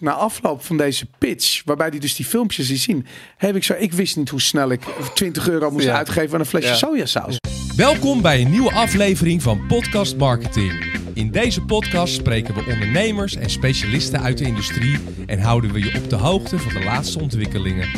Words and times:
Na 0.00 0.12
afloop 0.12 0.64
van 0.64 0.76
deze 0.76 1.06
pitch, 1.18 1.62
waarbij 1.64 1.90
die 1.90 2.00
dus 2.00 2.14
die 2.16 2.26
filmpjes 2.26 2.66
die 2.66 2.76
zien, 2.76 3.06
heb 3.36 3.56
ik 3.56 3.64
zo, 3.64 3.74
ik 3.78 3.92
wist 3.92 4.16
niet 4.16 4.28
hoe 4.28 4.40
snel 4.40 4.70
ik 4.70 4.80
20 5.14 5.48
euro 5.48 5.70
moest 5.70 5.84
Ja. 5.84 5.96
uitgeven 5.96 6.34
aan 6.34 6.40
een 6.40 6.46
flesje 6.46 6.68
Ja. 6.68 6.74
sojasaus. 6.74 7.36
Welkom 7.76 8.22
bij 8.22 8.40
een 8.40 8.50
nieuwe 8.50 8.72
aflevering 8.72 9.42
van 9.42 9.66
Podcast 9.66 10.16
Marketing. 10.16 10.98
In 11.14 11.30
deze 11.30 11.60
podcast 11.62 12.14
spreken 12.14 12.54
we 12.54 12.60
ondernemers 12.72 13.36
en 13.36 13.50
specialisten 13.50 14.20
uit 14.22 14.38
de 14.38 14.44
industrie 14.44 14.98
en 15.26 15.38
houden 15.40 15.72
we 15.72 15.78
je 15.78 15.98
op 15.98 16.10
de 16.10 16.16
hoogte 16.16 16.58
van 16.58 16.72
de 16.74 16.84
laatste 16.84 17.20
ontwikkelingen. 17.20 17.88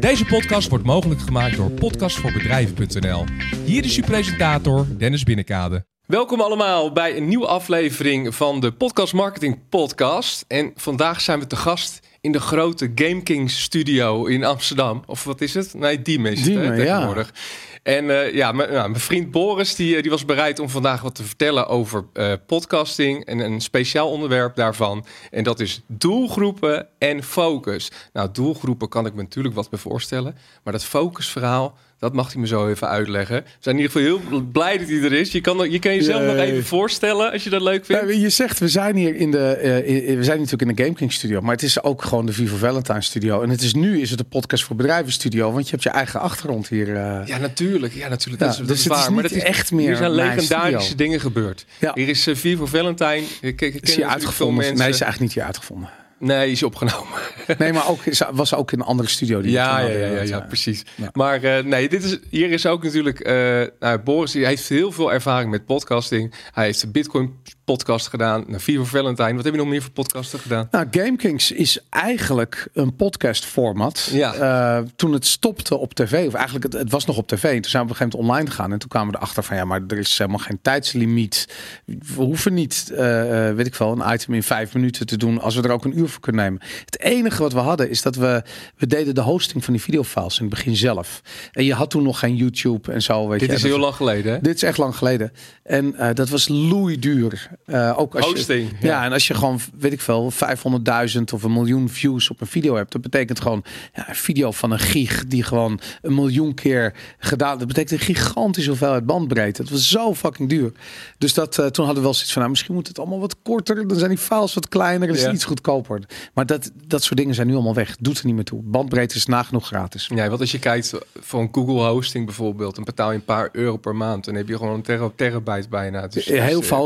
Deze 0.00 0.24
podcast 0.24 0.68
wordt 0.68 0.84
mogelijk 0.84 1.20
gemaakt 1.20 1.56
door 1.56 1.70
podcastvoorbedrijven.nl. 1.70 3.24
Hier 3.64 3.84
is 3.84 3.96
uw 3.96 4.04
presentator 4.04 4.86
Dennis 4.98 5.22
Binnekade. 5.22 5.86
Welkom 6.08 6.40
allemaal 6.40 6.92
bij 6.92 7.16
een 7.16 7.28
nieuwe 7.28 7.46
aflevering 7.46 8.34
van 8.34 8.60
de 8.60 8.72
Podcast 8.72 9.12
Marketing 9.12 9.58
Podcast. 9.68 10.44
En 10.46 10.72
vandaag 10.74 11.20
zijn 11.20 11.38
we 11.38 11.46
te 11.46 11.56
gast 11.56 12.00
in 12.20 12.32
de 12.32 12.40
grote 12.40 12.92
Game 12.94 13.22
Kings 13.22 13.62
studio 13.62 14.24
in 14.26 14.44
Amsterdam. 14.44 15.02
Of 15.06 15.24
wat 15.24 15.40
is 15.40 15.54
het? 15.54 15.74
Nee, 15.74 16.02
Diemen 16.02 16.32
is 16.32 16.38
het 16.38 16.46
Diemen, 16.46 16.72
hè, 16.72 16.82
ja. 16.82 16.94
tegenwoordig. 16.94 17.34
En 17.82 18.10
eh, 18.10 18.34
ja, 18.34 18.52
mijn, 18.52 18.72
nou, 18.72 18.88
mijn 18.88 19.02
vriend 19.02 19.30
Boris 19.30 19.74
die, 19.74 19.96
eh, 19.96 20.02
die 20.02 20.10
was 20.10 20.24
bereid 20.24 20.58
om 20.58 20.68
vandaag 20.68 21.02
wat 21.02 21.14
te 21.14 21.24
vertellen 21.24 21.66
over 21.66 22.04
eh, 22.12 22.32
podcasting 22.46 23.24
en 23.24 23.38
een 23.38 23.60
speciaal 23.60 24.10
onderwerp 24.10 24.56
daarvan. 24.56 25.04
En 25.30 25.44
dat 25.44 25.60
is 25.60 25.82
doelgroepen 25.86 26.88
en 26.98 27.22
focus. 27.22 27.90
Nou, 28.12 28.28
doelgroepen 28.32 28.88
kan 28.88 29.06
ik 29.06 29.14
me 29.14 29.22
natuurlijk 29.22 29.54
wat 29.54 29.70
bij 29.70 29.78
voorstellen. 29.78 30.36
Maar 30.62 30.72
dat 30.72 30.84
focusverhaal, 30.84 31.76
dat 31.98 32.12
mag 32.12 32.32
hij 32.32 32.40
me 32.40 32.46
zo 32.46 32.68
even 32.68 32.88
uitleggen. 32.88 33.36
We 33.36 33.50
zijn 33.58 33.76
in 33.76 33.82
ieder 33.82 33.96
geval 34.00 34.18
heel 34.30 34.40
blij 34.40 34.78
dat 34.78 34.88
hij 34.88 35.02
er 35.02 35.12
is. 35.12 35.32
Je 35.32 35.40
kan, 35.40 35.70
je 35.70 35.78
kan 35.78 35.94
jezelf 35.94 36.22
nog 36.22 36.36
even 36.36 36.64
voorstellen 36.64 37.32
als 37.32 37.44
je 37.44 37.50
dat 37.50 37.62
leuk 37.62 37.84
vindt. 37.84 38.14
Je 38.14 38.28
zegt, 38.28 38.58
we 38.58 38.68
zijn 38.68 38.96
hier 38.96 39.14
in 39.16 39.30
de, 39.30 39.48
eh, 39.52 40.16
we 40.16 40.24
zijn 40.24 40.38
natuurlijk 40.40 40.70
in 40.70 40.76
de 40.76 40.82
Game 40.82 40.94
King 40.94 41.12
studio, 41.12 41.40
maar 41.40 41.52
het 41.54 41.62
is 41.62 41.82
ook 41.82 42.02
gewoon 42.02 42.26
de 42.26 42.32
Vivo 42.32 42.56
Valentine 42.56 43.02
studio. 43.02 43.42
En 43.42 43.50
het 43.50 43.62
is 43.62 43.74
nu 43.74 44.00
is 44.00 44.08
het 44.10 44.18
de 44.18 44.24
podcast 44.24 44.64
voor 44.64 44.76
bedrijven 44.76 45.12
studio, 45.12 45.52
want 45.52 45.64
je 45.64 45.70
hebt 45.70 45.82
je 45.82 45.90
eigen 45.90 46.20
achtergrond 46.20 46.68
hier. 46.68 46.88
eh. 46.96 47.20
Ja, 47.26 47.38
natuurlijk. 47.38 47.94
Ja, 47.94 48.08
natuurlijk. 48.08 48.42
Ja, 48.42 48.48
dat 48.48 48.56
is, 48.56 48.66
dat 48.66 48.68
dus 48.68 48.78
is 48.78 48.84
het 48.84 48.92
is 48.96 49.02
waar. 49.02 49.12
maar 49.12 49.22
dat 49.22 49.32
is 49.32 49.42
echt 49.42 49.72
meer 49.72 49.86
Hier 49.86 49.96
zijn 49.96 50.10
legendarische 50.10 50.80
studio. 50.80 50.96
dingen 51.04 51.20
gebeurd. 51.20 51.64
Ja. 51.78 51.90
Hier 51.94 52.08
is 52.08 52.26
uh, 52.28 52.34
Vivo 52.36 52.66
Valentine. 52.66 53.22
Ik, 53.40 53.60
ik, 53.60 53.60
ik 53.60 53.72
ken 53.72 53.80
is 53.82 53.88
hier 53.94 54.04
veel 54.04 54.12
uitgevonden? 54.12 54.56
mensen. 54.56 54.76
Nee, 54.76 54.88
is 54.88 55.00
eigenlijk 55.00 55.20
niet 55.20 55.32
hier 55.34 55.44
uitgevonden. 55.44 55.88
Nee, 56.18 56.50
is 56.50 56.62
opgenomen. 56.62 57.18
Nee, 57.58 57.72
maar 57.72 57.88
ook 57.88 58.00
was 58.32 58.54
ook 58.54 58.72
in 58.72 58.80
een 58.80 58.86
andere 58.86 59.08
studio. 59.08 59.40
Die 59.40 59.50
Ja, 59.50 59.78
ja, 59.78 59.88
ja, 59.88 60.22
ja, 60.22 60.40
eh, 60.40 60.46
precies. 60.46 60.82
Maar 61.12 61.42
eh, 61.42 61.64
nee, 61.64 61.88
dit 61.88 62.04
is, 62.04 62.18
hier 62.30 62.50
is 62.50 62.66
ook 62.66 62.82
natuurlijk... 62.82 63.20
eh 63.20 63.62
nou, 63.80 63.98
Boris 63.98 64.32
die 64.32 64.46
heeft 64.46 64.68
heel 64.68 64.92
veel 64.92 65.12
ervaring 65.12 65.50
met 65.50 65.66
podcasting. 65.66 66.34
Hij 66.52 66.64
heeft 66.64 66.80
de 66.80 66.88
Bitcoin 66.88 67.34
podcast 67.74 68.08
gedaan. 68.08 68.44
Nou, 68.46 68.60
Vivo 68.60 68.84
Valentine. 68.84 69.34
Wat 69.34 69.44
heb 69.44 69.52
je 69.52 69.60
nog 69.60 69.68
meer 69.68 69.82
voor 69.82 69.90
podcasten 69.90 70.38
gedaan? 70.38 70.68
Nou, 70.70 70.86
GameKings 70.90 71.52
is 71.52 71.78
eigenlijk 71.90 72.68
een 72.72 72.96
podcast 72.96 73.44
format. 73.44 74.08
Ja. 74.12 74.34
Eh, 74.34 74.84
toen 74.96 75.12
het 75.12 75.26
stopte 75.26 75.76
op 75.76 75.94
tv, 75.94 76.26
of 76.26 76.34
eigenlijk 76.34 76.64
het, 76.64 76.72
het 76.72 76.90
was 76.90 77.04
nog 77.04 77.16
op 77.16 77.28
tv. 77.28 77.44
En 77.44 77.60
toen 77.60 77.70
zijn 77.70 77.82
we 77.82 77.88
op 77.88 77.94
een 77.94 77.96
gegeven 77.96 78.18
moment 78.18 78.30
online 78.30 78.50
gegaan. 78.50 78.72
En 78.72 78.78
toen 78.78 78.88
kwamen 78.88 79.10
we 79.10 79.16
erachter 79.16 79.42
van 79.42 79.56
ja, 79.56 79.64
maar 79.64 79.80
er 79.88 79.98
is 79.98 80.18
helemaal 80.18 80.38
geen 80.38 80.58
tijdslimiet. 80.62 81.48
We 81.84 82.22
hoeven 82.22 82.54
niet, 82.54 82.90
eh, 82.94 83.48
eh, 83.48 83.56
weet 83.56 83.66
ik 83.66 83.74
wel, 83.74 83.92
een 83.92 84.12
item 84.12 84.34
in 84.34 84.42
vijf 84.42 84.74
minuten 84.74 85.06
te 85.06 85.16
doen 85.16 85.40
als 85.40 85.54
we 85.54 85.62
er 85.62 85.70
ook 85.70 85.84
een 85.84 85.98
uur 85.98 86.08
voor 86.08 86.20
kunnen 86.20 86.42
nemen. 86.44 86.60
Het 86.84 87.00
enige 87.00 87.42
wat 87.42 87.52
we 87.52 87.58
hadden 87.58 87.90
is 87.90 88.02
dat 88.02 88.16
we, 88.16 88.42
we 88.76 88.86
deden 88.86 89.14
de 89.14 89.20
hosting 89.20 89.64
van 89.64 89.72
die 89.72 89.82
videofiles 89.82 90.38
in 90.38 90.44
het 90.44 90.54
begin 90.54 90.76
zelf. 90.76 91.20
En 91.52 91.64
je 91.64 91.74
had 91.74 91.90
toen 91.90 92.02
nog 92.02 92.18
geen 92.18 92.36
YouTube 92.36 92.92
en 92.92 93.02
zo. 93.02 93.28
Weet 93.28 93.40
Dit 93.40 93.48
je. 93.48 93.54
is 93.54 93.62
heel 93.62 93.78
lang 93.78 93.94
geleden, 93.94 94.32
hè? 94.32 94.40
dit 94.40 94.54
is 94.54 94.62
echt 94.62 94.78
lang 94.78 94.96
geleden. 94.96 95.32
En 95.62 96.14
dat 96.14 96.28
was 96.28 96.48
loeiduur. 96.48 97.48
Eh 97.66 97.98
ook 97.98 98.14
als 98.14 98.24
Hosting, 98.26 98.68
Je, 98.70 98.86
ja. 98.86 98.88
ja. 99.00 99.04
en 99.04 99.12
als 99.12 99.26
je 99.26 99.34
gewoon, 99.34 99.60
weet 99.78 99.92
ik 99.92 100.00
veel, 100.00 100.32
500.000 100.32 101.22
of 101.34 101.42
een 101.42 101.52
miljoen 101.52 101.88
views 101.88 102.30
op 102.30 102.40
een 102.40 102.46
video 102.46 102.74
hebt. 102.76 102.92
Dat 102.92 103.00
betekent 103.02 103.40
gewoon 103.40 103.64
ja, 103.94 104.08
een 104.08 104.14
video 104.14 104.50
van 104.50 104.70
een 104.70 104.78
gig 104.78 105.26
die 105.26 105.42
gewoon 105.42 105.80
een 106.02 106.14
miljoen 106.14 106.54
keer 106.54 106.94
gedaan. 107.18 107.58
Dat 107.58 107.66
betekent 107.68 107.92
een 108.00 108.06
gigantische 108.14 108.68
hoeveelheid 108.70 109.06
bandbreedte. 109.06 109.62
Het 109.62 109.70
was 109.70 109.88
zo 109.88 110.14
fucking 110.14 110.48
duur. 110.48 110.72
Dus 111.18 111.34
dat, 111.34 111.58
eh, 111.58 111.66
toen 111.66 111.84
hadden 111.84 111.94
we 112.02 112.08
wel 112.08 112.12
zoiets 112.14 112.32
van, 112.32 112.40
nou, 112.40 112.50
misschien 112.50 112.74
moet 112.74 112.88
het 112.88 112.98
allemaal 112.98 113.20
wat 113.20 113.36
korter. 113.42 113.88
Dan 113.88 113.96
zijn 113.98 114.10
die 114.10 114.18
files 114.18 114.54
wat 114.54 114.68
kleiner. 114.68 115.06
Dan 115.06 115.16
is 115.16 115.22
het 115.22 115.30
Ja. 115.30 115.36
iets 115.36 115.44
goedkoper. 115.44 116.00
Maar 116.34 116.46
dat, 116.46 116.70
dat 116.86 117.02
soort 117.02 117.16
dingen 117.18 117.34
zijn 117.34 117.46
nu 117.46 117.54
allemaal 117.54 117.74
weg. 117.74 117.96
Doet 118.00 118.18
er 118.18 118.26
niet 118.26 118.34
meer 118.34 118.44
toe. 118.44 118.62
Bandbreedte 118.62 119.16
is 119.16 119.26
nagenoeg 119.26 119.66
gratis. 119.66 120.10
Ja, 120.14 120.28
want 120.28 120.40
als 120.40 120.50
je 120.52 120.58
kijkt 120.58 120.92
voor 121.20 121.40
een 121.40 121.48
Google 121.52 121.86
hosting 121.88 122.24
bijvoorbeeld, 122.26 122.74
dan 122.74 122.84
betaal 122.84 123.10
je 123.10 123.16
een 123.16 123.24
paar 123.24 123.48
euro 123.52 123.76
per 123.76 123.96
maand. 123.96 124.24
Dan 124.24 124.34
heb 124.34 124.48
je 124.48 124.56
gewoon 124.56 124.74
een 124.74 124.82
ter- 124.82 125.14
terabyte 125.16 125.68
bijna. 125.68 126.06
Dus, 126.06 126.24
Heel 126.24 126.58
dus, 126.58 126.66
veel 126.66 126.76
eh, 126.76 126.82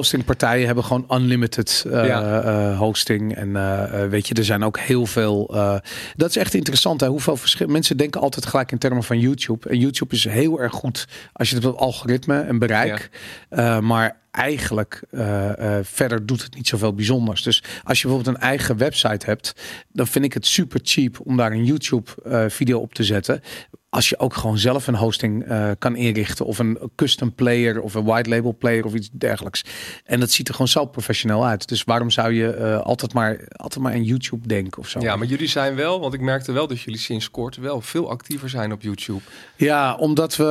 hostingpartijen 0.62 0.66
hebben 0.66 0.84
gewoon 0.84 1.22
unlimited 1.22 1.84
eh, 1.86 2.06
Ja. 2.06 2.42
eh, 2.42 2.78
hosting. 2.78 3.34
En 3.34 3.56
eh, 3.56 4.08
weet 4.08 4.28
je, 4.28 4.34
er 4.34 4.44
zijn 4.44 4.64
ook 4.64 4.78
heel 4.78 5.06
veel. 5.06 5.46
dat 6.16 6.28
is 6.28 6.36
echt 6.36 6.54
interessant. 6.54 7.00
Hè? 7.00 7.06
Hoeveel 7.06 7.36
verschil. 7.36 7.66
Mensen 7.66 7.96
denken 7.96 8.20
altijd 8.20 8.46
gelijk 8.46 8.72
in 8.72 8.78
termen 8.78 9.02
van 9.02 9.18
YouTube. 9.18 9.68
En 9.68 9.78
YouTube 9.78 10.14
is 10.14 10.24
heel 10.24 10.60
erg 10.60 10.72
goed 10.72 11.08
als 11.32 11.50
je 11.50 11.56
het 11.56 11.64
op 11.64 11.76
algoritme 11.76 12.40
en 12.40 12.58
bereik. 12.58 13.10
Maar 13.80 14.20
eigenlijk 14.32 15.02
eh, 15.10 15.78
eh, 15.78 15.84
verder 15.84 16.26
doet 16.26 16.42
het 16.42 16.54
niet 16.54 16.68
zoveel 16.68 16.94
bijzonders. 16.94 17.42
Dus 17.42 17.62
als 17.84 18.00
je 18.00 18.06
bijvoorbeeld 18.06 18.36
een 18.36 18.42
eigen 18.42 18.76
website 18.76 19.26
hebt, 19.26 19.54
dan 19.88 20.06
vind 20.06 20.24
ik 20.24 20.32
het 20.32 20.46
super 20.46 20.80
cheap 20.82 21.20
om 21.24 21.36
daar 21.36 21.52
een 21.52 21.64
YouTube 21.64 22.10
eh, 22.24 22.44
video 22.48 22.78
op 22.78 22.94
te 22.94 23.04
zetten. 23.04 23.42
Als 23.88 24.08
je 24.08 24.18
ook 24.18 24.34
gewoon 24.34 24.58
zelf 24.58 24.86
een 24.86 24.94
hosting 24.94 25.46
kan 25.78 25.96
inrichten 25.96 26.46
of 26.46 26.58
een 26.58 26.78
custom 26.96 27.34
player 27.34 27.80
of 27.80 27.94
een 27.94 28.04
white 28.04 28.28
label 28.28 28.56
player 28.58 28.84
of 28.84 28.94
iets 28.94 29.10
dergelijks. 29.12 29.64
En 30.04 30.20
dat 30.20 30.30
ziet 30.30 30.48
er 30.48 30.54
gewoon 30.54 30.68
zo 30.68 30.86
professioneel 30.86 31.46
uit. 31.46 31.68
Dus 31.68 31.84
waarom 31.84 32.10
zou 32.10 32.32
je 32.32 32.76
altijd 32.82 33.12
maar 33.12 33.48
altijd 33.56 33.84
maar 33.84 33.92
aan 33.92 34.04
YouTube 34.04 34.48
denken 34.48 34.78
of 34.78 34.88
zo? 34.88 35.00
Ja, 35.00 35.16
maar 35.16 35.26
jullie 35.26 35.48
zijn 35.48 35.74
wel, 35.74 36.00
want 36.00 36.14
ik 36.14 36.20
merkte 36.20 36.52
wel 36.52 36.66
dat 36.66 36.80
jullie 36.80 37.00
sinds 37.00 37.30
kort 37.30 37.56
wel 37.56 37.80
veel 37.80 38.10
actiever 38.10 38.48
zijn 38.48 38.72
op 38.72 38.82
YouTube. 38.82 39.20
Ja, 39.56 39.94
omdat 39.94 40.36
we 40.36 40.44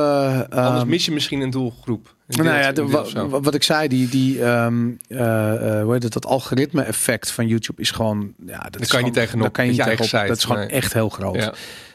Anders 0.50 0.80
ehm, 0.80 0.88
mis 0.88 1.04
je 1.04 1.12
misschien 1.12 1.40
een 1.40 1.50
doelgroep. 1.50 2.14
Nou 2.36 2.48
ja, 2.58 2.72
de, 2.72 2.86
wa- 2.86 3.40
wat 3.40 3.54
ik 3.54 3.62
zei, 3.62 3.88
die, 3.88 4.08
die 4.08 4.44
ehm, 4.44 4.90
eh, 5.08 5.78
eh, 5.78 5.82
hoe 5.84 5.92
heet 5.92 6.02
het, 6.02 6.12
dat 6.12 6.26
algoritme-effect 6.26 7.30
van 7.30 7.46
YouTube 7.46 7.80
is 7.80 7.90
gewoon, 7.90 8.32
ja, 8.46 8.58
dat 8.70 8.80
is 8.80 8.88
kan 8.88 8.98
je 8.98 9.04
niet 9.04 9.14
tegenop 9.14 9.40
daar 9.42 9.50
kan 9.50 9.64
je 9.64 9.70
niet 9.70 9.82
tegenop. 9.82 10.06
site, 10.08 10.26
Dat 10.26 10.36
is 10.36 10.44
gewoon 10.44 10.58
nee. 10.60 10.68
echt 10.68 10.92
heel 10.92 11.08
groot. 11.08 11.34
Ja. 11.34 11.54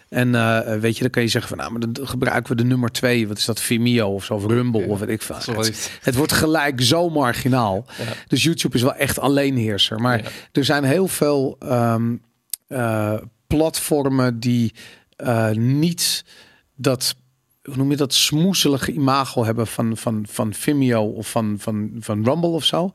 En 0.10 0.36
eh, 0.36 0.80
weet 0.80 0.96
je, 0.96 1.02
dan 1.02 1.10
kan 1.12 1.22
je 1.22 1.28
zeggen 1.28 1.50
van, 1.50 1.58
nou, 1.58 1.72
maar 1.72 1.92
dan 1.92 2.08
gebruiken 2.08 2.52
we 2.56 2.62
de 2.62 2.68
nummer 2.68 2.90
twee, 2.92 3.28
wat 3.28 3.38
is 3.38 3.46
dat, 3.46 3.60
Vimeo 3.62 4.08
of 4.14 4.26
zo, 4.26 4.34
of 4.34 4.46
Rumble 4.46 4.82
Ja, 4.82 4.88
of 4.88 5.00
weet 5.00 5.10
ik 5.10 5.22
veel. 5.22 5.64
Het, 6.02 6.16
wordt 6.16 6.32
gelijk 6.32 6.82
zo 6.82 7.10
marginaal. 7.10 7.86
Ja. 7.98 8.04
Dus 8.28 8.44
YouTube 8.44 8.76
is 8.76 8.82
wel 8.82 8.96
echt 8.96 9.20
alleenheerser. 9.20 10.00
Maar 10.02 10.18
Ja. 10.24 10.30
er 10.52 10.66
zijn 10.66 10.84
heel 10.84 11.08
veel 11.08 11.56
ehm, 11.60 12.16
eh, 12.68 13.14
platformen 13.48 14.40
die 14.40 14.74
niet 15.54 16.26
dat, 16.76 17.16
hoe 17.68 17.76
noem 17.76 17.90
je 17.90 17.98
dat, 17.98 18.14
smoezelige 18.14 18.92
imago 18.92 19.46
hebben 19.46 19.68
van, 19.68 19.98
van, 19.98 20.26
van 20.30 20.54
Vimeo 20.54 21.04
of 21.04 21.30
van, 21.30 21.56
van, 21.60 21.92
van 22.00 22.24
Rumble 22.24 22.50
of 22.50 22.64
zo. 22.64 22.92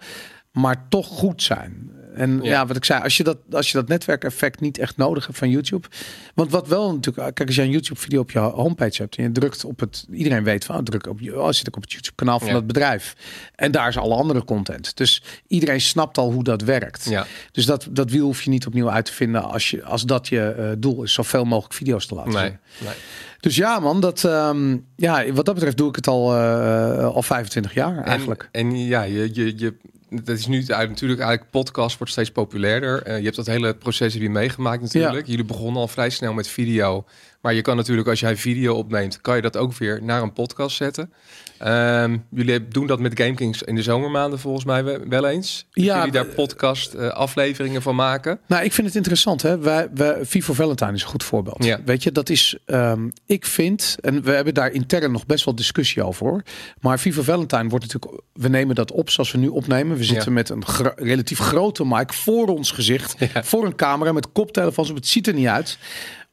Maar 0.53 0.89
toch 0.89 1.07
goed 1.07 1.43
zijn. 1.43 1.91
En 2.15 2.39
ja. 2.43 2.51
Ja. 2.51 2.67
wat 2.67 2.77
ik 2.77 2.85
zei, 2.85 3.03
als 3.03 3.17
je 3.17 3.23
dat, 3.23 3.37
als 3.53 3.71
je 3.71 3.79
dat 3.79 3.89
netwerkeffect 3.89 4.61
niet 4.61 4.79
echt 4.79 4.97
nodig 4.97 5.27
hebt 5.27 5.39
van 5.39 5.51
YouTube. 5.51 5.89
Want 6.35 6.51
wat 6.51 6.69
wel 6.69 6.93
natuurlijk, 6.95 7.35
kijk, 7.35 7.47
als 7.49 7.57
je 7.57 7.63
een 7.63 7.71
YouTube-video 7.71 8.21
op 8.21 8.31
je 8.31 8.39
homepage 8.39 9.03
hebt 9.03 9.17
en 9.17 9.23
je 9.23 9.33
drukt 9.33 9.65
op 9.65 9.81
het, 9.81 10.07
iedereen 10.13 10.45
weet 10.45 10.65
van, 10.65 10.77
oh, 10.77 10.83
druk 10.83 11.07
op 11.07 11.21
je, 11.21 11.41
oh, 11.41 11.51
zit 11.51 11.67
ik 11.67 11.77
op 11.77 11.83
het 11.83 11.93
YouTube-kanaal 11.93 12.39
van 12.39 12.49
Ja. 12.49 12.55
dat 12.55 12.67
bedrijf. 12.67 13.17
En 13.55 13.71
daar 13.71 13.89
is 13.89 13.97
alle 13.97 14.15
andere 14.15 14.45
content. 14.45 14.97
Dus 14.97 15.23
iedereen 15.47 15.81
snapt 15.81 16.19
al 16.19 16.33
hoe 16.33 16.45
dat 16.45 16.63
werkt. 16.63 17.05
Ja. 17.09 17.27
Dus 17.53 17.67
dat, 17.67 17.89
dat 17.91 18.11
wiel 18.11 18.25
hoef 18.25 18.43
je 18.43 18.51
niet 18.51 18.67
opnieuw 18.67 18.91
uit 18.91 19.05
te 19.05 19.13
vinden 19.13 19.43
als, 19.43 19.71
je, 19.71 19.85
als 19.85 20.03
dat 20.03 20.29
je 20.29 20.41
eh, 20.49 20.71
doel 20.79 21.03
is. 21.03 21.13
Zoveel 21.13 21.45
mogelijk 21.45 21.75
video's 21.75 22.07
te 22.07 22.15
laten 22.15 22.33
Nee, 22.33 22.43
zien. 22.43 22.59
nee. 22.87 22.95
Dus 23.41 23.57
ja 23.57 23.79
man, 23.79 24.01
dat, 24.01 24.25
ehm, 24.25 24.77
ja, 24.97 25.33
wat 25.33 25.45
dat 25.45 25.55
betreft 25.55 25.77
doe 25.77 25.89
ik 25.89 25.97
het 25.97 26.07
al, 26.07 26.35
eh, 26.37 27.05
al 27.05 27.23
25 27.23 27.75
jaar 27.75 28.05
eigenlijk. 28.05 28.49
En, 28.53 28.67
en 28.69 28.85
ja, 28.87 29.03
je, 29.03 29.31
je, 29.33 29.59
je, 29.59 29.75
dat 30.13 30.39
is 30.39 30.47
nu 30.47 30.65
natuurlijk 30.67 31.21
eigenlijk 31.21 31.51
podcast 31.51 31.99
wordt 31.99 32.13
steeds 32.13 32.31
populairder. 32.31 33.03
Eh, 33.03 33.19
je 33.19 33.25
hebt 33.25 33.37
dat 33.37 33.47
hele 33.47 33.75
proces 33.75 34.15
weer 34.15 34.31
meegemaakt 34.31 34.83
natuurlijk. 34.83 35.27
Jullie 35.27 35.45
begonnen 35.45 35.81
al 35.81 35.89
vrij 35.89 36.11
snel 36.11 36.33
met 36.33 36.49
video. 36.49 37.05
Maar 37.43 37.55
je 37.55 37.63
kan 37.63 37.77
natuurlijk 37.77 38.09
als 38.09 38.21
jij 38.21 38.37
video 38.37 38.75
opneemt, 38.75 39.21
kan 39.21 39.37
je 39.37 39.43
dat 39.43 39.57
ook 39.57 39.75
weer 39.75 40.03
naar 40.03 40.23
een 40.23 40.33
podcast 40.33 40.77
zetten. 40.77 41.13
Ehm, 41.59 42.19
jullie 42.31 42.69
doen 42.69 42.87
dat 42.87 43.01
met 43.01 43.21
GameKings 43.21 43.63
in 43.63 43.75
de 43.75 43.83
zomermaanden 43.83 44.39
volgens 44.39 44.65
mij 44.65 44.85
we- 44.85 45.01
wel 45.09 45.27
eens. 45.27 45.67
Dat 45.71 45.85
Ja, 45.85 45.97
jullie 45.97 46.13
daar 46.13 46.25
podcast 46.27 46.95
eh, 46.95 47.09
afleveringen 47.09 47.83
van 47.83 47.95
maken. 47.95 48.41
Nou, 48.47 48.65
ik 48.65 48.73
vind 48.73 48.87
het 48.87 48.97
interessant. 48.97 49.43
Hè? 49.43 49.59
Wij, 49.59 49.89
wij, 49.95 50.19
Vivo 50.25 50.53
Valentine 50.53 50.93
is 50.93 51.03
een 51.03 51.09
goed 51.09 51.25
voorbeeld. 51.25 51.65
Ja. 51.65 51.81
Weet 51.85 52.03
je, 52.03 52.13
dat 52.13 52.29
is, 52.29 52.59
ehm, 52.67 53.09
ik 53.27 53.47
vind, 53.47 53.97
en 54.01 54.23
we 54.23 54.31
hebben 54.31 54.55
daar 54.55 54.71
intern 54.73 55.13
nog 55.13 55.27
best 55.27 55.45
wel 55.45 55.55
discussie 55.55 56.03
over 56.05 56.27
hoor. 56.27 56.43
Maar 56.81 56.99
Vivo 56.99 57.23
Valentine 57.23 57.69
wordt 57.69 57.93
natuurlijk, 57.93 58.23
we 58.33 58.49
nemen 58.49 58.75
dat 58.75 58.93
op 58.93 59.11
zoals 59.11 59.33
we 59.33 59.39
nu 59.39 59.49
opnemen. 59.49 59.97
We 59.97 60.05
zitten 60.05 60.27
Ja. 60.29 60.33
met 60.33 60.49
een 60.49 60.65
gro- 60.67 60.93
relatief 60.97 61.39
grote 61.39 61.85
mic 61.87 62.13
voor 62.13 62.47
ons 62.49 62.71
gezicht, 62.71 63.15
Ja. 63.35 63.45
voor 63.45 63.65
een 63.67 63.75
camera 63.77 64.13
met 64.13 64.33
koptelefoons 64.33 64.91
op. 64.91 64.97
Het 64.97 65.07
ziet 65.07 65.27
er 65.27 65.35
niet 65.35 65.47
uit. 65.47 65.79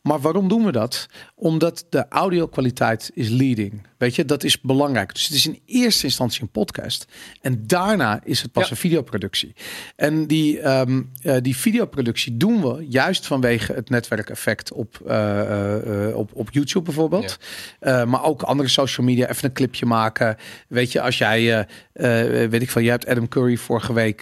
Maar 0.01 0.19
waarom 0.19 0.47
doen 0.47 0.65
we 0.65 0.71
dat? 0.71 1.07
Omdat 1.35 1.85
de 1.89 2.05
audio-kwaliteit 2.09 3.11
is 3.13 3.29
leading. 3.29 3.87
Weet 3.99 4.15
je, 4.15 4.25
dat 4.25 4.43
is 4.43 4.61
belangrijk. 4.61 5.13
Dus 5.13 5.23
het 5.23 5.33
is 5.35 5.45
in 5.45 5.59
eerste 5.65 6.03
instantie 6.03 6.41
een 6.41 6.49
podcast. 6.49 7.05
En 7.41 7.63
daarna 7.67 8.21
is 8.23 8.41
het 8.41 8.51
pas 8.51 8.63
Ja. 8.63 8.71
een 8.71 8.77
videoproductie. 8.77 9.53
En 9.95 10.27
die, 10.27 10.59
ehm, 10.59 11.01
eh, 11.21 11.35
die 11.41 11.57
videoproductie 11.57 12.37
doen 12.37 12.61
we 12.61 12.85
juist 12.89 13.25
vanwege 13.25 13.73
het 13.73 13.89
netwerkeffect 13.89 14.71
op, 14.71 15.01
eh, 15.07 16.07
eh, 16.07 16.15
op, 16.15 16.31
op 16.33 16.51
YouTube 16.51 16.85
bijvoorbeeld. 16.85 17.37
Maar 17.79 18.23
ook 18.23 18.41
andere 18.41 18.69
social 18.69 19.05
media. 19.05 19.29
Even 19.29 19.45
een 19.45 19.53
clipje 19.53 19.85
maken. 19.85 20.37
Weet 20.67 20.91
je, 20.91 21.01
als 21.01 21.17
jij, 21.17 21.67
weet 22.49 22.61
ik 22.61 22.69
van, 22.69 22.83
jij 22.83 22.91
hebt 22.91 23.07
Adam 23.07 23.27
Curry 23.27 23.57
vorige 23.57 23.93
week 23.93 24.21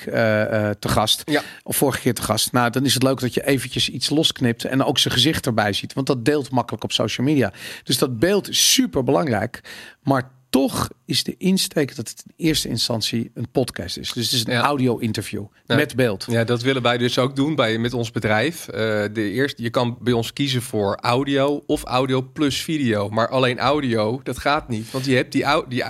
te 0.80 0.88
gast. 0.88 1.22
Ja. 1.26 1.42
Of 1.64 1.78
vorige 1.78 2.00
keer 2.00 2.14
te 2.14 2.22
gast. 2.22 2.52
Nou, 2.52 2.70
dan 2.70 2.86
is 2.86 2.94
het 2.94 3.04
leuk 3.04 3.20
dat 3.20 3.34
je 3.34 3.46
eventjes 3.46 3.90
iets 3.90 4.10
losknipt 4.10 4.64
en 4.64 4.84
ook 4.84 4.98
zijn 4.98 5.14
gezicht 5.14 5.46
erbij 5.46 5.74
ziet. 5.74 5.94
Want 5.94 6.08
dat 6.08 6.26
deelt 6.26 6.52
makkelijk 6.52 6.84
op 6.84 6.92
social 6.92 7.28
media. 7.28 7.54
Dus 7.84 7.98
dat 7.98 8.20
beeld 8.20 8.50
is 8.50 8.74
super 8.74 9.04
belangrijk. 9.04 9.62
Maar 10.04 10.36
toch 10.50 10.90
is 11.06 11.24
de 11.24 11.36
insteek 11.38 11.96
dat 11.96 12.10
het 12.10 12.24
in 12.28 12.46
eerste 12.46 12.68
instantie 12.68 13.32
een 13.34 13.50
podcast 13.52 13.98
is. 13.98 14.14
Dus 14.14 14.24
het 14.24 14.34
is 14.34 14.46
een 14.46 14.54
Ja. 14.54 14.62
audio-interview 14.62 15.46
Ja. 15.66 15.76
met 15.76 15.96
beeld. 15.96 16.26
Ja, 16.30 16.44
dat 16.44 16.62
willen 16.62 16.82
wij 16.82 16.98
dus 16.98 17.18
ook 17.20 17.36
doen 17.36 17.56
bij, 17.56 17.78
met 17.78 17.94
ons 17.94 18.12
bedrijf. 18.12 18.68
Eh, 18.68 18.76
de 19.14 19.32
eerste, 19.32 19.64
je 19.64 19.70
kan 19.70 19.98
bij 20.02 20.14
ons 20.14 20.34
kiezen 20.34 20.62
voor 20.62 20.96
audio 21.02 21.64
of 21.66 21.84
audio 21.84 22.22
plus 22.22 22.62
video. 22.62 23.10
Maar 23.10 23.28
alleen 23.30 23.60
audio, 23.60 24.20
dat 24.24 24.38
gaat 24.38 24.70
niet. 24.70 24.92
Want 24.92 25.06
je 25.06 25.16
hebt 25.16 25.32
die 25.32 25.44
audio. 25.44 25.86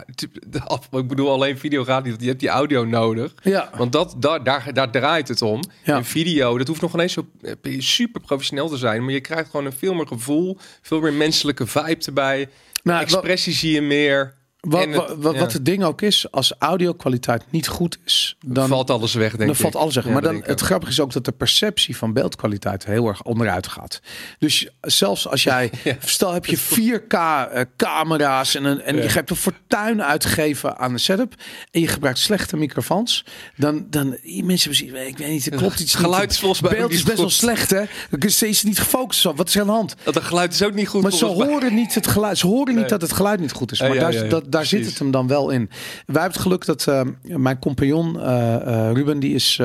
Ik 0.91 1.07
bedoel, 1.07 1.31
alleen 1.31 1.57
video 1.57 1.83
gaat 1.83 2.01
niet. 2.01 2.09
Want 2.11 2.21
je 2.23 2.27
hebt 2.29 2.39
die 2.39 2.49
audio 2.49 2.85
nodig. 2.85 3.33
Ja. 3.43 3.69
Want 3.77 3.91
dat, 3.91 4.15
daar, 4.19 4.43
daar, 4.43 4.73
daar 4.73 4.91
draait 4.91 5.27
het 5.27 5.41
om. 5.41 5.61
Ja. 5.83 5.95
En 5.95 6.05
video, 6.05 6.57
dat 6.57 6.67
hoeft 6.67 6.81
nog 6.81 6.93
ineens 6.93 7.13
zo 7.13 7.27
eh, 7.41 7.79
super 7.79 8.21
professioneel 8.21 8.69
te 8.69 8.77
zijn. 8.77 9.03
Maar 9.03 9.13
je 9.13 9.21
krijgt 9.21 9.49
gewoon 9.49 9.65
een 9.65 9.73
veel 9.73 9.93
meer 9.93 10.07
gevoel. 10.07 10.57
Veel 10.81 10.99
meer 11.01 11.13
menselijke 11.13 11.67
vibe 11.67 12.05
erbij. 12.05 12.49
Nou, 12.87 13.01
Expressie 13.01 13.53
zie 13.53 13.71
je 13.71 13.81
meer. 13.81 14.33
Wat, 14.59 14.85
het- 14.85 14.95
wat, 14.95 15.15
wat, 15.17 15.33
ja. 15.33 15.39
wat 15.39 15.53
het 15.53 15.65
ding 15.65 15.83
ook 15.83 16.01
is, 16.01 16.31
als 16.31 16.53
audio-kwaliteit 16.59 17.43
niet 17.49 17.67
goed 17.67 17.97
is, 18.05 18.37
dan 18.45 18.67
valt 18.67 18.89
alles 18.89 19.13
weg, 19.13 19.27
denk 19.29 19.39
dan 19.39 19.49
ik. 19.49 19.55
valt 19.55 19.75
alles 19.75 19.95
weg. 19.95 20.05
Ja, 20.05 20.11
maar 20.11 20.21
dat 20.21 20.31
dan, 20.31 20.41
het 20.45 20.61
grappige 20.61 20.91
is 20.91 20.99
ook 20.99 21.13
dat 21.13 21.25
de 21.25 21.31
perceptie 21.31 21.97
van 21.97 22.13
beeldkwaliteit 22.13 22.85
heel 22.85 23.07
erg 23.07 23.23
onderuit 23.23 23.67
gaat. 23.67 23.99
Dus 24.39 24.67
zelfs 24.81 25.27
als 25.27 25.43
jij, 25.43 25.71
Ja. 25.83 25.95
stel 26.05 26.33
heb 26.33 26.45
je 26.45 26.57
4K 26.57 27.13
eh, 27.13 27.61
camera's 27.75 28.55
en, 28.55 28.63
een, 28.65 28.81
en 28.81 28.95
je 28.95 29.01
hebt 29.09 29.29
een 29.29 29.35
fortuin 29.35 30.03
uitgegeven 30.03 30.77
aan 30.77 30.91
een 30.93 30.99
setup 30.99 31.33
en 31.71 31.81
je 31.81 31.87
gebruikt 31.87 32.19
slechte 32.19 32.57
microfoons, 32.57 33.25
dan, 33.55 33.85
dan 33.89 34.17
mensen 34.43 34.75
zien, 34.75 34.95
ik 35.07 35.17
weet 35.17 35.27
niet, 35.29 35.45
er 35.45 35.57
klopt 35.57 35.79
iets 35.79 35.95
geluid 35.95 36.31
is 36.31 36.39
volgens 36.39 36.61
mij 36.61 36.71
beeld 36.71 36.91
is 36.91 37.03
best 37.03 37.17
wel 37.17 37.29
slecht, 37.29 37.69
hè? 37.69 37.83
Dan 38.09 38.19
is 38.19 38.35
steeds 38.35 38.63
niet 38.63 38.79
gefocust 38.79 39.25
op. 39.25 39.37
Wat 39.37 39.47
is 39.47 39.55
er 39.55 39.61
aan 39.61 39.67
de 39.67 39.73
hand? 39.73 39.95
Dat 40.03 40.15
het 40.15 40.23
geluid 40.23 40.53
is 40.53 40.63
ook 40.63 40.73
niet 40.73 40.87
goed. 40.87 41.01
Maar 41.01 41.11
ze 41.11 41.25
horen 41.25 41.73
niet 41.75 41.93
het 41.95 42.07
geluid. 42.07 42.37
Ze 42.37 42.47
horen 42.47 42.75
niet 42.75 42.89
dat 42.89 43.01
het 43.01 43.13
geluid 43.13 43.39
niet 43.39 43.51
goed 43.51 43.71
is. 43.71 43.79
Ja, 43.79 43.87
Maar 43.87 43.97
daar, 43.99 44.13
ja, 44.13 44.39
dat, 44.47 44.51
daar 44.51 44.65
zit 44.65 44.85
het 44.85 44.99
hem 44.99 45.11
dan 45.11 45.27
wel 45.27 45.49
in. 45.49 45.69
Wij 46.05 46.21
hebben 46.21 46.23
het 46.31 46.37
geluk 46.41 46.65
dat 46.65 46.87
eh, 46.87 47.01
mijn 47.21 47.59
compagnon 47.59 48.19
eh, 48.21 48.55
eh, 48.55 48.93
Ruben, 48.93 49.19
die 49.19 49.33
is 49.35 49.59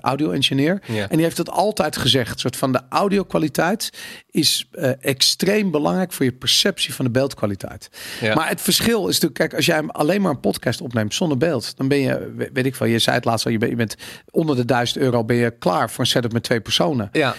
audio-engineer. 0.00 0.82
Ja. 0.86 1.02
En 1.08 1.16
die 1.16 1.24
heeft 1.24 1.38
het 1.38 1.50
altijd 1.50 1.96
gezegd. 1.96 2.40
Soort 2.40 2.56
van 2.56 2.72
de 2.72 2.80
audio-kwaliteit 2.88 3.90
is 4.30 4.68
extreem 5.00 5.70
belangrijk 5.70 6.12
voor 6.12 6.24
je 6.24 6.32
perceptie 6.32 6.94
van 6.94 7.04
de 7.04 7.10
beeldkwaliteit. 7.10 7.90
Ja. 8.20 8.34
Maar 8.34 8.48
het 8.48 8.60
verschil 8.60 9.00
is 9.08 9.12
natuurlijk, 9.20 9.34
kijk, 9.34 9.54
als 9.54 9.66
jij 9.66 9.82
alleen 9.86 10.20
maar 10.22 10.30
een 10.30 10.40
podcast 10.40 10.80
opneemt 10.80 11.14
zonder 11.14 11.38
beeld, 11.38 11.76
dan 11.76 11.88
ben 11.88 11.98
je, 11.98 12.32
we- 12.36 12.50
weet 12.52 12.66
ik 12.66 12.74
veel, 12.74 12.86
je 12.86 12.98
zei 12.98 13.16
het 13.16 13.24
laatst 13.24 13.46
al, 13.46 13.52
je 13.52 13.58
bent, 13.58 13.70
je 13.70 13.76
bent 13.76 13.96
onder 14.30 14.56
de 14.56 14.64
1000 14.64 14.98
euro 14.98 15.24
ben 15.24 15.36
je 15.36 15.50
klaar 15.58 15.90
voor 15.90 16.00
een 16.00 16.10
setup 16.10 16.32
met 16.32 16.42
twee 16.42 16.60
personen. 16.60 17.08
Ja. 17.12 17.34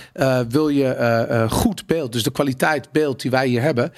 Wil 0.49 0.69
je 0.69 1.47
goed 1.49 1.85
beeld, 1.85 2.11
dus 2.11 2.23
de 2.23 2.31
kwaliteit 2.31 2.91
beeld 2.91 3.21
die 3.21 3.31
wij 3.31 3.47
hier 3.47 3.61
hebben, 3.61 3.91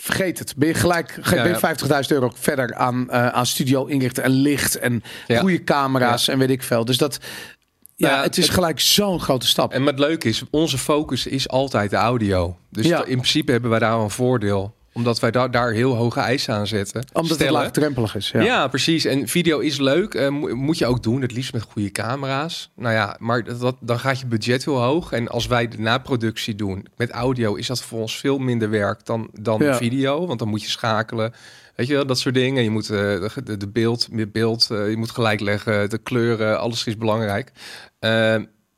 vergeet 0.00 0.38
het. 0.38 0.54
Ben 0.56 0.68
je 0.68 0.74
gelijk 0.74 1.18
ge- 1.20 1.34
Ja, 1.36 1.44
ja. 1.44 1.58
50.000 1.58 2.12
euro 2.12 2.32
verder 2.34 2.74
aan, 2.74 3.10
eh, 3.10 3.26
aan 3.28 3.46
studio 3.46 3.84
inrichten 3.84 4.22
en 4.22 4.30
licht 4.30 4.78
en 4.78 5.02
Ja. 5.26 5.40
goede 5.40 5.64
camera's 5.64 6.28
en 6.28 6.38
weet 6.38 6.50
ik 6.50 6.62
veel. 6.62 6.84
Dus 6.84 6.96
dat, 6.98 7.18
ja, 7.96 8.10
Nou 8.10 8.22
het 8.22 8.36
is 8.38 8.44
het- 8.44 8.54
gelijk 8.54 8.80
zo'n 8.80 9.20
grote 9.20 9.46
stap. 9.46 9.72
En 9.72 9.84
wat 9.84 9.98
leuk 9.98 10.24
is, 10.24 10.42
onze 10.50 10.78
focus 10.78 11.26
is 11.26 11.48
altijd 11.48 11.90
de 11.90 11.96
audio. 11.96 12.56
Dus 12.70 12.86
Ja. 12.86 12.98
in 13.04 13.16
principe 13.16 13.52
hebben 13.52 13.70
wij 13.70 13.78
daar 13.78 13.98
een 13.98 14.10
voordeel. 14.10 14.74
Omdat 14.98 15.20
wij 15.20 15.30
daar 15.30 15.50
daar 15.50 15.70
heel 15.72 15.94
hoge 15.94 16.20
eisen 16.20 16.54
aan 16.54 16.66
zetten. 16.66 17.00
Omdat 17.12 17.24
het 17.30 17.40
Stellen. 17.40 17.52
laagdrempelig 17.60 18.14
is. 18.16 18.30
Ja. 18.30 18.40
Ja. 18.42 18.68
precies. 18.68 19.04
En 19.04 19.28
video 19.28 19.58
is 19.58 19.78
leuk. 19.78 20.30
mo- 20.30 20.54
moet 20.54 20.78
je 20.78 20.86
ook 20.86 21.02
doen. 21.02 21.22
Het 21.22 21.32
liefst 21.32 21.52
met 21.52 21.62
goede 21.62 21.90
camera's. 21.92 22.70
Nou 22.76 22.94
ja, 22.94 23.16
maar 23.18 23.44
dat, 23.44 23.60
dat- 23.60 23.76
dan 23.80 23.98
gaat 23.98 24.20
je 24.20 24.26
budget 24.26 24.64
heel 24.64 24.82
hoog. 24.82 25.12
En 25.12 25.28
als 25.28 25.46
wij 25.46 25.68
de 25.68 25.78
naproductie 25.78 26.54
doen 26.54 26.86
met 26.96 27.10
audio, 27.10 27.54
is 27.54 27.66
dat 27.66 27.82
voor 27.82 28.00
ons 28.00 28.16
veel 28.18 28.38
minder 28.38 28.70
werk 28.70 29.04
dan, 29.06 29.28
dan 29.40 29.62
Ja. 29.62 29.76
video. 29.76 30.26
Want 30.26 30.38
dan 30.38 30.48
moet 30.48 30.62
je 30.62 30.68
schakelen. 30.68 31.32
Weet 31.76 31.86
je 31.86 31.94
wel, 31.94 32.06
dat 32.06 32.18
soort 32.18 32.34
dingen. 32.34 32.62
Je 32.62 32.70
moet 32.70 32.90
eh, 32.90 32.98
de, 33.44 33.56
de 33.56 33.68
beeld, 33.68 34.08
meer 34.12 34.30
beeld, 34.30 34.70
eh, 34.70 34.90
je 34.90 34.96
moet 34.96 35.10
gelijk 35.10 35.40
leggen. 35.40 35.90
De 35.90 35.98
kleuren, 35.98 36.60
alles 36.60 36.86
is 36.86 36.96
belangrijk. 36.96 37.52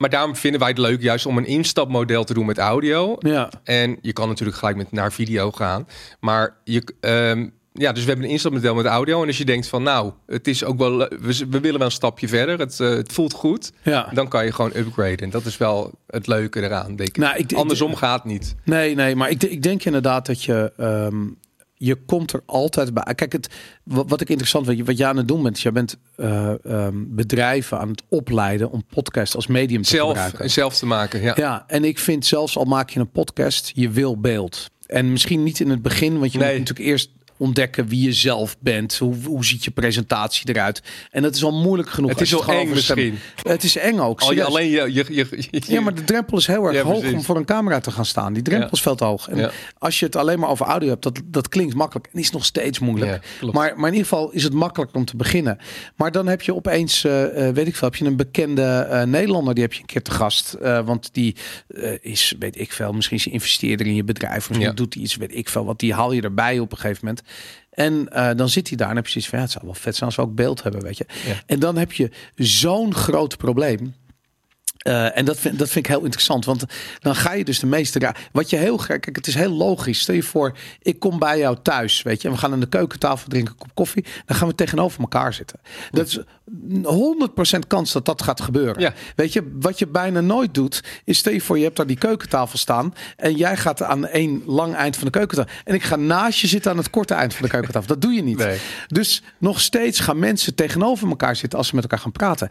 Maar 0.01 0.11
daarom 0.11 0.37
vinden 0.37 0.61
wij 0.61 0.69
het 0.69 0.79
leuk 0.79 1.03
juist 1.03 1.27
om 1.27 1.39
een 1.39 1.47
instapmodel 1.47 2.25
te 2.25 2.35
doen 2.35 2.47
met 2.47 2.59
audio. 2.59 3.17
Ja. 3.19 3.49
En 3.65 3.99
je 4.01 4.13
kan 4.13 4.29
natuurlijk 4.29 4.59
gelijk 4.59 4.77
met 4.77 4.93
naar 4.93 5.13
video 5.13 5.51
gaan. 5.53 5.87
Maar 6.21 6.57
je, 6.65 6.83
ehm, 7.01 7.49
ja, 7.73 7.93
dus 7.93 8.03
we 8.03 8.09
hebben 8.09 8.27
een 8.27 8.33
instapmodel 8.33 8.75
met 8.75 8.85
audio. 8.87 9.21
En 9.21 9.27
als 9.27 9.39
je 9.39 9.45
denkt 9.45 9.69
van 9.69 9.83
nou, 9.83 10.13
het 10.27 10.47
is 10.49 10.65
ook 10.65 10.79
wel, 10.79 10.99
we, 10.99 11.47
we 11.51 11.61
willen 11.61 11.79
wel 11.79 11.87
een 11.87 11.91
stapje 11.93 12.29
verder. 12.29 12.59
Het, 12.59 12.81
eh, 12.81 12.89
het 12.89 13.13
voelt 13.13 13.33
goed. 13.33 13.73
Ja. 13.83 14.11
Dan 14.15 14.29
kan 14.29 14.45
je 14.45 14.53
gewoon 14.53 14.73
upgraden. 14.75 15.19
En 15.19 15.31
dat 15.31 15.45
is 15.45 15.57
wel 15.57 15.93
het 16.07 16.27
leuke 16.27 16.63
eraan, 16.63 16.97
denk 16.97 17.09
ik. 17.09 17.17
Nou, 17.17 17.37
ik- 17.37 17.51
ik- 17.53 17.59
Andersom 17.59 17.95
gaat 17.97 18.25
niet. 18.25 18.55
Nee, 18.65 18.95
nee, 18.95 19.17
maar 19.17 19.31
ik, 19.31 19.43
ik 19.43 19.63
denk 19.63 19.85
inderdaad 19.85 20.27
dat 20.27 20.45
je. 20.45 20.73
ehm, 20.77 21.17
je 21.83 21.95
komt 21.95 22.33
er 22.33 22.43
altijd 22.47 22.95
bij. 22.95 23.15
Kijk, 23.15 23.33
het, 23.33 23.49
wat, 23.83 24.09
wat 24.09 24.21
ik 24.21 24.29
interessant 24.29 24.67
vind, 24.67 24.87
wat 24.87 24.97
je 24.99 25.07
aan 25.07 25.17
het 25.17 25.29
doen 25.29 25.43
bent, 25.43 25.57
is 25.57 25.63
je 25.63 25.73
bent 25.73 25.97
eh, 26.17 26.65
ehm, 26.65 26.95
bedrijven 27.07 27.79
aan 27.79 27.89
het 27.89 28.03
opleiden 28.09 28.71
om 28.71 28.85
podcast 28.87 29.35
als 29.35 29.47
medium 29.47 29.83
te 29.83 29.89
Zelf, 29.89 30.09
gebruiken. 30.09 30.51
zelf 30.51 30.79
te 30.79 30.87
maken. 30.87 31.21
Ja. 31.23 31.33
Ja, 31.37 31.65
en 31.67 31.85
ik 31.85 31.99
vind 31.99 32.27
zelfs 32.27 32.57
al 32.57 32.65
maak 32.65 32.91
je 32.91 33.01
een 33.01 33.11
podcast, 33.11 33.73
je 33.75 33.91
wil 33.91 34.21
beeld. 34.21 34.71
En 34.87 35.13
misschien 35.13 35.43
niet 35.43 35.61
in 35.61 35.71
het 35.71 35.83
begin, 35.83 36.19
want 36.19 36.33
je 36.33 36.39
Nee. 36.39 36.49
moet 36.49 36.59
natuurlijk 36.59 36.89
eerst 36.89 37.11
ontdekken 37.41 37.87
wie 37.87 38.03
je 38.05 38.13
zelf 38.13 38.57
bent. 38.61 38.97
Hoe, 38.99 39.15
hoe 39.25 39.45
ziet 39.45 39.65
je 39.65 39.71
presentatie 39.71 40.49
eruit? 40.49 40.83
En 41.11 41.23
dat 41.23 41.35
is 41.35 41.45
al 41.45 41.53
moeilijk 41.61 41.91
genoeg. 41.91 42.11
Het 42.11 42.21
is 42.21 42.33
gewoon 42.33 42.61
eng 42.61 42.69
misschien. 42.69 43.19
Het 43.43 43.63
is 43.63 43.77
eng 43.77 43.99
ook. 43.99 44.21
Al 44.21 44.33
je, 44.33 44.45
alleen 44.45 44.69
je, 44.71 44.93
je, 44.93 45.05
je, 45.09 45.27
je- 45.51 45.63
Ja, 45.67 45.81
maar 45.81 45.95
de 45.95 46.05
drempel 46.05 46.39
is 46.39 46.47
heel 46.47 46.65
erg 46.65 46.75
Ja, 46.77 46.83
hoog 46.83 47.13
om 47.13 47.23
voor 47.23 47.37
een 47.37 47.45
camera 47.45 47.81
te 47.81 47.91
gaan 47.91 48.05
staan. 48.05 48.33
Die 48.33 48.43
drempel 48.43 48.67
Ja. 48.67 48.73
is 48.73 48.81
veel 48.81 48.95
te 48.95 49.05
hoog. 49.05 49.29
En 49.29 49.37
Ja. 49.39 49.51
als 49.79 49.99
je 49.99 50.05
het 50.07 50.17
alleen 50.17 50.39
maar 50.39 50.49
over 50.49 50.67
audio 50.67 50.89
hebt, 50.89 51.03
dat, 51.03 51.21
dat 51.25 51.49
klinkt 51.49 51.75
makkelijk. 51.75 52.09
En 52.13 52.21
is 52.21 52.31
nog 52.31 52.45
steeds 52.45 52.79
moeilijk. 52.79 53.27
Maar, 53.41 53.53
maar 53.53 53.89
in 53.89 53.95
ieder 53.97 54.09
geval 54.09 54.31
is 54.31 54.43
het 54.43 54.53
makkelijk 54.53 54.95
om 54.95 55.05
te 55.05 55.17
beginnen. 55.17 55.59
Maar 55.97 56.13
dan 56.13 56.27
heb 56.27 56.43
je 56.43 56.55
opeens, 56.55 57.05
eh, 57.05 57.49
eh, 57.49 57.55
weet 57.55 57.67
ik 57.67 57.77
veel, 57.77 57.89
heb 57.89 57.97
je 57.97 58.05
een 58.05 58.17
bekende 58.17 58.63
eh, 58.63 59.03
Nederlander, 59.03 59.55
die 59.55 59.63
heb 59.63 59.73
je 59.73 59.81
een 59.81 59.87
keer 59.87 60.03
te 60.03 60.11
gast. 60.11 60.57
Want 60.85 61.09
die 61.13 61.37
is, 62.01 62.35
weet 62.39 62.59
ik 62.61 62.73
veel, 62.73 62.93
misschien 62.93 63.17
is 63.17 63.27
investeerder 63.27 63.87
in 63.87 63.95
je 63.95 64.05
bedrijf. 64.05 64.37
Of 64.43 64.49
misschien 64.49 64.75
doet 64.75 64.95
hij 64.95 65.03
iets, 65.03 65.17
weet 65.17 65.35
ik 65.37 65.49
veel. 65.49 65.65
Wat 65.65 65.79
die 65.79 65.95
haal 65.95 66.13
je 66.13 66.23
erbij 66.23 66.59
op 66.59 66.73
een 66.73 66.79
gegeven 66.79 66.99
moment. 67.07 67.23
En 67.71 68.09
eh, 68.09 68.31
dan 68.37 68.49
zit 68.49 68.69
hij 68.69 68.77
daar 68.77 68.91
en 68.91 68.97
heb 68.97 69.05
je 69.07 69.11
zoiets 69.11 69.31
van, 69.31 69.39
ja, 69.39 69.45
het 69.45 69.53
zou 69.53 69.65
wel 69.65 69.75
vet 69.75 69.95
zijn 69.97 70.07
als 70.07 70.17
we 70.17 70.23
ook 70.23 70.35
beeld 70.35 70.63
hebben, 70.63 70.83
weet 70.83 70.99
je. 70.99 71.07
Ja. 71.27 71.35
En 71.47 71.59
dan 71.59 71.77
heb 71.77 71.93
je 71.93 72.11
zo'n 72.35 72.95
groot 72.95 73.37
probleem. 73.37 73.95
Eh, 74.81 75.19
en 75.19 75.25
dat 75.25 75.39
vind, 75.39 75.59
dat 75.59 75.69
vind 75.69 75.87
ik 75.87 75.93
heel 75.93 76.05
interessant, 76.05 76.45
want 76.45 76.65
dan 76.99 77.15
ga 77.15 77.33
je 77.33 77.45
dus 77.45 77.59
de 77.59 77.67
meeste 77.67 78.15
Wat 78.33 78.51
je 78.51 78.57
heel 78.57 78.77
graag, 78.77 78.99
kijk, 79.01 79.17
het 79.17 79.27
is 79.27 79.35
heel 79.35 79.53
logisch. 79.53 80.01
Stel 80.01 80.15
je 80.15 80.23
voor, 80.23 80.57
ik 80.83 80.99
kom 80.99 81.19
bij 81.19 81.39
jou 81.39 81.57
thuis, 81.63 82.03
weet 82.03 82.23
je, 82.23 82.29
en 82.29 82.35
we 82.35 82.41
gaan 82.41 82.53
aan 82.53 82.61
de 82.61 82.69
keukentafel 82.69 83.29
drinken, 83.29 83.53
een 83.53 83.59
kop 83.59 83.75
koffie, 83.75 84.05
dan 84.27 84.37
gaan 84.37 84.49
we 84.49 84.55
tegenover 84.55 85.01
elkaar 85.01 85.35
zitten. 85.35 85.61
Dat 85.91 86.07
is 86.07 86.19
100% 87.57 87.67
kans 87.67 87.93
dat 87.93 88.05
dat 88.05 88.23
gaat 88.23 88.41
gebeuren. 88.41 88.81
Ja. 88.81 88.95
Weet 89.17 89.33
je, 89.33 89.57
wat 89.61 89.79
je 89.79 89.87
bijna 89.87 90.21
nooit 90.21 90.55
doet, 90.55 90.83
is 91.05 91.19
stel 91.19 91.33
je 91.33 91.41
voor, 91.41 91.59
je 91.59 91.65
hebt 91.65 91.77
daar 91.77 91.87
die 91.87 91.99
keukentafel 91.99 92.59
staan 92.59 92.95
en 93.17 93.35
jij 93.35 93.57
gaat 93.57 93.83
aan 93.83 94.07
één 94.07 94.43
lang 94.47 94.75
eind 94.75 94.97
van 94.97 95.05
de 95.05 95.11
keukentafel 95.11 95.53
en 95.65 95.75
ik 95.75 95.83
ga 95.83 95.97
naast 95.97 96.39
je 96.39 96.47
zitten 96.47 96.71
aan 96.71 96.77
het 96.77 96.91
korte 96.91 97.15
eind 97.15 97.35
van 97.35 97.43
de 97.45 97.51
keukentafel. 97.51 97.89
Dat 97.89 98.01
doe 98.01 98.13
je 98.13 98.23
niet. 98.23 98.39
Nee. 98.51 98.59
Dus 98.87 99.23
nog 99.39 99.61
steeds 99.61 100.01
gaan 100.01 100.19
mensen 100.19 100.55
tegenover 100.55 101.09
elkaar 101.09 101.37
zitten 101.37 101.59
als 101.59 101.69
ze 101.69 101.75
met 101.75 101.85
elkaar 101.85 101.99
gaan 101.99 102.13
praten. 102.13 102.49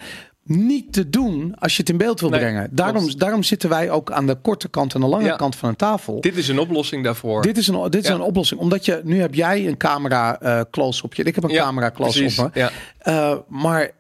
Niet 0.51 0.94
te 0.94 1.10
doen 1.10 1.56
als 1.60 1.74
je 1.75 1.79
het 1.82 1.89
in 1.89 1.98
beeld 1.98 2.20
wil 2.20 2.29
Nee, 2.29 2.39
brengen. 2.39 2.68
Daarom, 2.72 3.01
klopt. 3.03 3.20
daarom 3.20 3.44
zitten 3.44 3.70
wij 3.70 3.89
ook 3.91 4.12
aan 4.12 4.27
de 4.27 4.36
korte 4.36 4.70
kant 4.70 4.94
en 4.94 5.01
de 5.01 5.08
lange 5.08 5.25
Ja. 5.25 5.36
kant 5.36 5.56
van 5.56 5.70
een 5.70 5.75
tafel. 5.75 6.22
Dit 6.22 6.38
is 6.38 6.48
een 6.48 6.60
oplossing 6.60 7.03
daarvoor. 7.03 7.41
Dit 7.41 7.58
is 7.58 7.68
een, 7.68 7.89
dit 7.89 8.01
is 8.03 8.08
Ja. 8.10 8.13
een 8.15 8.22
oplossing. 8.22 8.60
Omdat 8.60 8.86
je, 8.86 9.01
nu 9.03 9.20
heb 9.20 9.34
jij 9.36 9.68
een 9.68 9.77
camera 9.77 10.39
eh 10.41 10.62
close 10.72 11.03
op 11.03 11.13
je. 11.13 11.24
Ik 11.24 11.36
heb 11.36 11.44
een 11.44 11.50
Ja, 11.50 11.63
camera 11.63 11.91
close 11.91 12.20
precies. 12.20 12.39
op 12.39 12.53
me. 12.56 12.70
Eh, 13.00 13.36
maar 13.48 13.91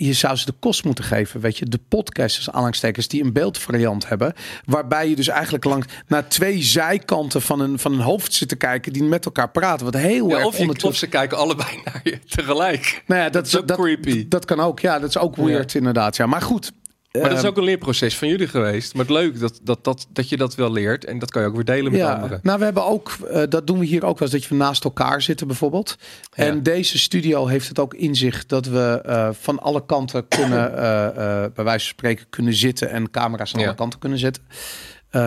je 0.00 0.12
zou 0.12 0.36
ze 0.36 0.44
de 0.44 0.54
kost 0.58 0.84
moeten 0.84 1.04
geven, 1.04 1.40
weet 1.40 1.58
je, 1.58 1.64
de 1.68 1.80
podcasters, 1.88 2.50
aanhalingstekens, 2.50 3.08
die 3.08 3.24
een 3.24 3.32
beeldvariant 3.32 4.08
hebben, 4.08 4.34
waarbij 4.64 5.08
je 5.08 5.16
dus 5.16 5.28
eigenlijk 5.28 5.64
langs 5.64 5.86
naar 6.06 6.28
twee 6.28 6.62
zijkanten 6.62 7.42
van 7.42 7.60
een, 7.60 7.78
van 7.78 7.92
een 7.92 8.00
hoofd 8.00 8.32
zit 8.34 8.48
te 8.48 8.56
kijken 8.56 8.92
die 8.92 9.02
met 9.02 9.24
elkaar 9.24 9.50
praten, 9.50 9.84
wat 9.84 9.94
heel 9.94 10.28
Ja, 10.28 10.36
erg 10.36 10.46
of, 10.46 10.54
je, 10.54 10.60
ondertussen- 10.60 10.90
of 10.90 10.96
ze 10.96 11.06
kijken 11.06 11.38
allebei 11.38 11.80
naar 11.84 12.00
je 12.04 12.18
tegelijk. 12.28 13.02
nou 13.06 13.20
ja, 13.20 13.30
dat, 13.30 13.46
is 13.46 13.56
ook 13.58 13.66
creepy. 13.66 14.28
Dat 14.28 14.44
kan 14.44 14.60
ook, 14.60 14.80
ja, 14.80 14.98
dat 14.98 15.08
is 15.08 15.18
ook 15.18 15.36
weird 15.36 15.74
inderdaad. 15.74 16.16
Ja, 16.16 16.26
maar 16.26 16.42
goed. 16.42 16.72
Maar 17.12 17.22
dat 17.22 17.32
is 17.32 17.38
Ehm, 17.38 17.46
ook 17.46 17.56
een 17.56 17.64
leerproces 17.64 18.16
van 18.16 18.28
jullie 18.28 18.48
geweest. 18.48 18.94
Maar 18.94 19.04
het 19.04 19.14
leuk 19.14 19.40
dat, 19.40 19.60
dat, 19.62 19.84
dat, 19.84 20.06
dat 20.12 20.28
je 20.28 20.36
dat 20.36 20.54
wel 20.54 20.72
leert. 20.72 21.04
En 21.04 21.18
dat 21.18 21.30
kan 21.30 21.42
je 21.42 21.48
ook 21.48 21.54
weer 21.54 21.64
delen 21.64 21.92
met 21.92 22.02
anderen. 22.02 22.40
nou, 22.42 22.58
we 22.58 22.64
hebben 22.64 22.84
ook, 22.84 23.12
eh, 23.30 23.42
dat 23.48 23.66
doen 23.66 23.78
we 23.78 23.84
hier 23.84 24.04
ook 24.04 24.18
wel 24.18 24.28
eens, 24.28 24.40
dat 24.40 24.48
je 24.48 24.54
naast 24.54 24.84
elkaar 24.84 25.22
zitten 25.22 25.46
bijvoorbeeld. 25.46 25.96
Ja. 26.32 26.44
En 26.44 26.62
deze 26.62 26.98
studio 26.98 27.46
heeft 27.46 27.68
het 27.68 27.78
ook 27.78 27.94
in 27.94 28.14
zich 28.14 28.46
dat 28.46 28.66
we 28.66 29.00
eh, 29.04 29.28
van 29.32 29.58
alle 29.58 29.86
kanten 29.86 30.28
kunnen, 30.28 30.76
eh, 30.76 31.14
bij 31.54 31.64
wijze 31.64 31.84
van 31.84 31.94
spreken, 31.94 32.26
kunnen 32.30 32.54
zitten 32.54 32.90
en 32.90 33.10
camera's 33.10 33.54
aan 33.54 33.60
Ja. 33.60 33.66
alle 33.66 33.76
kanten 33.76 33.98
kunnen 33.98 34.18
zetten. 34.18 34.42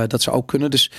Dat 0.08 0.22
ze 0.22 0.32
ook 0.32 0.48
kunnen. 0.48 0.70
Dus 0.72 0.92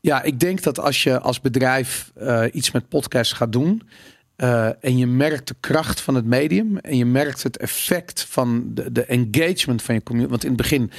ja, 0.00 0.22
ik 0.22 0.40
denk 0.40 0.62
dat 0.62 0.78
als 0.80 1.02
je 1.02 1.20
als 1.20 1.40
bedrijf 1.40 2.12
iets 2.52 2.70
met 2.70 2.88
podcast 2.88 3.32
gaat 3.32 3.52
doen. 3.52 3.82
Eh, 4.36 4.84
en 4.84 4.98
je 4.98 5.06
merkt 5.06 5.48
de 5.48 5.56
kracht 5.60 6.00
van 6.00 6.14
het 6.14 6.24
medium. 6.24 6.78
En 6.78 6.96
je 6.96 7.04
merkt 7.04 7.42
het 7.42 7.56
effect 7.56 8.24
van 8.28 8.74
de, 8.74 8.92
de 8.92 9.04
engagement 9.04 9.82
van 9.82 9.94
je 9.94 10.02
community. 10.02 10.30
Want 10.30 10.42
in 10.44 10.48
het 10.48 10.58
begin, 10.58 10.90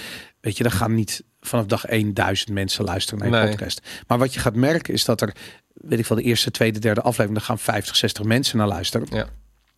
weet 0.41 0.57
je, 0.57 0.63
dan 0.63 0.71
gaan 0.71 0.93
niet 0.95 1.23
vanaf 1.39 1.65
dag 1.65 1.85
1 1.85 2.13
duizend 2.13 2.49
mensen 2.49 2.83
luisteren 2.85 3.19
naar 3.19 3.29
je 3.29 3.35
Nee. 3.35 3.49
podcast. 3.49 3.81
Maar 4.07 4.17
wat 4.17 4.33
je 4.33 4.39
gaat 4.39 4.55
merken 4.55 4.93
is 4.93 5.05
dat 5.05 5.21
er, 5.21 5.35
weet 5.73 5.99
ik 5.99 6.05
wel, 6.05 6.17
de 6.17 6.23
eerste, 6.23 6.51
tweede, 6.51 6.79
derde 6.79 7.01
aflevering, 7.01 7.33
daar 7.33 7.47
gaan 7.47 7.59
50, 7.59 7.95
60 7.95 8.23
mensen 8.23 8.57
naar 8.57 8.67
luisteren. 8.67 9.07
Ja. 9.11 9.27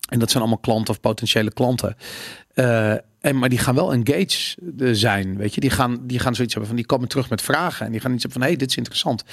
En 0.08 0.18
dat 0.18 0.30
zijn 0.30 0.42
allemaal 0.42 0.60
klanten 0.60 0.94
of 0.94 1.00
potentiële 1.00 1.52
klanten. 1.52 1.96
Eh, 2.54 2.90
en, 3.20 3.38
maar 3.38 3.48
die 3.48 3.58
gaan 3.58 3.74
wel 3.74 3.92
engaged 3.92 4.56
eh, 4.78 4.88
zijn, 4.92 5.36
weet 5.36 5.54
je. 5.54 5.60
Die 5.60 5.70
gaan, 5.70 6.06
die 6.06 6.18
gaan 6.18 6.34
zoiets 6.34 6.54
hebben 6.54 6.70
van, 6.70 6.76
die 6.80 6.86
komen 6.88 7.08
terug 7.08 7.30
met 7.30 7.42
vragen. 7.42 7.86
En 7.86 7.92
die 7.92 8.00
gaan 8.00 8.12
iets 8.12 8.22
hebben 8.22 8.40
van, 8.40 8.50
hey, 8.50 8.58
dit 8.58 8.70
is 8.70 8.76
interessant. 8.76 9.24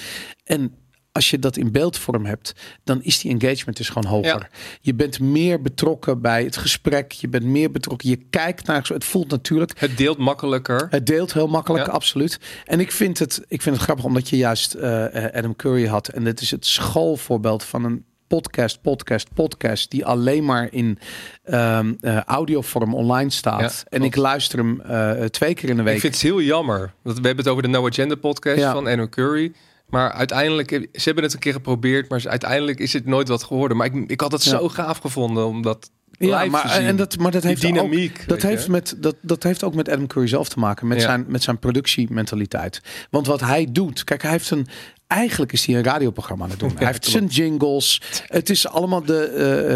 En 0.44 0.75
als 1.15 1.29
je 1.29 1.39
dat 1.39 1.57
in 1.57 1.72
beeldvorm 1.72 2.25
hebt, 2.25 2.53
dan 2.84 3.03
is 3.03 3.19
die 3.19 3.31
engagement 3.39 3.77
dus 3.77 3.89
gewoon 3.89 4.12
hoger. 4.12 4.48
Je 4.81 4.93
bent 4.93 5.19
meer 5.19 5.62
betrokken 5.62 6.22
bij 6.22 6.43
het 6.43 6.57
gesprek. 6.57 7.12
Je 7.12 7.27
bent 7.27 7.43
meer 7.43 7.72
betrokken. 7.72 8.10
Je 8.10 8.19
kijkt 8.29 8.67
naar, 8.67 8.89
het 8.93 9.03
voelt 9.03 9.29
natuurlijk. 9.31 9.72
Het 9.79 9.98
deelt 9.98 10.17
makkelijker. 10.17 10.88
Het 10.89 11.05
deelt 11.05 11.34
heel 11.34 11.48
makkelijk, 11.48 11.86
Ja. 11.86 11.91
absoluut. 11.91 12.39
En 12.65 12.79
ik 12.79 12.91
vind, 12.91 13.19
het, 13.19 13.41
ik 13.48 13.62
vind 13.62 13.75
het 13.75 13.84
grappig 13.84 14.05
omdat 14.05 14.29
je 14.29 14.38
juist 14.38 14.74
eh, 14.74 15.05
Adam 15.34 15.55
Curry 15.55 15.86
had. 15.88 16.07
En 16.07 16.24
dit 16.24 16.41
is 16.41 16.51
het 16.51 16.65
schoolvoorbeeld 16.65 17.63
van 17.63 17.84
een 17.84 18.03
podcast, 18.27 18.81
podcast, 18.81 19.34
podcast. 19.34 19.91
Die 19.91 20.05
alleen 20.05 20.45
maar 20.45 20.67
in 20.72 21.00
ehm, 21.43 21.93
eh, 22.00 22.22
audiovorm 22.24 22.93
online 22.93 23.29
staat. 23.29 23.60
Ja, 23.86 23.98
en 23.98 24.03
ik 24.03 24.15
luister 24.15 24.60
hem 24.60 24.81
twee 25.29 25.53
keer 25.53 25.69
in 25.69 25.77
de 25.77 25.84
week. 25.84 25.95
Ik 25.95 26.01
vind 26.01 26.13
het 26.13 26.24
heel 26.24 26.41
jammer. 26.41 26.93
Want 27.01 27.19
we 27.19 27.25
hebben 27.27 27.43
het 27.43 27.53
over 27.53 27.63
de 27.63 27.69
No 27.69 27.88
Agenda 27.88 28.15
podcast 28.15 28.57
Ja. 28.60 28.72
van 28.72 28.88
Anno 28.88 29.07
Curry. 29.07 29.51
Maar 29.89 30.12
uiteindelijk, 30.12 30.70
ze 30.70 31.01
hebben 31.04 31.24
het 31.24 31.34
een 31.34 31.39
keer 31.39 31.54
geprobeerd, 31.54 32.10
maar 32.10 32.24
uiteindelijk 32.27 32.80
is 32.80 32.94
het 32.94 33.06
nooit 33.06 33.27
wat 33.27 33.44
geworden. 33.44 33.77
Maar 33.77 33.86
ik, 33.88 34.10
ik 34.10 34.22
had 34.22 34.32
het 34.32 34.44
Ja. 34.44 34.50
zo 34.50 34.70
gaaf 34.70 34.98
gevonden 34.98 35.46
om 35.46 35.62
dat 35.62 35.89
ja, 36.12 36.46
maar, 36.46 36.62
te 36.62 36.68
zien. 36.70 36.82
en 36.86 36.96
dat, 36.96 37.18
maar 37.18 37.32
dat 37.32 37.44
heeft 37.44 37.65
ook- 37.65 37.72
dynamiek. 37.74 38.18
Dat 38.18 38.27
weet 38.27 38.42
je. 38.42 38.48
heeft, 38.48 38.68
met, 38.68 38.96
dat, 38.98 39.15
dat 39.22 39.44
heeft 39.44 39.63
ook 39.63 39.75
met 39.75 39.89
Adam 39.89 40.08
Curry 40.08 40.27
zelf 40.27 40.50
te 40.50 40.60
maken. 40.60 40.88
Met, 40.88 40.98
Ja. 40.98 41.04
zijn, 41.04 41.25
met 41.27 41.44
zijn 41.44 41.60
productiementaliteit. 41.60 42.82
Want 43.10 43.27
wat 43.27 43.39
hij 43.42 43.68
doet. 43.72 44.04
Kijk, 44.04 44.22
hij 44.22 44.32
heeft 44.32 44.50
een. 44.50 44.68
Eigenlijk 45.07 45.51
is 45.51 45.65
hij 45.65 45.75
een 45.75 45.83
radioprogramma 45.83 46.43
aan 46.43 46.50
het 46.50 46.59
doen. 46.59 46.71
hij 46.77 46.88
heeft 46.88 47.05
zijn 47.05 47.25
jingles. 47.25 48.01
Het 48.27 48.50
is 48.50 48.67
allemaal 48.67 49.03
de, 49.03 49.24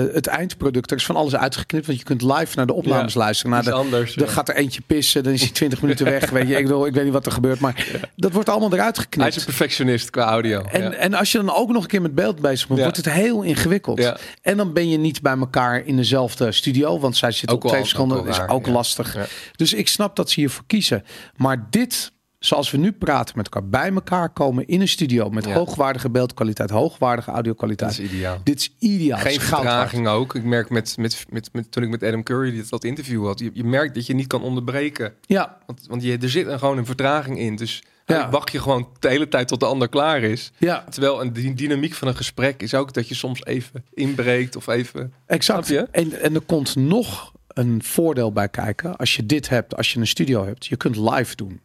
eh, 0.10 0.16
het 0.16 0.28
eindproduct. 0.28 0.92
Er 0.92 0.98
is 0.98 1.06
van 1.06 1.16
alles 1.16 1.36
uitgeknipt. 1.36 1.86
Want 1.86 1.98
je 1.98 2.04
kunt 2.06 2.22
live 2.22 2.56
naar 2.56 2.66
de 2.66 2.74
opnames 2.74 3.14
Ja, 3.14 3.20
luisteren. 3.20 3.52
Naar 3.52 3.64
de, 3.64 3.72
anders. 3.72 4.14
dan 4.14 4.28
ja. 4.28 4.34
gaat 4.34 4.50
er 4.50 4.56
eentje 4.56 4.82
pissen. 4.88 5.24
Dan 5.24 5.34
is 5.34 5.42
hij 5.42 5.50
20 5.50 5.82
minuten 5.82 6.06
weg. 6.06 6.30
Weet 6.40 6.48
je, 6.48 6.56
ik, 6.58 6.70
ik 6.70 6.94
weet 6.94 7.04
niet 7.04 7.14
wat 7.14 7.26
er 7.26 7.32
gebeurt. 7.32 7.60
Maar 7.60 7.88
dat 8.16 8.32
wordt 8.32 8.50
allemaal 8.50 8.74
eruit 8.74 8.96
Hij 8.96 9.04
geknipt. 9.06 9.30
is 9.30 9.36
een 9.36 9.46
perfectionist 9.46 10.10
qua 10.10 10.24
audio. 10.24 10.62
En, 10.62 10.82
ja. 10.82 10.92
en 10.92 11.14
als 11.14 11.32
je 11.32 11.38
dan 11.38 11.56
ook 11.56 11.70
nog 11.72 11.82
een 11.84 11.90
keer 11.90 12.02
met 12.02 12.16
beeld 12.16 12.42
bezig 12.42 12.68
bent, 12.68 12.80
Ja. 12.80 12.86
wordt 12.86 13.06
het 13.06 13.14
heel 13.14 13.42
ingewikkeld. 13.42 14.00
Ja. 14.00 14.18
En 14.42 14.58
dan 14.58 14.74
ben 14.74 14.90
je 14.90 14.98
niet 14.98 15.22
bij 15.22 15.38
elkaar 15.38 15.86
in 15.86 15.96
dezelfde 15.96 16.52
studio, 16.52 17.00
want 17.00 17.18
zij 17.18 17.32
zitten 17.32 17.58
Ook 17.58 17.64
op 17.64 17.70
twee 17.70 17.82
verschillende. 17.82 18.30
is 18.30 18.40
ook 18.48 18.66
ja. 18.66 18.72
lastig. 18.72 19.16
Ja. 19.16 19.26
Dus 19.56 19.74
ik 19.74 19.88
snap 19.88 20.16
dat 20.16 20.30
ze 20.30 20.40
hiervoor 20.40 20.64
kiezen. 20.68 21.04
Maar 21.36 21.68
dit, 21.70 22.12
zoals 22.40 22.72
we 22.72 22.78
nu 22.78 22.92
praten 22.92 23.38
met 23.38 23.46
elkaar, 23.50 23.70
bij 23.70 23.92
elkaar 23.94 24.30
komen 24.30 24.68
in 24.68 24.82
een 24.82 24.88
studio 24.88 25.30
met 25.30 25.46
Ja. 25.46 25.54
hoogwaardige 25.54 26.10
beeldkwaliteit, 26.10 26.70
hoogwaardige 26.70 27.32
audiokwaliteit. 27.32 27.92
is 27.92 28.00
ideaal. 28.00 28.42
Dit 28.44 28.60
is 28.60 28.74
ideaal. 28.80 29.20
Geen 29.20 29.32
is 29.36 29.44
vertraging 29.44 30.08
ook. 30.08 30.36
Ik 30.36 30.44
merk 30.44 30.70
met, 30.70 30.98
met, 30.98 31.26
met, 31.30 31.50
met, 31.54 31.72
toen 31.72 31.84
ik 31.84 31.90
met 31.90 32.04
Adam 32.04 32.24
Curry 32.24 32.52
dit, 32.52 32.70
dat 32.70 32.84
interview 32.84 33.26
had, 33.26 33.40
je, 33.40 33.50
je 33.54 33.64
merkt 33.64 33.96
dat 33.96 34.06
je 34.06 34.14
niet 34.14 34.28
kan 34.28 34.42
onderbreken. 34.42 35.14
Ja, 35.22 35.58
Want, 35.66 35.86
want 35.88 36.04
je, 36.04 36.18
er 36.18 36.30
zit 36.30 36.48
gewoon 36.60 36.78
een 36.78 36.86
vertraging 36.86 37.40
in. 37.40 37.56
Dus 37.56 37.84
Ja. 38.06 38.30
wacht 38.30 38.52
je 38.52 38.60
gewoon 38.62 38.88
de 39.00 39.08
hele 39.10 39.28
tijd 39.28 39.48
tot 39.48 39.60
de 39.60 39.66
ander 39.66 39.90
klaar 39.90 40.22
is. 40.22 40.52
ja, 40.58 40.84
Terwijl 40.90 41.22
een 41.22 41.34
die 41.34 41.54
dynamiek 41.54 41.94
van 41.94 42.08
een 42.08 42.16
gesprek 42.16 42.62
is 42.62 42.74
ook 42.74 42.94
dat 42.94 43.08
je 43.08 43.16
soms 43.16 43.46
even 43.46 43.84
inbreekt 43.94 44.56
of 44.56 44.68
even... 44.68 45.14
exact. 45.26 45.72
En, 45.92 46.22
en 46.22 46.36
er 46.36 46.42
komt 46.42 46.76
nog 46.76 47.32
een 47.48 47.84
voordeel 47.84 48.32
bij 48.32 48.50
kijken. 48.50 48.96
Als 48.98 49.16
je 49.16 49.26
dit 49.26 49.50
hebt, 49.50 49.76
als 49.78 49.94
je 49.94 50.00
een 50.00 50.08
studio 50.08 50.46
hebt, 50.46 50.66
je 50.66 50.76
kunt 50.78 50.96
live 50.96 51.36
doen. 51.36 51.60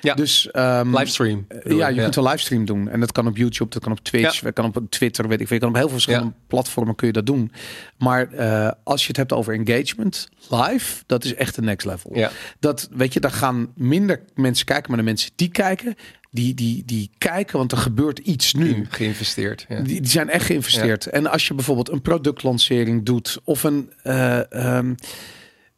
Ja. 0.00 0.14
Dus 0.14 0.50
ehm, 0.50 0.96
Livestream. 0.96 1.46
Ja, 1.64 1.88
je 1.88 2.00
kunt 2.02 2.16
een 2.16 2.22
livestream 2.22 2.64
doen. 2.64 2.88
En 2.88 3.00
dat 3.00 3.12
kan 3.12 3.26
op 3.26 3.36
YouTube, 3.36 3.70
dat 3.70 3.82
kan 3.82 3.92
op 3.92 4.00
Twitch, 4.00 4.34
Ja. 4.34 4.40
dat 4.42 4.52
kan 4.52 4.64
op 4.64 4.90
Twitter, 4.90 5.28
weet 5.28 5.40
ik 5.40 5.46
veel. 5.46 5.56
Je 5.56 5.62
kan 5.62 5.70
op 5.70 5.76
heel 5.76 5.88
veel 5.88 5.98
verschillende 6.00 6.32
platformen 6.46 6.94
kun 6.94 7.06
je 7.06 7.12
dat 7.12 7.26
doen. 7.26 7.52
Maar 7.98 8.32
eh, 8.32 8.70
als 8.84 9.00
je 9.02 9.08
het 9.08 9.16
hebt 9.16 9.32
over 9.32 9.54
engagement 9.54 10.28
live, 10.48 11.02
dat 11.06 11.24
is 11.24 11.34
echt 11.34 11.54
de 11.54 11.62
next 11.62 11.86
level. 11.86 12.10
Ja. 12.14 12.30
Dat, 12.60 12.88
weet 12.92 13.12
je, 13.12 13.20
daar 13.20 13.30
gaan 13.30 13.72
minder 13.74 14.20
mensen 14.34 14.66
kijken, 14.66 14.88
maar 14.88 14.98
de 14.98 15.04
mensen 15.04 15.30
die 15.36 15.48
kijken, 15.48 15.94
die, 16.30 16.54
die, 16.54 16.82
die 16.84 17.10
kijken, 17.18 17.58
want 17.58 17.72
er 17.72 17.78
gebeurt 17.78 18.18
iets 18.18 18.52
nu. 18.54 18.86
geïnvesteerd. 18.88 19.66
Ja. 19.68 19.80
Die, 19.80 20.00
die 20.00 20.10
zijn 20.10 20.30
echt 20.30 20.46
geïnvesteerd. 20.46 21.06
En 21.06 21.26
als 21.26 21.46
je 21.48 21.54
bijvoorbeeld 21.54 21.90
een 21.90 22.02
productlancering 22.02 23.04
doet 23.04 23.38
of 23.44 23.62
een, 23.62 23.92
eh, 24.02 24.52
ehm, 24.52 24.94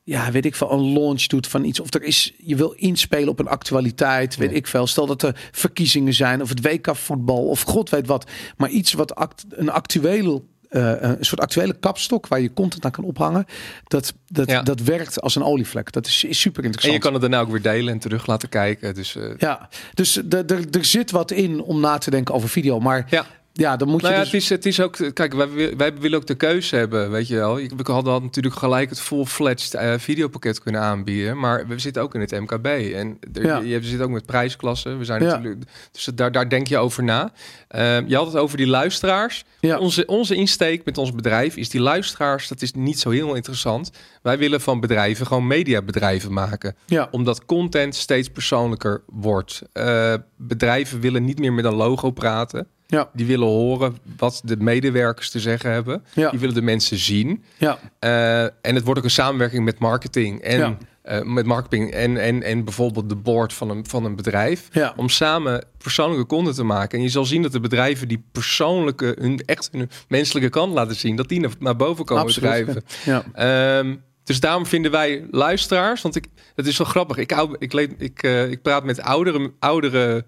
ja, 0.09 0.31
weet 0.31 0.45
ik 0.45 0.55
veel, 0.55 0.73
een 0.73 0.93
launch 0.93 1.23
doet 1.27 1.47
van 1.47 1.65
iets. 1.65 1.81
Of 1.81 1.95
er 1.95 2.03
is, 2.03 2.33
je 2.39 2.57
wil 2.57 2.71
inspelen 2.71 3.29
op 3.29 3.39
een 3.39 3.49
actualiteit, 3.49 4.37
weet 4.37 4.51
Ja. 4.51 4.57
ik 4.57 4.67
veel. 4.67 4.87
Stel 4.87 5.07
dat 5.07 5.23
er 5.23 5.49
verkiezingen 5.53 6.15
zijn 6.15 6.43
of 6.43 6.49
het 6.49 6.61
WK 6.63 6.97
voetbal 6.97 7.47
of 7.49 7.63
god 7.63 7.91
weet 7.91 8.07
wat. 8.07 8.31
Maar 8.57 8.69
iets 8.69 8.93
wat 8.93 9.15
act, 9.15 9.45
een 9.51 9.71
actuele 9.71 10.43
eh, 10.69 10.93
een 11.01 11.17
soort 11.21 11.41
actuele 11.41 11.79
kapstok 11.79 12.27
waar 12.27 12.41
je 12.41 12.53
content 12.53 12.85
aan 12.85 12.91
kan 12.91 13.05
ophangen. 13.05 13.45
Dat, 13.85 14.15
dat, 14.27 14.51
Ja. 14.51 14.63
dat 14.63 14.81
werkt 14.81 15.21
als 15.21 15.35
een 15.35 15.43
olievlek. 15.45 15.93
Dat 15.93 16.07
is, 16.07 16.25
is 16.25 16.41
super 16.41 16.59
En 16.61 16.65
interessant. 16.65 16.95
je 16.95 17.01
kan 17.01 17.13
het 17.13 17.21
daarna 17.21 17.41
ook 17.41 17.51
weer 17.51 17.63
delen 17.63 17.93
en 17.93 17.99
terug 17.99 18.27
laten 18.27 18.49
kijken. 18.49 18.95
Dus 18.95 19.17
eh, 19.17 19.23
Ja, 19.39 19.69
dus 19.95 20.17
er 20.71 20.85
zit 20.85 21.11
wat 21.11 21.31
in 21.31 21.63
om 21.63 21.81
na 21.81 21.99
te 21.99 22.11
denken 22.11 22.35
over 22.35 22.49
video. 22.49 22.81
Maar 22.81 23.07
ja. 23.11 23.27
Ja, 23.59 23.77
dan 23.77 23.89
moet 23.89 24.03
Nou 24.03 24.15
je 24.15 24.19
ja, 24.21 24.25
dus... 24.25 24.33
het, 24.33 24.43
is, 24.43 24.49
het 24.49 24.67
is 24.67 24.81
ook, 24.81 25.15
kijk, 25.15 25.35
wij, 25.35 25.77
wij 25.77 25.95
willen 25.99 26.19
ook 26.19 26.27
de 26.27 26.35
keuze 26.35 26.77
hebben, 26.77 27.11
weet 27.11 27.29
je 27.29 27.37
wel. 27.37 27.55
We 27.55 27.93
hadden 27.93 28.13
al 28.13 28.21
natuurlijk 28.21 28.55
gelijk 28.57 28.89
het 28.91 29.01
full-fledged 29.01 29.75
eh, 29.75 29.95
videopakket 29.97 30.61
kunnen 30.61 30.81
aanbieden, 30.81 31.39
maar 31.39 31.67
we 31.67 31.79
zitten 31.79 32.03
ook 32.03 32.15
in 32.15 32.21
het 32.21 32.31
MKB 32.31 32.67
en 32.67 33.19
er, 33.33 33.45
Ja. 33.47 33.59
je, 33.59 33.69
je 33.69 33.83
zit 33.83 34.01
ook 34.01 34.11
met 34.11 34.27
prijsklassen. 34.27 34.99
We 34.99 35.05
zijn 35.05 35.23
Ja. 35.23 35.29
natuurlijk, 35.29 35.63
dus 35.93 36.05
daar, 36.15 36.33
daar 36.33 36.49
denk 36.49 36.67
je 36.67 36.79
over 36.79 37.05
na. 37.05 37.33
Eh, 37.69 38.09
je 38.09 38.17
had 38.17 38.27
het 38.27 38.37
over 38.37 38.57
die 38.57 38.67
luisteraars. 38.67 39.45
Ja. 39.61 39.79
Onze, 39.79 40.07
onze 40.07 40.35
insteek 40.35 40.85
met 40.85 40.99
ons 40.99 41.13
bedrijf 41.13 41.57
is 41.57 41.69
die 41.69 41.81
luisteraars, 41.81 42.49
dat 42.49 42.63
is 42.63 42.73
niet 42.73 43.01
zo 43.01 43.11
heel 43.11 43.35
interessant. 43.35 43.91
Wij 44.23 44.39
willen 44.39 44.61
van 44.61 44.81
bedrijven 44.81 45.27
gewoon 45.27 45.47
mediabedrijven 45.47 46.33
maken 46.33 46.77
omdat 47.11 47.45
content 47.45 47.95
steeds 47.95 48.29
persoonlijker 48.29 49.03
wordt. 49.07 49.63
Eh, 49.73 50.15
bedrijven 50.37 51.01
willen 51.01 51.25
niet 51.25 51.39
meer 51.39 51.53
met 51.53 51.65
een 51.65 51.75
logo 51.75 52.11
praten. 52.11 52.67
Ja, 52.87 53.11
Die 53.13 53.27
willen 53.27 53.47
horen 53.49 53.97
wat 54.17 54.41
de 54.45 54.57
medewerkers 54.57 55.31
te 55.31 55.41
zeggen 55.41 55.71
hebben. 55.71 56.05
Ja. 56.15 56.31
Die 56.31 56.39
willen 56.39 56.55
de 56.55 56.63
mensen 56.63 56.99
zien. 56.99 57.45
ja, 57.59 57.79
Eh, 57.99 58.43
en 58.43 58.51
het 58.75 58.83
wordt 58.85 58.99
ook 58.99 59.05
een 59.05 59.11
samenwerking 59.11 59.65
met 59.65 59.79
marketing 59.79 60.41
en 60.41 60.59
Ja. 60.59 60.77
eh, 61.03 61.23
met 61.23 61.47
marketing 61.47 61.91
en, 61.91 62.17
en, 62.17 62.43
en 62.43 62.65
bijvoorbeeld 62.65 63.09
de 63.09 63.17
board 63.17 63.53
van 63.53 63.71
een, 63.71 63.87
van 63.87 64.05
een 64.05 64.17
bedrijf. 64.17 64.69
ja. 64.73 64.93
Om 64.97 65.09
samen 65.09 65.65
persoonlijke 65.79 66.27
content 66.27 66.57
te 66.57 66.65
maken. 66.65 66.99
En 66.99 67.05
je 67.05 67.11
zal 67.11 67.25
zien 67.25 67.43
dat 67.43 67.53
de 67.53 67.61
bedrijven 67.61 68.09
die 68.09 68.25
persoonlijke, 68.33 69.17
hun 69.21 69.41
echt 69.47 69.69
hun 69.73 69.91
menselijke 70.09 70.49
kant 70.49 70.73
laten 70.73 70.97
zien, 70.97 71.17
dat 71.17 71.29
die 71.29 71.47
naar, 71.59 71.77
boven 71.77 72.05
komen 72.05 72.23
Absoluut. 72.23 72.51
drijven. 72.51 72.83
Ja. 73.05 73.25
Ehm, 73.79 73.97
dus 74.25 74.41
daarom 74.41 74.67
vinden 74.67 74.91
wij 74.91 75.27
luisteraars, 75.31 76.03
want 76.03 76.17
ik, 76.17 76.27
het 76.55 76.67
is 76.67 76.79
wel 76.79 76.87
grappig. 76.87 77.17
Ik, 77.17 77.33
ik, 77.59 77.73
ik, 77.99 78.23
eh, 78.23 78.51
ik 78.51 78.63
praat 78.63 78.85
met 78.85 79.01
oudere, 79.01 79.53
oudere 79.59 80.25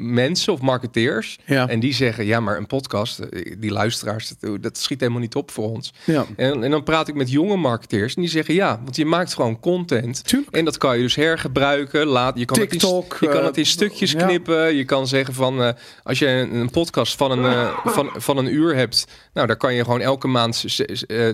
mensen 0.00 0.52
of 0.52 0.60
marketeers. 0.60 1.38
Ja. 1.44 1.68
En 1.68 1.80
die 1.80 1.94
zeggen, 1.94 2.26
ja, 2.26 2.40
maar 2.40 2.56
een 2.56 2.66
podcast, 2.66 3.18
eh, 3.18 3.54
die 3.58 3.72
luisteraars, 3.72 4.32
dat, 4.40 4.62
dat 4.62 4.78
schiet 4.78 5.00
helemaal 5.00 5.20
niet 5.20 5.34
op 5.34 5.50
voor 5.50 5.70
ons. 5.70 5.92
ja. 6.04 6.26
En, 6.36 6.64
en 6.64 6.70
dan 6.70 6.82
praat 6.82 7.08
ik 7.08 7.14
met 7.14 7.30
jonge 7.30 7.56
marketeers 7.56 8.14
en 8.14 8.20
die 8.20 8.30
zeggen, 8.30 8.54
ja, 8.54 8.80
want 8.84 8.96
je 8.96 9.04
maakt 9.04 9.34
gewoon 9.34 9.60
content. 9.60 10.24
Tuurlijk. 10.24 10.56
En 10.56 10.64
dat 10.64 10.78
kan 10.78 10.96
je 10.96 11.02
dus 11.02 11.14
hergebruiken. 11.14 12.06
Laat, 12.06 12.38
je 12.38 12.44
kan 12.44 12.58
TikTok, 12.58 13.12
het 13.12 13.22
in, 13.22 13.28
je 13.28 13.32
kan 13.32 13.40
eh, 13.40 13.46
het 13.46 13.56
in 13.56 13.66
stukjes 13.66 14.12
ja. 14.12 14.26
knippen. 14.26 14.74
Je 14.74 14.84
kan 14.84 15.06
zeggen 15.06 15.34
van, 15.34 15.62
eh, 15.62 15.72
als 16.02 16.18
je 16.18 16.26
een, 16.26 16.54
een 16.54 16.70
podcast 16.70 17.16
van 17.16 17.30
een, 17.30 17.52
eh, 17.52 17.78
van, 17.84 18.10
van 18.16 18.36
een 18.36 18.54
uur 18.54 18.74
hebt, 18.74 19.06
nou, 19.38 19.50
daar 19.50 19.58
kan 19.58 19.74
je 19.74 19.84
gewoon 19.84 20.00
elke 20.00 20.26
maand 20.28 20.64
eh, 21.06 21.28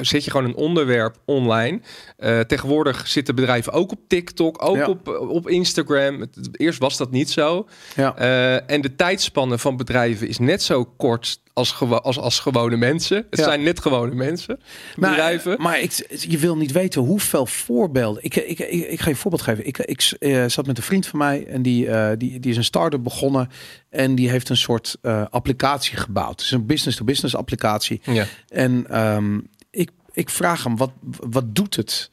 zet 0.00 0.24
je 0.24 0.30
gewoon 0.30 0.46
een 0.46 0.54
onderwerp 0.56 1.16
online. 1.24 1.80
Eh, 2.16 2.40
tegenwoordig 2.40 3.08
zitten 3.08 3.34
bedrijven 3.34 3.72
ook 3.72 3.92
op 3.92 3.98
TikTok, 4.08 4.62
ook 4.64 4.76
Ja. 4.76 4.88
op, 4.88 5.08
op 5.28 5.48
Instagram. 5.48 6.24
Eerst 6.52 6.78
was 6.78 6.96
dat 6.96 7.10
niet 7.10 7.30
zo. 7.30 7.68
ja. 7.96 8.16
Eh, 8.16 8.70
en 8.70 8.80
de 8.80 8.94
tijdspanne 8.94 9.58
van 9.58 9.76
bedrijven 9.76 10.28
is 10.28 10.38
net 10.38 10.62
zo 10.62 10.84
kort 10.84 11.40
als, 11.56 11.70
gewo 11.70 11.94
als, 11.96 12.18
als 12.18 12.38
gewone 12.38 12.76
mensen. 12.76 13.16
Het 13.30 13.38
Ja. 13.38 13.44
zijn 13.44 13.62
net 13.62 13.80
gewone 13.80 14.14
mensen, 14.14 14.58
Maar, 14.96 15.10
bedrijven. 15.10 15.62
maar 15.62 15.80
ik, 15.80 16.16
je 16.28 16.38
wil 16.38 16.56
niet 16.56 16.72
weten 16.72 17.02
hoeveel 17.02 17.46
voorbeelden. 17.46 18.24
Ik, 18.24 18.36
ik, 18.36 18.58
ik, 18.58 18.68
ik 18.68 18.98
ga 18.98 19.04
je 19.04 19.10
een 19.10 19.16
voorbeeld 19.16 19.42
geven. 19.42 19.66
Ik, 19.66 19.78
ik 19.78 20.12
eh, 20.18 20.44
zat 20.46 20.66
met 20.66 20.76
een 20.76 20.82
vriend 20.82 21.06
van 21.06 21.18
mij 21.18 21.46
en 21.46 21.62
die, 21.62 21.88
eh, 21.90 22.16
die, 22.18 22.40
die 22.40 22.50
is 22.50 22.56
een 22.56 22.64
start-up 22.64 23.02
begonnen. 23.02 23.48
En 23.90 24.14
die 24.14 24.30
heeft 24.30 24.48
een 24.48 24.56
soort 24.56 24.96
eh, 25.02 25.24
applicatie 25.30 25.96
gebouwd. 25.96 26.30
Het 26.30 26.40
is 26.40 26.50
een 26.50 26.66
business-to-business 26.66 27.36
applicatie. 27.36 28.00
ja. 28.04 28.26
En 28.48 28.86
ehm, 28.88 29.40
ik, 29.70 29.90
ik 30.12 30.30
vraag 30.30 30.64
hem, 30.64 30.76
wat, 30.76 30.90
wat 31.30 31.54
doet 31.54 31.76
het? 31.76 32.10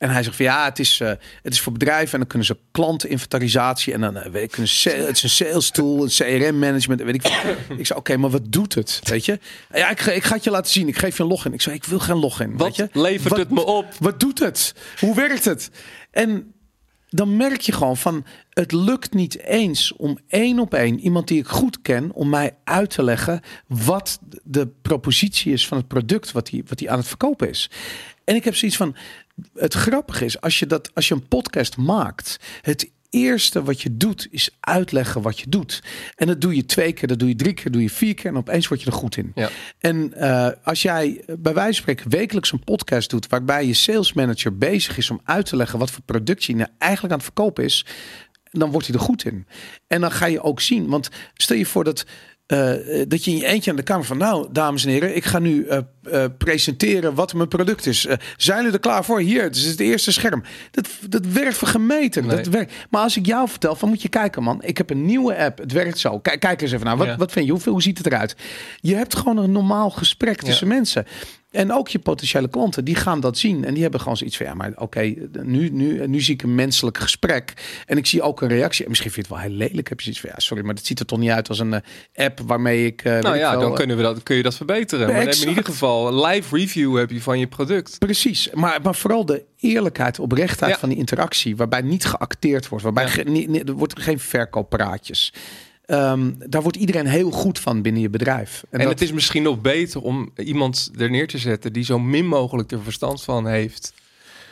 En 0.00 0.10
hij 0.10 0.22
zegt 0.22 0.36
van 0.36 0.44
ja, 0.44 0.64
het 0.64 0.78
is, 0.78 1.00
eh, 1.00 1.08
het 1.42 1.52
is 1.52 1.60
voor 1.60 1.72
bedrijven 1.72 2.12
en 2.12 2.18
dan 2.18 2.28
kunnen 2.28 2.46
ze 2.46 2.56
klanteninventarisatie 2.70 3.92
en 3.92 4.00
dan 4.00 4.16
eh, 4.16 4.30
weet 4.30 4.42
ik, 4.42 4.50
kunnen 4.50 4.68
ze, 4.70 4.90
het 4.90 5.16
is 5.16 5.22
een 5.22 5.30
sales 5.30 5.70
tool, 5.70 6.02
een 6.02 6.08
CRM 6.08 6.58
management, 6.58 7.02
weet 7.02 7.14
ik. 7.14 7.26
ik 7.78 7.86
zei 7.86 7.98
oké, 7.98 8.16
maar 8.16 8.30
wat 8.30 8.52
doet 8.52 8.74
het? 8.74 9.00
Weet 9.04 9.24
je? 9.24 9.38
Ja, 9.74 9.90
ik, 9.90 10.00
ga- 10.00 10.10
ik 10.12 10.22
ga 10.24 10.34
het 10.34 10.44
je 10.44 10.50
laten 10.50 10.70
zien. 10.72 10.88
Ik 10.88 10.98
geef 10.98 11.16
je 11.16 11.22
een 11.22 11.28
login. 11.28 11.52
Ik 11.52 11.60
zei 11.60 11.76
ik 11.76 11.84
wil 11.84 11.98
geen 11.98 12.16
login. 12.18 12.56
Wat 12.56 12.76
weet 12.76 12.76
je? 12.92 13.00
levert 13.00 13.28
Wat- 13.28 13.38
het 13.38 13.50
me 13.50 13.64
op? 13.64 13.86
Wat 13.98 14.20
doet 14.20 14.38
het? 14.38 14.74
Hoe 14.98 15.14
werkt 15.14 15.44
het? 15.44 15.70
En 16.10 16.52
dan 17.08 17.36
merk 17.36 17.60
je 17.60 17.72
gewoon 17.72 17.96
van 17.96 18.24
het 18.50 18.72
lukt 18.72 19.14
niet 19.14 19.38
eens 19.38 19.92
om 19.96 20.18
één 20.28 20.58
op 20.58 20.74
één 20.74 20.98
iemand 21.00 21.28
die 21.28 21.38
ik 21.38 21.46
goed 21.48 21.80
ken 21.82 22.12
om 22.12 22.28
mij 22.28 22.56
uit 22.64 22.90
te 22.90 23.02
leggen 23.02 23.40
wat 23.66 24.18
de 24.42 24.68
propositie 24.82 25.52
is 25.52 25.66
van 25.68 25.78
het 25.78 25.88
product 25.88 26.32
wat 26.32 26.50
hij 26.50 26.62
wat 26.66 26.80
hij 26.80 26.88
aan 26.88 26.98
het 26.98 27.08
verkopen 27.08 27.48
is. 27.48 27.70
En 28.24 28.34
ik 28.34 28.44
heb 28.44 28.56
zoiets 28.56 28.76
van 28.76 28.96
het 29.54 29.74
grappige 29.74 30.24
is 30.24 30.40
als 30.40 30.58
je 30.58 30.66
dat 30.66 30.94
als 30.94 31.08
je 31.08 31.14
een 31.14 31.28
podcast 31.28 31.76
maakt, 31.76 32.36
het 32.60 32.90
eerste 33.10 33.62
wat 33.62 33.80
je 33.80 33.96
doet 33.96 34.28
is 34.30 34.56
uitleggen 34.60 35.22
wat 35.22 35.40
je 35.40 35.48
doet. 35.48 35.82
En 36.16 36.26
dat 36.26 36.40
doe 36.40 36.54
je 36.54 36.66
twee 36.66 36.92
keer, 36.92 37.08
dat 37.08 37.18
doe 37.18 37.28
je 37.28 37.34
drie 37.34 37.54
keer, 37.54 37.70
doe 37.70 37.82
je 37.82 37.90
vier 37.90 38.14
keer 38.14 38.30
en 38.30 38.36
opeens 38.36 38.68
word 38.68 38.80
je 38.80 38.86
er 38.86 38.92
goed 38.92 39.16
in. 39.16 39.32
Ja. 39.34 39.48
En 39.78 40.12
eh, 40.14 40.48
als 40.64 40.82
jij 40.82 41.22
eh, 41.26 41.34
bij 41.38 41.54
wijze 41.54 41.82
van 41.82 41.82
spreken 41.82 42.10
wekelijks 42.10 42.52
een 42.52 42.64
podcast 42.64 43.10
doet 43.10 43.26
waarbij 43.26 43.66
je 43.66 43.74
sales 43.74 44.12
manager 44.12 44.58
bezig 44.58 44.96
is 44.96 45.10
om 45.10 45.20
uit 45.24 45.46
te 45.46 45.56
leggen 45.56 45.78
wat 45.78 45.90
voor 45.90 46.02
productie 46.02 46.56
nou 46.56 46.68
eigenlijk 46.78 47.12
aan 47.12 47.18
het 47.18 47.26
verkopen 47.28 47.64
is, 47.64 47.86
dan 48.50 48.70
wordt 48.70 48.86
hij 48.86 48.96
er 48.96 49.02
goed 49.02 49.24
in. 49.24 49.46
En 49.86 50.00
dan 50.00 50.12
ga 50.12 50.26
je 50.26 50.42
ook 50.42 50.60
zien, 50.60 50.88
want 50.88 51.08
stel 51.34 51.56
je 51.56 51.66
voor 51.66 51.84
dat. 51.84 52.06
Eh, 52.50 53.04
dat 53.08 53.24
je 53.24 53.30
in 53.30 53.36
je 53.36 53.46
eentje 53.46 53.70
aan 53.70 53.76
de 53.76 53.82
kamer 53.82 54.04
van, 54.04 54.18
nou, 54.18 54.48
dames 54.52 54.84
en 54.84 54.90
heren, 54.90 55.16
ik 55.16 55.24
ga 55.24 55.38
nu 55.38 55.66
eh, 55.66 55.78
eh, 56.02 56.30
presenteren 56.38 57.14
wat 57.14 57.34
mijn 57.34 57.48
product 57.48 57.86
is. 57.86 58.06
Zijn 58.36 58.58
jullie 58.58 58.72
er 58.72 58.80
klaar 58.80 59.04
voor? 59.04 59.20
Hier, 59.20 59.42
het 59.42 59.56
is 59.56 59.64
het 59.64 59.80
eerste 59.80 60.12
scherm. 60.12 60.42
Dat, 60.70 60.88
dat 61.08 61.26
werkt 61.26 61.56
voor 61.56 61.68
gemeten. 61.68 62.26
Nee. 62.26 62.36
Dat 62.36 62.46
werkt. 62.46 62.72
Maar 62.90 63.02
als 63.02 63.16
ik 63.16 63.26
jou 63.26 63.48
vertel, 63.48 63.74
van 63.74 63.88
moet 63.88 64.02
je 64.02 64.08
kijken, 64.08 64.42
man. 64.42 64.62
Ik 64.62 64.78
heb 64.78 64.90
een 64.90 65.04
nieuwe 65.04 65.36
app. 65.36 65.58
Het 65.58 65.72
werkt 65.72 65.98
zo. 65.98 66.18
Kijk, 66.18 66.40
kijk 66.40 66.62
eens 66.62 66.72
even 66.72 66.86
naar. 66.86 66.96
Wat, 66.96 67.06
Ja. 67.06 67.16
wat 67.16 67.32
vind 67.32 67.44
je? 67.46 67.52
Hoeveel, 67.52 67.72
hoe 67.72 67.82
ziet 67.82 67.98
het 67.98 68.06
eruit? 68.06 68.36
Je 68.80 68.94
hebt 68.94 69.16
gewoon 69.16 69.36
een 69.36 69.52
normaal 69.52 69.90
gesprek 69.90 70.42
tussen 70.42 70.68
mensen. 70.68 71.06
En 71.50 71.72
ook 71.72 71.88
je 71.88 71.98
potentiële 71.98 72.48
klanten, 72.48 72.84
die 72.84 72.94
gaan 72.94 73.20
dat 73.20 73.38
zien. 73.38 73.64
En 73.64 73.72
die 73.74 73.82
hebben 73.82 74.00
gewoon 74.00 74.16
zoiets 74.16 74.36
van, 74.36 74.46
ja, 74.46 74.54
maar 74.54 74.72
oké, 74.76 75.14
nu, 75.42 75.68
nu, 75.68 76.06
nu 76.06 76.20
zie 76.20 76.34
ik 76.34 76.42
een 76.42 76.54
menselijk 76.54 76.98
gesprek. 76.98 77.52
En 77.86 77.96
ik 77.96 78.06
zie 78.06 78.22
ook 78.22 78.40
een 78.42 78.48
reactie. 78.48 78.82
En 78.84 78.88
misschien 78.90 79.10
vind 79.10 79.26
je 79.26 79.32
het 79.34 79.42
wel 79.42 79.50
heel 79.50 79.58
lelijk. 79.68 79.88
Heb 79.88 79.98
je 79.98 80.04
zoiets 80.04 80.20
van, 80.20 80.30
ja, 80.32 80.38
sorry, 80.38 80.64
maar 80.64 80.74
dat 80.74 80.84
ziet 80.84 80.98
er 81.00 81.06
toch 81.06 81.18
niet 81.18 81.30
uit 81.30 81.48
als 81.48 81.58
een 81.58 81.72
eh, 81.74 82.24
app 82.24 82.40
waarmee 82.46 82.86
ik... 82.86 83.02
eh, 83.04 83.18
Nou 83.18 83.36
ja, 83.36 83.52
dan 83.56 83.70
eh, 83.70 83.74
kunnen 83.74 83.96
we 83.96 84.02
dat, 84.02 84.22
kun 84.22 84.36
je 84.36 84.42
dat 84.42 84.54
verbeteren. 84.54 85.06
Maar 85.06 85.14
dan 85.16 85.24
heb 85.24 85.34
je 85.34 85.40
in 85.40 85.48
Exact. 85.48 85.58
ieder 85.58 85.72
geval 85.72 86.08
een 86.08 86.20
live 86.30 86.56
review 86.56 86.96
heb 86.98 87.10
je 87.10 87.20
van 87.22 87.38
je 87.38 87.46
product. 87.46 87.98
Precies, 87.98 88.50
maar, 88.54 88.78
maar 88.82 88.94
vooral 88.94 89.24
de 89.26 89.44
eerlijkheid, 89.56 90.18
oprechtheid 90.18 90.72
Ja. 90.72 90.78
van 90.78 90.88
die 90.88 90.98
interactie, 90.98 91.56
waarbij 91.56 91.80
niet 91.80 92.04
geacteerd 92.04 92.68
wordt, 92.68 92.84
waarbij 92.84 93.04
Ja. 93.04 93.10
ge- 93.10 93.22
niet, 93.22 93.48
niet- 93.48 93.68
er 93.68 93.74
wordt 93.74 94.00
geen 94.02 94.18
verkooppraatjes. 94.20 95.32
Ehm, 95.90 96.30
daar 96.48 96.62
wordt 96.62 96.76
iedereen 96.76 97.06
heel 97.06 97.30
goed 97.30 97.58
van 97.58 97.82
binnen 97.82 98.02
je 98.02 98.10
bedrijf. 98.10 98.64
En, 98.70 98.78
dat- 98.78 98.88
het 98.88 99.00
is 99.00 99.12
misschien 99.12 99.42
nog 99.42 99.60
beter 99.60 100.00
om 100.02 100.30
iemand 100.36 100.90
er 100.98 101.10
neer 101.10 101.26
te 101.28 101.38
zetten 101.38 101.72
die 101.72 101.84
zo 101.84 101.98
min 101.98 102.26
mogelijk 102.26 102.72
er 102.72 102.82
verstand 102.82 103.22
van 103.22 103.46
heeft. 103.46 103.92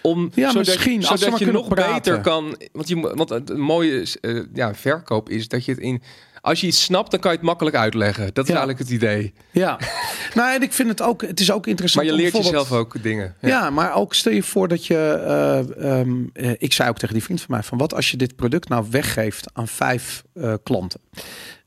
Om, 0.03 0.31
Ja, 0.35 0.51
zodat, 0.51 0.67
misschien, 0.67 1.07
als 1.07 1.21
zodat 1.21 1.39
maar 1.39 1.49
je 1.49 1.53
nog 1.53 1.69
praten. 1.69 1.95
beter 1.95 2.21
kan. 2.21 2.57
Want, 2.73 2.89
je, 2.89 3.01
want 3.15 3.29
het 3.29 3.57
mooie 3.57 4.07
eh, 4.21 4.41
ja, 4.55 4.75
verkoop 4.75 5.29
is 5.31 5.49
dat 5.49 5.65
je 5.65 5.71
het 5.73 5.81
in. 5.81 6.03
Als 6.41 6.61
je 6.61 6.67
iets 6.67 6.83
snapt, 6.83 7.11
dan 7.11 7.21
kan 7.21 7.31
je 7.31 7.37
het 7.37 7.47
makkelijk 7.47 7.77
uitleggen. 7.77 8.31
Dat 8.35 8.45
is 8.45 8.51
Ja. 8.51 8.57
eigenlijk 8.59 8.79
het 8.89 8.97
idee. 8.97 9.33
Ja, 9.51 9.79
nou 10.35 10.55
en 10.55 10.63
ik 10.63 10.73
vind 10.73 10.89
het 10.89 11.03
ook, 11.03 11.23
het 11.23 11.41
is 11.41 11.51
ook 11.53 11.67
interessant. 11.67 12.07
Maar 12.07 12.15
je 12.15 12.21
leert 12.23 12.37
jezelf 12.37 12.73
ook 12.73 13.03
dingen. 13.03 13.35
Ja. 13.41 13.71
maar 13.71 13.95
ook 13.95 14.15
stel 14.15 14.33
je 14.33 14.43
voor 14.43 14.69
dat 14.69 14.87
je. 14.87 14.97
eh, 14.97 15.99
ehm, 16.01 16.25
eh, 16.33 16.51
ik 16.59 16.73
zei 16.73 16.89
ook 16.89 16.99
tegen 16.99 17.15
die 17.15 17.23
vriend 17.25 17.41
van 17.41 17.51
mij: 17.55 17.63
van 17.63 17.79
wat 17.79 17.95
als 17.95 18.11
je 18.11 18.17
dit 18.17 18.37
product 18.37 18.69
nou 18.69 18.87
weggeeft 18.91 19.51
aan 19.53 19.69
vijf 19.69 20.23
eh, 20.35 20.55
klanten? 20.63 21.01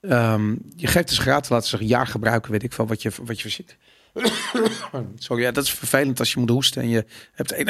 Ehm, 0.02 0.56
je 0.76 0.88
geeft 0.88 1.08
dus 1.08 1.18
gratis, 1.18 1.50
laten 1.50 1.70
ze 1.70 1.80
een 1.80 1.88
jaar 1.88 2.08
gebruiken, 2.08 2.52
weet 2.52 2.64
ik 2.64 2.74
van 2.74 2.88
wat 2.88 3.02
je, 3.02 3.12
wat 3.24 3.36
je 3.36 3.42
verzit. 3.42 3.78
Sorry, 5.16 5.44
ja, 5.44 5.52
dat 5.52 5.64
is 5.64 5.72
vervelend 5.74 6.20
als 6.20 6.34
je 6.34 6.40
moet 6.40 6.50
hoesten 6.50 6.82
en 6.82 6.90
je 6.90 7.06
hebt 7.34 7.58
een. 7.58 7.70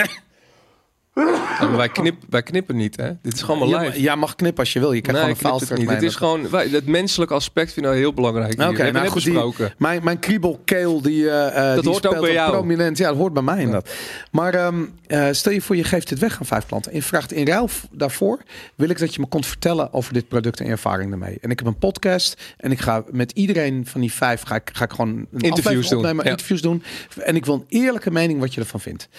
Ja, 1.13 1.67
maar 1.67 1.77
wij, 1.77 1.89
knip, 1.89 2.15
wij 2.29 2.43
knippen 2.43 2.75
niet, 2.75 2.95
hè? 2.95 3.11
Dit 3.21 3.33
is 3.33 3.41
gewoon 3.41 3.69
maar 3.69 3.81
live. 3.81 4.01
ja, 4.01 4.15
mag 4.15 4.35
knippen 4.35 4.59
als 4.59 4.73
je 4.73 4.79
wil. 4.79 4.91
Je 4.91 5.01
nee, 5.01 5.35
gewoon 5.35 5.61
een 5.69 5.77
niet. 5.79 5.89
Het 5.89 6.01
is 6.01 6.15
gewoon, 6.15 6.49
wij, 6.49 6.67
het 6.67 6.87
menselijke 6.87 7.33
aspect 7.33 7.73
vind 7.73 7.85
ik 7.85 7.91
nou 7.91 8.03
heel 8.03 8.13
belangrijk. 8.13 8.53
Oké, 8.53 8.63
hebben 8.63 8.93
nou 8.93 9.07
goed, 9.07 9.23
die-. 9.23 9.73
Mijn, 9.77 10.03
mijn 10.03 10.19
kriebelkeel, 10.19 11.01
die, 11.01 11.29
eh, 11.29 11.73
Dat 11.75 11.83
die 11.83 11.91
hoort 11.91 12.07
ook 12.07 12.21
bij 12.21 12.31
jou. 12.31 12.51
prominent. 12.51 12.97
Ja, 12.97 13.07
dat 13.07 13.17
hoort 13.17 13.33
bij 13.33 13.43
mij 13.43 13.57
inderdaad. 13.57 13.89
Maar 14.31 14.53
ehm, 14.53 14.83
eh, 15.07 15.27
stel 15.31 15.51
je 15.51 15.61
voor, 15.61 15.75
je 15.75 15.83
geeft 15.83 16.09
dit 16.09 16.19
weg 16.19 16.39
aan 16.39 16.45
vijf 16.45 16.65
klanten. 16.65 16.91
En 16.91 17.01
vraagt 17.01 17.31
in 17.31 17.47
ruil 17.47 17.69
daarvoor, 17.91 18.41
wil 18.75 18.89
ik 18.89 18.99
dat 18.99 19.13
je 19.13 19.21
me 19.21 19.27
komt 19.27 19.45
vertellen 19.45 19.93
over 19.93 20.13
dit 20.13 20.27
product 20.27 20.59
en 20.59 20.65
je 20.65 20.71
ervaring 20.71 21.11
ermee. 21.11 21.37
En 21.41 21.49
ik 21.49 21.59
heb 21.59 21.67
een 21.67 21.77
podcast 21.77 22.41
en 22.57 22.71
ik 22.71 22.79
ga 22.79 23.03
met 23.09 23.31
iedereen 23.31 23.85
van 23.85 24.01
die 24.01 24.13
vijf, 24.13 24.41
ga 24.41 24.55
ik, 24.55 24.69
ga 24.73 24.83
ik 24.83 24.91
gewoon 24.91 25.09
een 25.09 25.51
aflevering 25.51 25.87
doen, 25.87 25.97
opnemen, 25.97 26.25
ja. 26.25 26.31
interviews 26.31 26.61
doen. 26.61 26.83
En 27.17 27.35
ik 27.35 27.45
wil 27.45 27.53
een 27.53 27.65
eerlijke 27.67 28.11
mening 28.11 28.39
wat 28.39 28.53
je 28.53 28.61
ervan 28.61 28.79
vindt. 28.79 29.09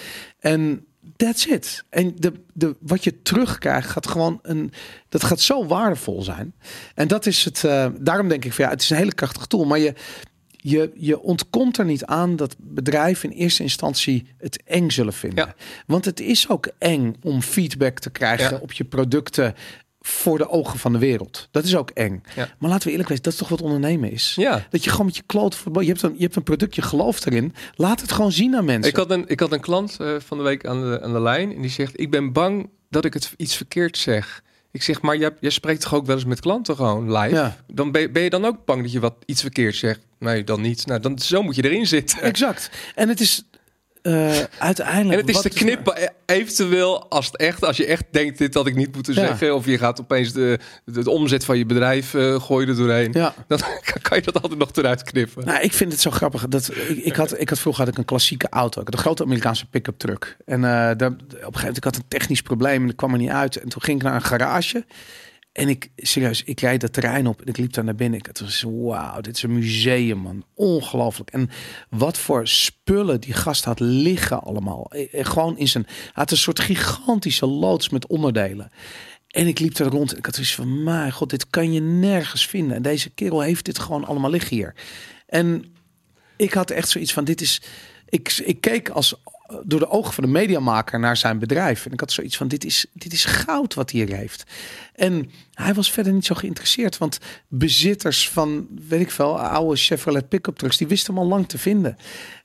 En 0.40 0.86
that's 1.16 1.46
it. 1.46 1.84
En 1.90 2.12
de, 2.16 2.32
de, 2.54 2.76
wat 2.80 3.04
je 3.04 3.22
terugkrijgt 3.22 3.90
gaat 3.90 4.06
gewoon 4.08 4.38
een, 4.42 4.72
dat 5.08 5.24
gaat 5.24 5.40
zo 5.40 5.66
waardevol 5.66 6.22
zijn. 6.22 6.54
En 6.94 7.08
dat 7.08 7.26
is 7.26 7.44
het. 7.44 7.64
eh, 7.64 7.86
daarom 8.00 8.28
denk 8.28 8.44
ik 8.44 8.52
van 8.52 8.64
ja, 8.64 8.70
het 8.70 8.82
is 8.82 8.90
een 8.90 8.96
hele 8.96 9.14
krachtig 9.14 9.46
tool. 9.46 9.64
Maar 9.64 9.78
je, 9.78 9.94
je, 10.50 10.90
je 10.94 11.20
ontkomt 11.20 11.78
er 11.78 11.84
niet 11.84 12.04
aan 12.04 12.36
dat 12.36 12.56
bedrijven 12.58 13.30
in 13.30 13.36
eerste 13.36 13.62
instantie 13.62 14.26
het 14.38 14.62
eng 14.64 14.90
zullen 14.90 15.12
vinden. 15.12 15.46
Ja. 15.46 15.54
Want 15.86 16.04
het 16.04 16.20
is 16.20 16.48
ook 16.48 16.68
eng 16.78 17.14
om 17.22 17.42
feedback 17.42 17.98
te 17.98 18.10
krijgen 18.10 18.50
Ja. 18.56 18.60
op 18.62 18.72
je 18.72 18.84
producten 18.84 19.54
voor 20.04 20.38
de 20.38 20.48
ogen 20.50 20.78
van 20.78 20.92
de 20.92 20.98
wereld. 20.98 21.48
Dat 21.50 21.64
is 21.64 21.76
ook 21.76 21.90
eng. 21.90 22.22
Ja. 22.36 22.48
Maar 22.58 22.70
laten 22.70 22.84
we 22.84 22.90
eerlijk 22.90 23.08
wezen, 23.08 23.24
dat 23.24 23.32
is 23.32 23.38
toch 23.38 23.48
wat 23.48 23.62
ondernemen 23.62 24.10
is. 24.12 24.32
Ja. 24.36 24.66
Dat 24.70 24.84
je 24.84 24.90
gewoon 24.90 25.06
met 25.06 25.16
je 25.16 25.22
kloot 25.26 25.54
voor. 25.54 25.82
Je 25.82 25.88
hebt 25.88 26.02
een, 26.02 26.14
je 26.16 26.22
hebt 26.22 26.36
een 26.36 26.42
product, 26.42 26.74
je 26.74 26.82
gelooft 26.82 27.26
erin. 27.26 27.54
Laat 27.74 28.00
het 28.00 28.12
gewoon 28.12 28.32
zien 28.32 28.56
aan 28.56 28.64
mensen. 28.64 28.90
Ik 28.90 28.96
had 28.96 29.10
een, 29.10 29.24
ik 29.26 29.40
had 29.40 29.52
een 29.52 29.60
klant 29.60 29.96
eh, 30.00 30.14
van 30.18 30.36
de 30.38 30.44
week 30.44 30.66
aan 30.66 30.80
de, 30.90 31.00
aan 31.02 31.12
de 31.12 31.20
lijn 31.20 31.54
en 31.54 31.60
die 31.60 31.70
zegt: 31.70 32.00
Ik 32.00 32.10
ben 32.10 32.32
bang 32.32 32.68
dat 32.90 33.04
ik 33.04 33.14
het 33.14 33.32
iets 33.36 33.56
verkeerd 33.56 33.98
zeg. 33.98 34.42
Ik 34.70 34.82
zeg, 34.82 35.00
maar 35.02 35.16
jij, 35.16 35.30
jij 35.40 35.50
spreekt 35.50 35.80
toch 35.80 35.94
ook 35.94 36.06
wel 36.06 36.16
eens 36.16 36.24
met 36.24 36.40
klanten 36.40 36.76
gewoon 36.76 37.12
live? 37.18 37.34
Ja. 37.34 37.56
Dan 37.72 37.90
ben, 37.92 38.00
je- 38.00 38.10
ben 38.10 38.22
je 38.22 38.30
dan 38.30 38.44
ook 38.44 38.64
bang 38.64 38.82
dat 38.82 38.92
je 38.92 39.00
wat 39.00 39.14
iets 39.26 39.40
verkeerd 39.40 39.76
zegt? 39.76 40.00
Nee, 40.18 40.44
dan 40.44 40.60
niet. 40.60 40.86
Nou, 40.86 41.00
dan, 41.00 41.18
zo 41.18 41.42
moet 41.42 41.54
je 41.56 41.64
erin 41.64 41.86
zitten. 41.86 42.20
Exact. 42.22 42.70
En 42.94 43.08
het 43.08 43.20
is 43.20 43.44
eh, 44.02 44.38
uiteindelijk. 44.58 45.20
En 45.20 45.26
het 45.26 45.36
is 45.36 45.40
te 45.42 45.48
knippen, 45.48 46.02
e- 46.02 46.08
eventueel 46.26 47.10
als, 47.10 47.26
het 47.26 47.36
echt, 47.36 47.64
als 47.64 47.76
je 47.76 47.86
echt 47.86 48.04
denkt 48.10 48.38
dit 48.38 48.54
had 48.54 48.66
ik 48.66 48.74
niet 48.74 48.94
moeten 48.94 49.14
Ja. 49.14 49.26
zeggen. 49.26 49.54
Of 49.54 49.66
je 49.66 49.78
gaat 49.78 50.00
opeens 50.00 50.32
de, 50.32 50.58
de, 50.84 51.02
de 51.04 51.10
omzet 51.10 51.44
van 51.44 51.58
je 51.58 51.66
bedrijf 51.66 52.14
eh 52.14 52.40
gooien 52.42 52.68
er 52.68 52.76
doorheen. 52.76 53.10
Ja. 53.12 53.34
Dan 53.46 53.58
kan 54.08 54.16
je 54.18 54.22
dat 54.22 54.42
altijd 54.42 54.58
nog 54.58 54.70
eruit 54.72 55.02
knippen. 55.02 55.44
Nou, 55.44 55.60
ik 55.62 55.72
vind 55.72 55.92
het 55.92 56.00
zo 56.00 56.10
grappig. 56.10 56.48
Dat, 56.48 56.70
ik, 56.88 56.98
ik, 57.04 57.16
had, 57.16 57.40
ik 57.40 57.48
had 57.48 57.58
vroeger 57.58 57.84
had 57.84 57.92
ik 57.92 57.98
een 57.98 58.04
klassieke 58.04 58.46
auto. 58.50 58.80
Ik 58.80 58.86
had 58.86 58.94
een 58.96 59.02
grote 59.02 59.22
Amerikaanse 59.22 59.66
pick-up 59.66 59.98
truck. 59.98 60.36
En 60.44 60.64
eh, 60.64 60.70
daar, 60.70 60.90
op 60.90 61.20
een 61.20 61.28
gegeven 61.30 61.52
moment 61.54 61.76
ik 61.76 61.84
had 61.84 61.96
een 61.96 62.08
technisch 62.08 62.42
probleem 62.42 62.82
en 62.82 62.88
ik 62.88 62.96
kwam 62.96 63.12
er 63.12 63.18
niet 63.18 63.30
uit. 63.30 63.56
En 63.60 63.68
toen 63.68 63.82
ging 63.82 63.96
ik 63.98 64.02
naar 64.04 64.14
een 64.14 64.22
garage. 64.22 64.84
En 65.52 65.68
ik, 65.68 65.90
serieus, 65.96 66.42
ik 66.42 66.60
rijd 66.60 66.80
dat 66.80 66.92
terrein 66.92 67.26
op 67.26 67.40
en 67.40 67.46
ik 67.46 67.56
liep 67.56 67.72
daar 67.72 67.84
naar 67.84 67.94
binnen. 67.94 68.18
Ik 68.18 68.26
had 68.26 68.60
wauw, 68.60 69.20
dit 69.20 69.36
is 69.36 69.42
een 69.42 69.54
museum, 69.54 70.18
man. 70.18 70.44
Ongelooflijk. 70.54 71.30
En 71.30 71.50
wat 71.90 72.18
voor 72.18 72.48
spullen 72.48 73.20
die 73.20 73.32
gast 73.32 73.64
had 73.64 73.80
liggen 73.80 74.42
allemaal. 74.42 74.90
Eh, 74.90 75.20
eh, 75.20 75.26
Gewoon 75.26 75.58
in 75.58 75.68
zijn, 75.68 75.86
had 76.12 76.30
een 76.30 76.36
soort 76.36 76.60
gigantische 76.60 77.46
loods 77.46 77.88
met 77.88 78.06
onderdelen. 78.06 78.70
En 79.28 79.46
ik 79.46 79.58
liep 79.58 79.78
er 79.78 79.86
rond 79.86 80.12
en 80.12 80.18
ik 80.18 80.24
had 80.24 80.34
zoiets 80.34 80.54
van, 80.54 80.82
mijn 80.82 81.12
god, 81.12 81.30
dit 81.30 81.50
kan 81.50 81.72
je 81.72 81.80
nergens 81.80 82.46
vinden. 82.46 82.76
En 82.76 82.82
deze 82.82 83.10
kerel 83.10 83.40
heeft 83.40 83.64
dit 83.64 83.78
gewoon 83.78 84.04
allemaal 84.04 84.30
liggen 84.30 84.56
hier. 84.56 84.74
En 85.26 85.74
ik 86.36 86.52
had 86.52 86.70
echt 86.70 86.88
zoiets 86.88 87.12
van, 87.12 87.24
dit 87.24 87.40
is... 87.40 87.62
Ik, 88.08 88.42
ik 88.44 88.60
keek 88.60 88.88
als 88.88 89.14
door 89.64 89.78
de 89.78 89.88
ogen 89.88 90.12
van 90.12 90.24
de 90.24 90.30
mediamaker 90.30 91.00
naar 91.00 91.16
zijn 91.16 91.38
bedrijf. 91.38 91.86
En 91.86 91.92
ik 91.92 92.00
had 92.00 92.12
zoiets 92.12 92.36
van, 92.36 92.48
dit 92.48 92.64
is, 92.64 92.86
dit 92.92 93.12
is 93.12 93.24
goud 93.24 93.74
wat 93.74 93.90
hij 93.90 94.00
hier 94.00 94.16
heeft. 94.16 94.44
En 94.94 95.30
hij 95.54 95.74
was 95.74 95.90
verder 95.90 96.12
niet 96.12 96.26
zo 96.26 96.34
geïnteresseerd. 96.34 96.98
Want 96.98 97.18
bezitters 97.48 98.28
van, 98.28 98.66
weet 98.88 99.00
ik 99.00 99.10
veel, 99.10 99.40
oude 99.40 99.76
Chevrolet 99.76 100.28
pick-up 100.28 100.56
trucks... 100.56 100.76
die 100.76 100.86
wisten 100.86 101.14
hem 101.14 101.22
al 101.22 101.28
lang 101.28 101.48
te 101.48 101.58
vinden. 101.58 101.96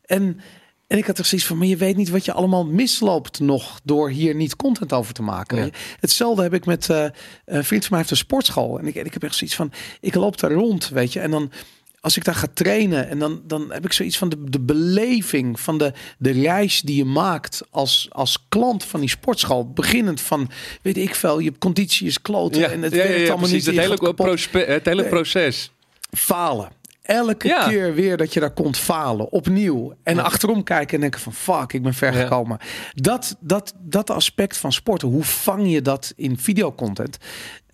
En, 0.06 0.40
en 0.88 0.98
ik 0.98 1.06
had 1.06 1.18
er 1.18 1.26
zoiets 1.26 1.48
van, 1.48 1.58
maar 1.58 1.68
je 1.68 1.78
weet 1.78 1.96
niet 1.96 2.10
wat 2.10 2.26
je 2.26 2.34
allemaal 2.34 2.66
misloopt 2.66 3.40
nog... 3.40 3.80
door 3.84 4.10
hier 4.10 4.36
niet 4.36 4.56
content 4.56 4.94
over 4.94 5.14
te 5.14 5.22
maken. 5.22 5.58
Ja. 5.58 5.70
Hetzelfde 6.00 6.42
heb 6.42 6.54
ik 6.54 6.66
met 6.66 6.90
eh, 6.90 7.06
een 7.46 7.66
vriend 7.66 7.82
van 7.82 7.92
mij 7.92 8.00
heeft 8.00 8.12
een 8.12 8.18
sportschool. 8.18 8.80
En 8.80 8.88
ik, 8.88 8.96
en 8.96 9.06
ik 9.06 9.14
heb 9.14 9.24
echt 9.24 9.36
zoiets 9.36 9.56
van, 9.56 9.72
ik 10.02 10.16
loop 10.16 10.40
daar 10.40 10.52
rond, 10.52 10.90
weet 10.90 11.14
je. 11.14 11.20
En 11.20 11.32
dan 11.32 11.52
als 12.08 12.18
ik 12.18 12.24
daar 12.24 12.36
ga 12.36 12.48
trainen 12.54 13.10
en 13.10 13.20
dan, 13.20 13.42
dan 13.46 13.72
heb 13.72 13.86
ik 13.86 13.94
zoiets 13.94 14.18
van 14.18 14.30
de, 14.30 14.44
de 14.44 14.60
beleving 14.60 15.60
van 15.60 15.78
de, 15.78 15.94
de 16.18 16.32
reis 16.32 16.82
die 16.82 16.96
je 16.96 17.06
maakt 17.06 17.62
als, 17.70 18.08
als 18.12 18.46
klant 18.50 18.84
van 18.84 19.00
die 19.00 19.10
sportschool. 19.10 19.72
Beginnend 19.74 20.22
van, 20.22 20.50
weet 20.82 20.98
ik 20.98 21.16
veel, 21.16 21.40
je 21.40 21.58
conditie 21.58 22.08
is 22.08 22.22
kloten 22.22 22.62
Ja, 22.62 22.70
en 22.70 22.82
het 22.82 22.94
ja, 22.94 23.04
ja, 23.04 23.08
werkt 23.08 23.22
ja, 23.24 23.30
allemaal 23.30 23.50
niet. 23.50 23.66
Het 23.66 23.76
je 23.76 23.82
hele, 23.82 24.14
prospe- 24.14 24.66
het 24.68 24.86
hele 24.86 25.04
proces. 25.06 25.72
falen. 26.12 26.70
Elke 27.02 27.48
Ja. 27.48 27.68
keer 27.68 27.94
weer 27.94 28.18
dat 28.18 28.34
je 28.34 28.40
daar 28.40 28.54
komt 28.54 28.78
falen, 28.78 29.32
opnieuw. 29.32 29.94
En 30.04 30.20
achterom 30.20 30.64
kijken 30.64 30.96
en 30.96 31.02
denken 31.02 31.20
van 31.20 31.34
fuck, 31.34 31.74
ik 31.74 31.82
ben 31.84 31.94
ver 31.94 32.14
Ja. 32.14 32.22
gekomen. 32.22 32.58
Dat, 32.94 33.36
dat, 33.40 33.74
dat 33.80 34.10
aspect 34.10 34.58
van 34.58 34.72
sporten, 34.74 35.08
hoe 35.08 35.24
vang 35.24 35.72
je 35.72 35.82
dat 35.82 36.14
in 36.16 36.38
videocontent? 36.40 37.18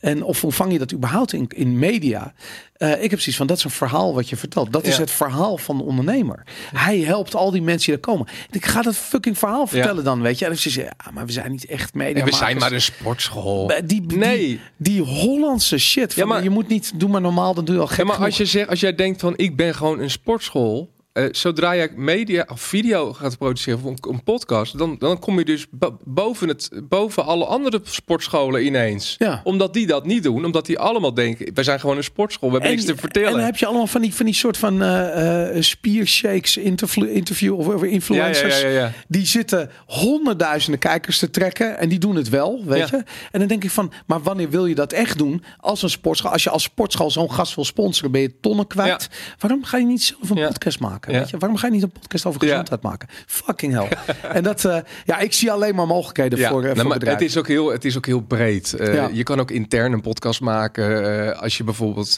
En 0.03 0.23
of 0.23 0.41
hoe 0.41 0.51
vang 0.51 0.71
je 0.71 0.77
dat 0.77 0.93
überhaupt 0.93 1.33
in, 1.33 1.45
in 1.55 1.79
media? 1.79 2.33
Eh, 2.73 3.03
ik 3.03 3.09
heb 3.09 3.19
zoiets 3.19 3.35
van, 3.35 3.47
dat 3.47 3.57
is 3.57 3.63
een 3.63 3.69
verhaal 3.69 4.13
wat 4.13 4.29
je 4.29 4.35
vertelt. 4.35 4.73
Dat 4.73 4.85
is 4.85 4.97
het 4.97 5.11
verhaal 5.11 5.57
van 5.57 5.77
de 5.77 5.83
ondernemer. 5.83 6.43
Hij 6.73 6.99
helpt 6.99 7.35
al 7.35 7.51
die 7.51 7.61
mensen 7.61 7.85
die 7.85 7.95
er 7.95 8.07
komen. 8.07 8.27
Ik 8.51 8.65
ga 8.65 8.81
dat 8.81 8.95
fucking 8.95 9.37
verhaal 9.37 9.67
vertellen 9.67 10.03
dan, 10.03 10.21
weet 10.21 10.39
je. 10.39 10.45
En 10.45 10.51
dan 10.51 10.73
je, 10.73 10.81
ja, 10.81 11.11
maar 11.13 11.25
we 11.25 11.31
zijn 11.31 11.51
niet 11.51 11.65
echt 11.65 11.93
media. 11.93 12.23
we 12.25 12.33
zijn 12.35 12.57
maar 12.57 12.71
een 12.71 12.81
sportschool. 12.81 13.67
Die, 13.85 14.05
die, 14.05 14.17
Nee. 14.17 14.59
die, 14.77 15.01
Hollandse 15.01 15.77
shit. 15.77 16.13
Van, 16.13 16.27
maar- 16.27 16.43
je 16.43 16.49
moet 16.49 16.67
niet, 16.67 16.91
doe 16.95 17.09
maar 17.09 17.21
normaal, 17.21 17.53
dan 17.53 17.65
doe 17.65 17.75
je 17.75 17.81
al 17.81 17.87
gek 17.87 17.97
Ja, 17.97 18.03
maar 18.03 18.13
genoeg. 18.13 18.29
als, 18.29 18.37
je 18.37 18.45
zegt, 18.45 18.69
als 18.69 18.79
jij 18.79 18.95
denkt 18.95 19.19
van 19.21 19.33
ik 19.37 19.55
ben 19.55 19.75
gewoon 19.75 19.99
een 19.99 20.09
sportschool. 20.11 20.92
Eh, 21.13 21.25
zodra 21.31 21.75
jij 21.75 21.89
media 21.95 22.47
of 22.51 22.61
video 22.61 23.13
gaat 23.13 23.37
produceren 23.37 23.79
of 23.79 23.85
een, 23.85 23.97
een 24.11 24.23
podcast, 24.23 24.77
dan, 24.77 24.95
dan 24.99 25.19
kom 25.19 25.39
je 25.39 25.45
dus 25.45 25.65
bo- 25.71 25.97
boven, 26.03 26.47
het, 26.47 26.69
boven 26.83 27.25
alle 27.25 27.45
andere 27.45 27.81
sportscholen 27.83 28.65
ineens. 28.65 29.15
Ja. 29.19 29.41
Omdat 29.43 29.73
die 29.73 29.87
dat 29.87 30.05
niet 30.05 30.23
doen, 30.23 30.45
omdat 30.45 30.65
die 30.65 30.79
allemaal 30.79 31.13
denken: 31.13 31.53
wij 31.53 31.63
zijn 31.63 31.79
gewoon 31.79 31.97
een 31.97 32.03
sportschool, 32.03 32.49
we 32.49 32.55
hebben 32.55 32.75
niks 32.75 32.85
te 32.85 32.97
vertellen. 32.97 33.27
En 33.29 33.35
dan 33.35 33.43
heb 33.45 33.55
je 33.55 33.65
allemaal 33.65 33.87
van 33.87 34.01
die, 34.01 34.13
van 34.13 34.25
die 34.25 34.35
soort 34.35 34.57
van 34.57 34.81
eh 34.83 35.61
spiershakes 35.61 36.57
interview, 36.57 37.09
interview 37.09 37.59
of 37.59 37.67
over 37.67 37.87
influencers. 37.87 38.61
Ja, 38.61 38.67
ja. 38.67 38.91
Die 39.07 39.25
zitten 39.25 39.69
honderdduizenden 39.85 40.79
kijkers 40.79 41.19
te 41.19 41.29
trekken 41.29 41.77
en 41.77 41.89
die 41.89 41.99
doen 41.99 42.15
het 42.15 42.29
wel, 42.29 42.63
weet 42.65 42.89
je. 42.89 43.03
En 43.31 43.39
dan 43.39 43.47
denk 43.47 43.63
ik 43.63 43.71
van, 43.71 43.91
maar 44.05 44.21
wanneer 44.21 44.49
wil 44.49 44.65
je 44.65 44.75
dat 44.75 44.93
echt 44.93 45.17
doen 45.17 45.43
als 45.59 45.81
een 45.83 45.89
sportschool? 45.89 46.31
Als 46.31 46.43
je 46.43 46.49
als 46.49 46.63
sportschool 46.63 47.11
zo'n 47.11 47.31
gast 47.31 47.55
wil 47.55 47.65
sponsoren, 47.65 48.11
ben 48.11 48.21
je 48.21 48.39
tonnen 48.39 48.67
kwijt. 48.67 49.09
Waarom 49.39 49.63
ga 49.63 49.77
je 49.77 49.85
niet 49.85 50.03
zelf 50.03 50.29
een 50.29 50.47
podcast 50.47 50.79
maken? 50.79 51.02
Ja. 51.11 51.19
Weet 51.19 51.29
je? 51.29 51.37
Waarom 51.37 51.57
ga 51.57 51.67
je 51.67 51.73
niet 51.73 51.83
een 51.83 51.91
podcast 52.01 52.25
over 52.25 52.41
Ja. 52.43 52.49
gezondheid 52.49 52.81
maken? 52.81 53.07
Fucking 53.25 53.73
hell. 53.73 53.87
en 54.37 54.43
dat, 54.43 54.65
eh, 54.65 54.77
ja, 55.05 55.19
ik 55.19 55.33
zie 55.33 55.51
alleen 55.51 55.75
maar 55.75 55.87
mogelijkheden 55.87 56.39
voor, 56.39 56.59
eh, 56.59 56.63
nou, 56.63 56.75
voor 56.75 56.87
maar 56.87 56.97
bedrijven. 56.97 57.23
het 57.23 57.31
is 57.31 57.37
ook 57.37 57.47
heel, 57.47 57.71
het 57.71 57.85
is 57.85 57.97
ook 57.97 58.05
heel 58.05 58.21
breed. 58.21 58.73
Eh. 58.73 59.05
Je 59.11 59.23
kan 59.23 59.39
ook 59.39 59.51
intern 59.51 59.91
een 59.93 60.01
podcast 60.01 60.41
maken. 60.41 61.37
als 61.37 61.57
je 61.57 61.63
bijvoorbeeld, 61.63 62.17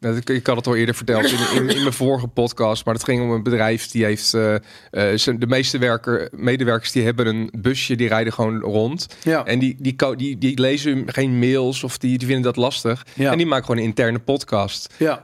nou, 0.00 0.16
ik 0.16 0.30
ik 0.30 0.46
had 0.46 0.56
het 0.56 0.66
al 0.66 0.76
eerder 0.76 0.94
verteld 0.94 1.24
in, 1.24 1.38
in, 1.54 1.68
in 1.68 1.80
mijn 1.80 1.92
vorige 1.92 2.26
podcast, 2.26 2.84
maar 2.84 2.94
het 2.94 3.04
ging 3.04 3.22
om 3.22 3.30
een 3.30 3.42
bedrijf 3.42 3.88
die 3.90 4.04
heeft 4.04 4.30
de 4.30 5.46
meeste 5.46 5.78
werker, 5.78 6.28
medewerkers 6.32 6.92
die 6.92 7.04
hebben 7.04 7.26
een 7.26 7.50
busje, 7.58 7.94
die 7.96 8.08
rijden 8.08 8.32
gewoon 8.32 8.60
rond. 8.60 9.06
Ja. 9.22 9.44
En 9.44 9.58
die, 9.58 9.76
die, 9.78 9.96
die, 10.16 10.38
die 10.38 10.60
lezen 10.60 11.02
geen 11.06 11.38
mails 11.38 11.84
of 11.84 11.98
die, 11.98 12.18
die 12.18 12.26
vinden 12.26 12.44
dat 12.44 12.56
lastig. 12.56 13.06
Ja. 13.14 13.30
En 13.30 13.36
die 13.36 13.46
maken 13.46 13.64
gewoon 13.64 13.80
een 13.80 13.86
interne 13.86 14.18
podcast. 14.18 14.94
Ja. 14.96 15.22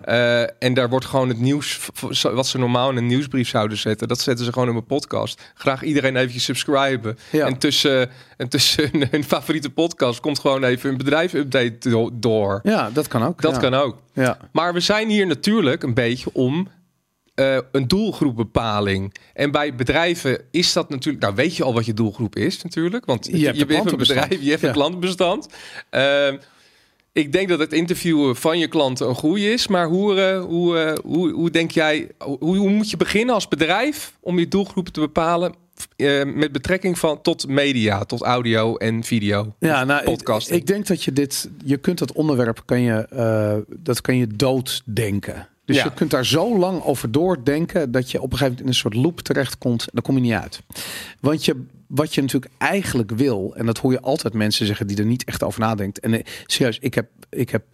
En 0.58 0.74
daar 0.74 0.88
wordt 0.88 1.06
gewoon 1.06 1.28
het 1.28 1.40
nieuws, 1.40 1.80
wat 2.22 2.46
ze 2.46 2.58
normaal 2.58 2.91
een 2.96 3.06
nieuwsbrief 3.06 3.48
zouden 3.48 3.78
zetten, 3.78 4.08
dat 4.08 4.20
zetten 4.20 4.44
ze 4.44 4.52
gewoon 4.52 4.68
in 4.68 4.74
mijn 4.74 4.86
podcast. 4.86 5.52
Graag 5.54 5.82
iedereen 5.82 6.16
eventjes 6.16 6.44
subscriben. 6.44 7.18
Ja. 7.30 7.46
En 7.46 7.58
tussen, 7.58 8.10
en 8.36 8.48
tussen 8.48 8.90
hun, 9.10 9.24
favoriete 9.24 9.70
podcast 9.70 10.20
komt 10.20 10.38
gewoon 10.38 10.64
even 10.64 10.90
een 10.90 10.96
bedrijfsupdate 10.96 11.88
do- 11.90 12.10
door. 12.12 12.60
ja, 12.62 12.90
dat 12.90 13.08
kan 13.08 13.22
ook. 13.24 13.42
Dat 13.42 13.54
ja. 13.54 13.58
kan 13.60 13.74
ook. 13.74 13.96
Ja. 14.14 14.38
Maar 14.52 14.72
we 14.74 14.80
zijn 14.80 15.08
hier 15.08 15.26
natuurlijk 15.26 15.82
een 15.82 15.94
beetje 15.94 16.30
om 16.32 16.68
eh, 17.34 17.58
een 17.72 17.88
doelgroepbepaling. 17.88 19.14
En 19.34 19.50
bij 19.50 19.74
bedrijven 19.74 20.40
is 20.50 20.72
dat 20.72 20.88
natuurlijk... 20.90 21.22
Nou, 21.24 21.34
weet 21.34 21.56
je 21.56 21.64
al 21.64 21.74
wat 21.74 21.86
je 21.86 21.94
doelgroep 21.94 22.36
is 22.36 22.62
natuurlijk. 22.62 23.04
Want 23.04 23.26
Je 23.32 23.46
hebt 23.46 23.60
een 23.90 23.96
bedrijf, 23.96 24.40
je 24.42 24.50
hebt 24.50 24.62
een 24.62 24.68
Ja. 24.68 24.74
klantenbestand. 24.74 25.48
Ik 27.12 27.32
denk 27.32 27.48
dat 27.48 27.58
het 27.58 27.72
interviewen 27.72 28.36
van 28.36 28.58
je 28.58 28.68
klanten 28.68 29.08
een 29.08 29.14
goede 29.14 29.52
is. 29.52 29.66
Maar 29.66 29.86
hoe, 29.86 30.20
eh, 30.20 30.44
hoe, 30.44 30.78
eh, 30.78 30.94
hoe, 31.04 31.30
hoe 31.32 31.50
denk 31.50 31.70
jij... 31.70 32.08
Hoe, 32.18 32.56
hoe 32.56 32.70
moet 32.70 32.90
je 32.90 32.96
beginnen 32.96 33.34
als 33.34 33.48
bedrijf 33.48 34.12
om 34.20 34.38
je 34.38 34.48
doelgroepen 34.48 34.92
te 34.92 35.00
bepalen... 35.00 35.54
eh, 35.96 36.24
met 36.34 36.52
betrekking 36.52 36.98
van 36.98 37.22
tot 37.22 37.48
media, 37.48 38.04
tot 38.04 38.22
audio 38.22 38.76
en 38.76 39.04
video. 39.04 39.54
Ja, 39.58 39.84
nou. 39.84 40.10
Ik, 40.10 40.28
ik 40.46 40.66
denk 40.66 40.86
dat 40.86 41.02
je 41.04 41.12
dit, 41.12 41.48
je 41.64 41.76
kunt 41.76 41.98
dat 41.98 42.12
onderwerp, 42.12 42.62
kan 42.64 42.80
je, 42.80 43.64
dat 43.78 44.00
kan 44.00 44.16
je 44.16 44.26
dooddenken. 44.26 45.48
Dus 45.64 45.76
Ja. 45.76 45.84
je 45.84 45.92
kunt 45.94 46.10
daar 46.10 46.26
zo 46.26 46.58
lang 46.58 46.82
over 46.84 47.10
doordenken 47.12 47.90
dat 47.90 48.10
je 48.10 48.18
op 48.22 48.32
een 48.32 48.38
gegeven 48.38 48.44
moment 48.46 48.60
in 48.60 48.66
een 48.68 48.92
soort 48.92 49.04
loop 49.04 49.20
terechtkomt. 49.20 49.80
En 49.80 49.90
dan 49.92 50.02
kom 50.02 50.14
je 50.14 50.20
niet 50.20 50.32
uit. 50.32 50.60
Want 51.20 51.44
je, 51.44 51.64
wat 51.94 52.14
je 52.14 52.20
natuurlijk 52.20 52.52
eigenlijk 52.58 53.10
wil, 53.10 53.54
en 53.56 53.66
dat 53.66 53.78
hoor 53.78 53.92
je 53.92 54.00
altijd 54.00 54.34
mensen 54.34 54.66
zeggen 54.66 54.86
die 54.86 54.96
er 54.96 55.04
niet 55.04 55.24
echt 55.24 55.42
over 55.42 55.60
nadenkt. 55.60 56.00
En 56.00 56.14
eh, 56.14 56.24
serieus, 56.46 56.78
ik 56.78 56.94
heb, 56.94 57.08
ik 57.30 57.50
heb 57.50 57.64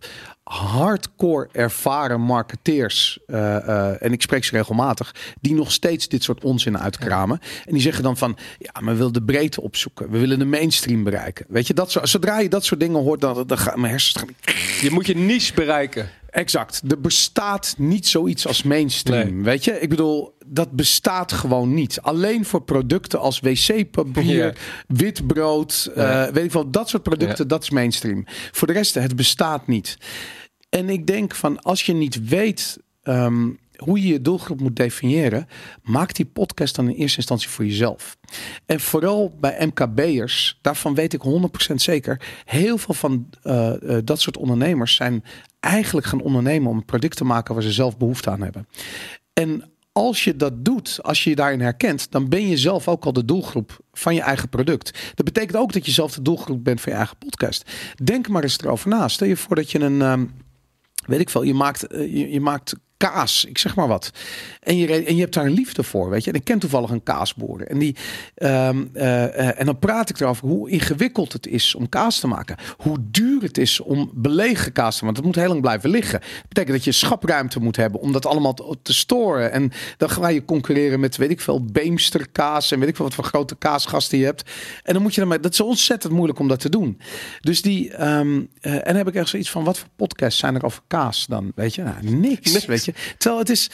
hardcore 0.42 1.48
ervaren 1.52 2.20
marketeers, 2.20 3.18
eh, 3.26 3.56
eh, 3.56 4.02
en 4.02 4.12
ik 4.12 4.22
spreek 4.22 4.44
ze 4.44 4.56
regelmatig, 4.56 5.14
die 5.40 5.54
nog 5.54 5.72
steeds 5.72 6.08
dit 6.08 6.22
soort 6.22 6.44
onzin 6.44 6.78
uitkramen. 6.78 7.40
En 7.64 7.72
die 7.72 7.82
zeggen 7.82 8.02
dan 8.02 8.16
van, 8.16 8.36
ja, 8.58 8.80
maar 8.80 8.92
we 8.92 8.98
willen 8.98 9.12
de 9.12 9.22
breedte 9.22 9.62
opzoeken. 9.62 10.10
We 10.10 10.18
willen 10.18 10.38
de 10.38 10.44
mainstream 10.44 11.04
bereiken. 11.04 11.46
Weet 11.48 11.66
je, 11.66 11.74
dat 11.74 11.92
zo, 11.92 12.06
zodra 12.06 12.38
je 12.38 12.48
dat 12.48 12.64
soort 12.64 12.80
dingen 12.80 13.02
hoort, 13.02 13.20
dan, 13.20 13.46
dan 13.46 13.58
gaan 13.58 13.80
mijn 13.80 13.92
hersens 13.92 14.16
gaan 14.16 14.56
Je 14.80 14.90
moet 14.90 15.06
je 15.06 15.16
niche 15.16 15.54
bereiken. 15.54 16.10
Exact. 16.30 16.82
Er 16.88 17.00
bestaat 17.00 17.74
niet 17.78 18.06
zoiets 18.06 18.46
als 18.46 18.62
mainstream. 18.62 19.34
Nee. 19.34 19.44
Weet 19.44 19.64
je, 19.64 19.80
ik 19.80 19.88
bedoel, 19.88 20.34
dat 20.48 20.70
bestaat 20.70 21.32
gewoon 21.32 21.74
niet. 21.74 22.00
Alleen 22.00 22.44
voor 22.44 22.62
producten 22.62 23.20
als 23.20 23.40
wc-papier, 23.40 24.44
Ja. 24.46 24.52
wit 24.86 25.26
brood, 25.26 25.90
eh, 25.94 26.26
weet 26.26 26.44
ik 26.44 26.52
wel, 26.52 26.70
dat 26.70 26.88
soort 26.88 27.02
producten, 27.02 27.48
dat 27.48 27.62
is 27.62 27.70
mainstream. 27.70 28.24
Voor 28.52 28.66
de 28.66 28.72
rest, 28.72 28.94
het 28.94 29.16
bestaat 29.16 29.66
niet. 29.66 29.98
En 30.68 30.88
ik 30.88 31.06
denk 31.06 31.34
van, 31.34 31.62
als 31.62 31.86
je 31.86 31.92
niet 31.92 32.28
weet 32.28 32.78
ehm, 33.02 33.48
hoe 33.76 34.02
je 34.02 34.08
je 34.08 34.20
doelgroep 34.20 34.60
moet 34.60 34.76
definiëren, 34.76 35.48
maak 35.82 36.14
die 36.14 36.26
podcast 36.26 36.74
dan 36.74 36.88
in 36.88 36.94
eerste 36.94 37.16
instantie 37.16 37.48
voor 37.48 37.64
jezelf. 37.64 38.16
En 38.66 38.80
vooral 38.80 39.36
bij 39.40 39.66
MKB'ers, 39.66 40.58
daarvan 40.62 40.94
weet 40.94 41.12
ik 41.12 41.22
100% 41.70 41.74
zeker, 41.74 42.20
heel 42.44 42.78
veel 42.78 42.94
van 42.94 43.28
eh, 43.42 43.96
eh, 43.96 44.04
dat 44.04 44.20
soort 44.20 44.36
ondernemers 44.36 44.94
zijn 44.94 45.24
eigenlijk 45.60 46.06
gaan 46.06 46.20
ondernemen 46.20 46.70
om 46.70 46.76
een 46.76 46.84
product 46.84 47.16
te 47.16 47.24
maken 47.24 47.54
waar 47.54 47.62
ze 47.62 47.72
zelf 47.72 47.96
behoefte 47.96 48.30
aan 48.30 48.42
hebben. 48.42 48.68
En 49.32 49.64
als 49.98 50.24
je 50.24 50.36
dat 50.36 50.64
doet, 50.64 50.98
als 51.02 51.24
je 51.24 51.30
je 51.30 51.36
daarin 51.36 51.60
herkent, 51.60 52.10
dan 52.10 52.28
ben 52.28 52.48
je 52.48 52.56
zelf 52.56 52.88
ook 52.88 53.04
al 53.04 53.12
de 53.12 53.24
doelgroep 53.24 53.78
van 53.92 54.14
je 54.14 54.20
eigen 54.20 54.48
product. 54.48 55.12
Dat 55.14 55.24
betekent 55.24 55.56
ook 55.56 55.72
dat 55.72 55.86
je 55.86 55.92
zelf 55.92 56.14
de 56.14 56.22
doelgroep 56.22 56.64
bent 56.64 56.80
van 56.80 56.92
je 56.92 56.98
eigen 56.98 57.16
podcast. 57.16 57.70
Denk 58.02 58.28
maar 58.28 58.42
eens 58.42 58.60
erover 58.60 58.88
na. 58.88 59.08
Stel 59.08 59.26
je 59.26 59.36
voor 59.36 59.56
dat 59.56 59.70
je 59.70 59.80
een, 59.80 60.02
ehm, 60.02 60.24
weet 61.06 61.20
ik 61.20 61.30
veel, 61.30 61.42
je 61.42 61.54
maakt, 61.54 61.86
eh, 61.86 62.14
je, 62.14 62.30
je 62.30 62.40
maakt 62.40 62.74
kaas, 62.98 63.44
ik 63.44 63.58
zeg 63.58 63.76
maar 63.76 63.88
wat. 63.88 64.10
En 64.60 64.76
je, 64.76 65.04
en 65.04 65.14
je 65.14 65.20
hebt 65.20 65.34
daar 65.34 65.44
een 65.44 65.52
liefde 65.52 65.82
voor, 65.82 66.10
weet 66.10 66.24
je. 66.24 66.30
En 66.30 66.36
ik 66.36 66.44
ken 66.44 66.58
toevallig 66.58 66.90
een 66.90 67.02
kaasboer. 67.02 67.62
En, 67.66 67.78
die, 67.78 67.96
ehm, 68.34 68.84
eh, 68.92 69.24
eh, 69.24 69.60
en 69.60 69.66
dan 69.66 69.78
praat 69.78 70.10
ik 70.10 70.20
erover 70.20 70.48
hoe 70.48 70.70
ingewikkeld 70.70 71.32
het 71.32 71.46
is 71.46 71.74
om 71.74 71.88
kaas 71.88 72.20
te 72.20 72.26
maken. 72.26 72.56
Hoe 72.76 72.96
duur 73.00 73.42
het 73.42 73.58
is 73.58 73.80
om 73.80 74.10
belegen 74.14 74.72
kaas 74.72 74.98
te 74.98 75.04
maken. 75.04 75.06
Want 75.06 75.16
het 75.16 75.26
moet 75.26 75.36
heel 75.36 75.48
lang 75.48 75.60
blijven 75.60 75.90
liggen. 75.90 76.20
Dat 76.20 76.48
betekent 76.48 76.74
dat 76.76 76.84
je 76.84 76.92
schapruimte 76.92 77.60
moet 77.60 77.76
hebben 77.76 78.00
om 78.00 78.12
dat 78.12 78.26
allemaal 78.26 78.54
te, 78.54 78.76
te 78.82 78.94
storen. 78.94 79.52
En 79.52 79.72
dan 79.96 80.10
ga 80.10 80.28
je 80.28 80.44
concurreren 80.44 81.00
met, 81.00 81.16
weet 81.16 81.30
ik 81.30 81.40
veel, 81.40 81.64
Beemsterkaas. 81.64 82.70
En 82.72 82.78
weet 82.78 82.88
ik 82.88 82.96
veel 82.96 83.04
wat 83.04 83.14
voor 83.14 83.24
grote 83.24 83.56
kaasgasten 83.56 84.18
je 84.18 84.24
hebt. 84.24 84.50
En 84.82 84.92
dan 84.92 85.02
moet 85.02 85.14
je 85.14 85.20
dan 85.20 85.40
dat 85.40 85.52
is 85.52 85.60
ontzettend 85.60 86.12
moeilijk 86.12 86.38
om 86.38 86.48
dat 86.48 86.60
te 86.60 86.68
doen. 86.68 87.00
Dus 87.40 87.62
die, 87.62 87.92
ehm, 87.92 88.42
eh, 88.60 88.72
en 88.72 88.82
dan 88.84 88.96
heb 88.96 89.08
ik 89.08 89.14
echt 89.14 89.28
zoiets 89.28 89.50
van, 89.50 89.64
wat 89.64 89.78
voor 89.78 89.88
podcasts 89.96 90.40
zijn 90.40 90.54
er 90.54 90.64
over 90.64 90.82
kaas 90.86 91.26
dan? 91.26 91.52
Weet 91.54 91.74
je, 91.74 91.82
nou, 91.82 91.96
niks, 92.02 92.52
Niks. 92.52 92.64
weet 92.64 92.84
je. 92.84 92.87
Terwijl 93.18 93.40
het 93.40 93.50
is, 93.50 93.70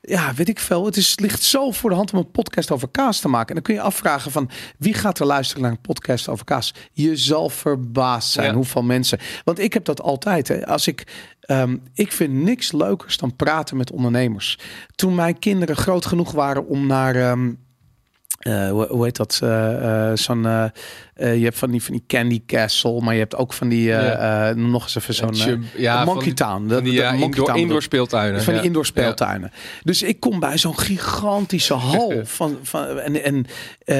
ja, 0.00 0.34
weet 0.34 0.48
ik 0.48 0.58
veel. 0.58 0.84
Het 0.84 0.96
is, 0.96 1.18
ligt 1.18 1.42
zo 1.42 1.70
voor 1.70 1.90
de 1.90 1.96
hand 1.96 2.12
om 2.12 2.18
een 2.18 2.30
podcast 2.30 2.70
over 2.70 2.88
kaas 2.88 3.20
te 3.20 3.28
maken. 3.28 3.48
En 3.48 3.54
dan 3.54 3.62
kun 3.62 3.74
je 3.74 3.80
afvragen 3.80 4.30
van 4.30 4.50
wie 4.78 4.94
gaat 4.94 5.18
er 5.18 5.26
luisteren 5.26 5.62
naar 5.62 5.70
een 5.70 5.80
podcast 5.80 6.28
over 6.28 6.44
kaas? 6.44 6.74
Je 6.92 7.16
zal 7.16 7.48
verbaasd 7.48 8.32
zijn 8.32 8.46
Ja. 8.46 8.54
hoeveel 8.54 8.82
mensen. 8.82 9.18
Want 9.44 9.58
ik 9.58 9.72
heb 9.72 9.84
dat 9.84 10.00
altijd. 10.02 10.48
Hè. 10.48 10.66
Als 10.66 10.86
ik, 10.86 11.06
ehm, 11.40 11.76
ik 11.94 12.12
vind 12.12 12.32
niks 12.32 12.72
leukers 12.72 13.16
dan 13.16 13.36
praten 13.36 13.76
met 13.76 13.90
ondernemers. 13.90 14.58
Toen 14.94 15.14
mijn 15.14 15.38
kinderen 15.38 15.76
groot 15.76 16.06
genoeg 16.06 16.32
waren 16.32 16.66
om 16.68 16.86
naar. 16.86 17.14
ehm, 17.16 17.52
uh, 18.46 18.70
hoe, 18.70 18.86
hoe, 18.86 19.04
heet 19.04 19.16
dat? 19.16 19.40
Uh, 19.44 20.10
zo'n, 20.14 20.42
je 21.16 21.40
hebt 21.42 21.58
van 21.58 21.70
die, 21.70 21.82
van 21.82 21.92
die 21.92 22.04
Candy 22.06 22.42
Castle, 22.46 23.00
maar 23.00 23.14
je 23.14 23.20
hebt 23.20 23.36
ook 23.36 23.52
van 23.52 23.68
die, 23.68 23.82
ja. 23.82 24.52
nog 24.56 24.82
eens 24.82 24.96
even 24.96 25.14
zo'n 25.14 25.64
ja, 25.76 26.04
Monkey 26.04 26.32
Town. 26.32 26.66
Dat, 26.66 26.84
die, 26.84 26.92
ja, 26.92 27.10
Monkey 27.10 27.26
indoor, 27.26 27.46
Town 27.46 27.58
indoor 27.58 27.82
speeltuinen. 27.82 28.42
Van 28.42 28.54
die 28.54 28.62
indoor 28.62 28.86
speeltuinen. 28.86 29.52
Dus 29.82 30.02
ik 30.02 30.20
kom 30.20 30.40
bij 30.40 30.58
zo'n 30.58 30.78
gigantische 30.78 31.74
hal 31.90 32.12
van, 32.24 32.58
van 32.62 32.98
en, 32.98 33.22
en 33.24 33.46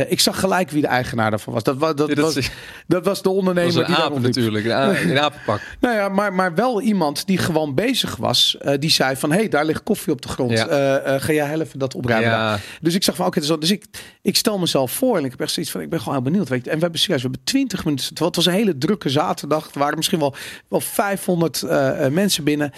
ik 0.09 0.21
zag 0.21 0.41
gelijk 0.41 0.71
wie 0.71 0.81
de 0.81 0.89
eigenaar 0.89 1.31
daarvan 1.31 1.53
was. 1.53 1.63
Dat, 1.63 1.81
dat, 1.81 1.97
dat, 1.97 2.15
was, 2.15 2.51
dat 2.87 3.05
was 3.05 3.23
de 3.23 3.31
ondernemer 3.31 3.75
was 3.75 3.87
die 3.87 3.97
aap, 3.97 4.21
natuurlijk, 4.21 4.65
een 4.65 5.19
apenpak. 5.19 5.61
nou 5.81 5.95
ja, 5.95 6.09
maar, 6.09 6.33
maar 6.33 6.55
wel 6.55 6.81
iemand 6.81 7.27
die 7.27 7.39
gewoon 7.39 7.75
bezig 7.75 8.17
was. 8.17 8.57
die 8.79 8.91
zei 8.91 9.17
van, 9.17 9.31
hé, 9.31 9.37
hey, 9.37 9.49
daar 9.49 9.65
ligt 9.65 9.83
koffie 9.83 10.13
op 10.13 10.23
de 10.23 10.29
grond. 10.29 10.59
ga 10.59 11.33
jij 11.33 11.47
helpen 11.47 11.79
dat 11.79 11.95
opruimen? 11.95 12.61
Dus 12.81 12.95
ik 12.95 13.05
zag 13.05 13.17
van, 13.17 13.27
oké, 13.27 13.39
okay, 13.39 13.59
dus 13.59 13.71
ik, 13.71 13.85
ik 14.23 14.36
ik 14.37 14.43
stel 14.43 14.59
mezelf 14.59 14.93
voor 14.93 15.17
en 15.17 15.25
ik 15.25 15.31
heb 15.31 15.41
echt 15.41 15.53
zoiets 15.53 15.73
van, 15.73 15.81
ik 15.81 15.89
ben 15.89 15.99
gewoon 15.99 16.15
heel 16.15 16.23
benieuwd. 16.23 16.49
Weet 16.49 16.65
je. 16.65 16.71
En 16.71 16.77
we 16.77 16.83
hebben 16.83 17.01
serieus, 17.01 17.23
we 17.23 17.29
hebben 17.29 17.47
20 17.47 17.85
minuten, 17.85 18.25
het 18.25 18.37
was 18.37 18.47
een 18.47 18.53
hele 18.53 18.79
drukke 18.79 19.09
zaterdag. 19.09 19.71
Er 19.73 19.79
waren 19.79 19.97
misschien 19.97 20.19
wel, 20.19 20.35
wel 20.69 20.81
500 20.81 21.63
uh, 21.63 21.71
uh, 21.71 22.09
mensen 22.09 22.45
binnen. 22.45 22.73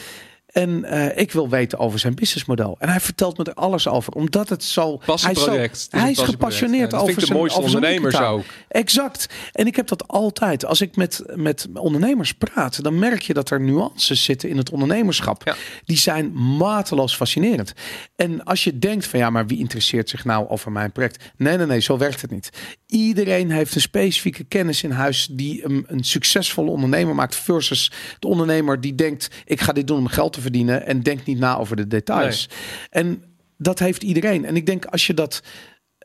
En 0.48 0.84
uh, 0.84 1.18
ik 1.18 1.32
wil 1.32 1.48
weten 1.48 1.78
over 1.78 1.98
zijn 1.98 2.14
businessmodel. 2.14 2.76
En 2.78 2.88
hij 2.88 3.00
vertelt 3.00 3.38
me 3.38 3.44
er 3.44 3.54
alles 3.54 3.88
over. 3.88 4.12
Omdat 4.12 4.48
het 4.48 4.64
zo... 4.64 4.96
Passieproject. 4.96 5.86
Hij, 5.90 6.00
hij 6.00 6.10
is 6.10 6.18
gepassioneerd 6.18 6.90
ja, 6.90 6.98
over 6.98 7.20
zijn, 7.20 7.38
over 7.38 7.62
ondernemers 7.62 8.20
ook. 8.20 8.44
Exact. 8.68 9.26
En 9.52 9.66
ik 9.66 9.76
heb 9.76 9.88
dat 9.88 10.08
altijd. 10.08 10.64
Als 10.64 10.80
ik 10.80 10.96
met, 10.96 11.22
met 11.34 11.66
ondernemers 11.74 12.32
praat, 12.32 12.82
dan 12.82 12.98
merk 12.98 13.22
je 13.22 13.34
dat 13.34 13.50
er 13.50 13.60
nuances 13.60 14.24
zitten 14.24 14.48
in 14.48 14.56
het 14.56 14.70
ondernemerschap. 14.70 15.42
Ja. 15.44 15.54
Die 15.84 15.96
zijn 15.96 16.32
mateloos 16.56 17.16
fascinerend. 17.16 17.72
En 18.16 18.44
als 18.44 18.64
je 18.64 18.78
denkt 18.78 19.06
van 19.06 19.18
ja, 19.18 19.30
maar 19.30 19.46
wie 19.46 19.58
interesseert 19.58 20.08
zich 20.08 20.24
nou 20.24 20.48
over 20.48 20.72
mijn 20.72 20.92
project? 20.92 21.24
Nee, 21.36 21.56
nee, 21.56 21.66
nee, 21.66 21.80
zo 21.80 21.98
werkt 21.98 22.20
het 22.20 22.30
niet. 22.30 22.50
Iedereen 22.88 23.50
heeft 23.50 23.74
een 23.74 23.80
specifieke 23.80 24.44
kennis 24.44 24.82
in 24.82 24.90
huis 24.90 25.28
die 25.30 25.64
een, 25.64 25.84
een 25.86 26.04
succesvolle 26.04 26.70
ondernemer 26.70 27.14
maakt 27.14 27.36
versus 27.36 27.92
de 28.18 28.26
ondernemer 28.26 28.80
die 28.80 28.94
denkt 28.94 29.30
ik 29.44 29.60
ga 29.60 29.72
dit 29.72 29.86
doen 29.86 29.98
om 29.98 30.06
geld 30.06 30.32
te 30.32 30.40
verdienen 30.40 30.86
en 30.86 31.02
denkt 31.02 31.26
niet 31.26 31.38
na 31.38 31.56
over 31.56 31.76
de 31.76 31.86
details. 31.86 32.48
En 32.90 33.22
dat 33.56 33.78
heeft 33.78 34.02
iedereen. 34.02 34.44
En 34.44 34.56
ik 34.56 34.66
denk 34.66 34.84
als 34.84 35.06
je 35.06 35.14
dat, 35.14 35.42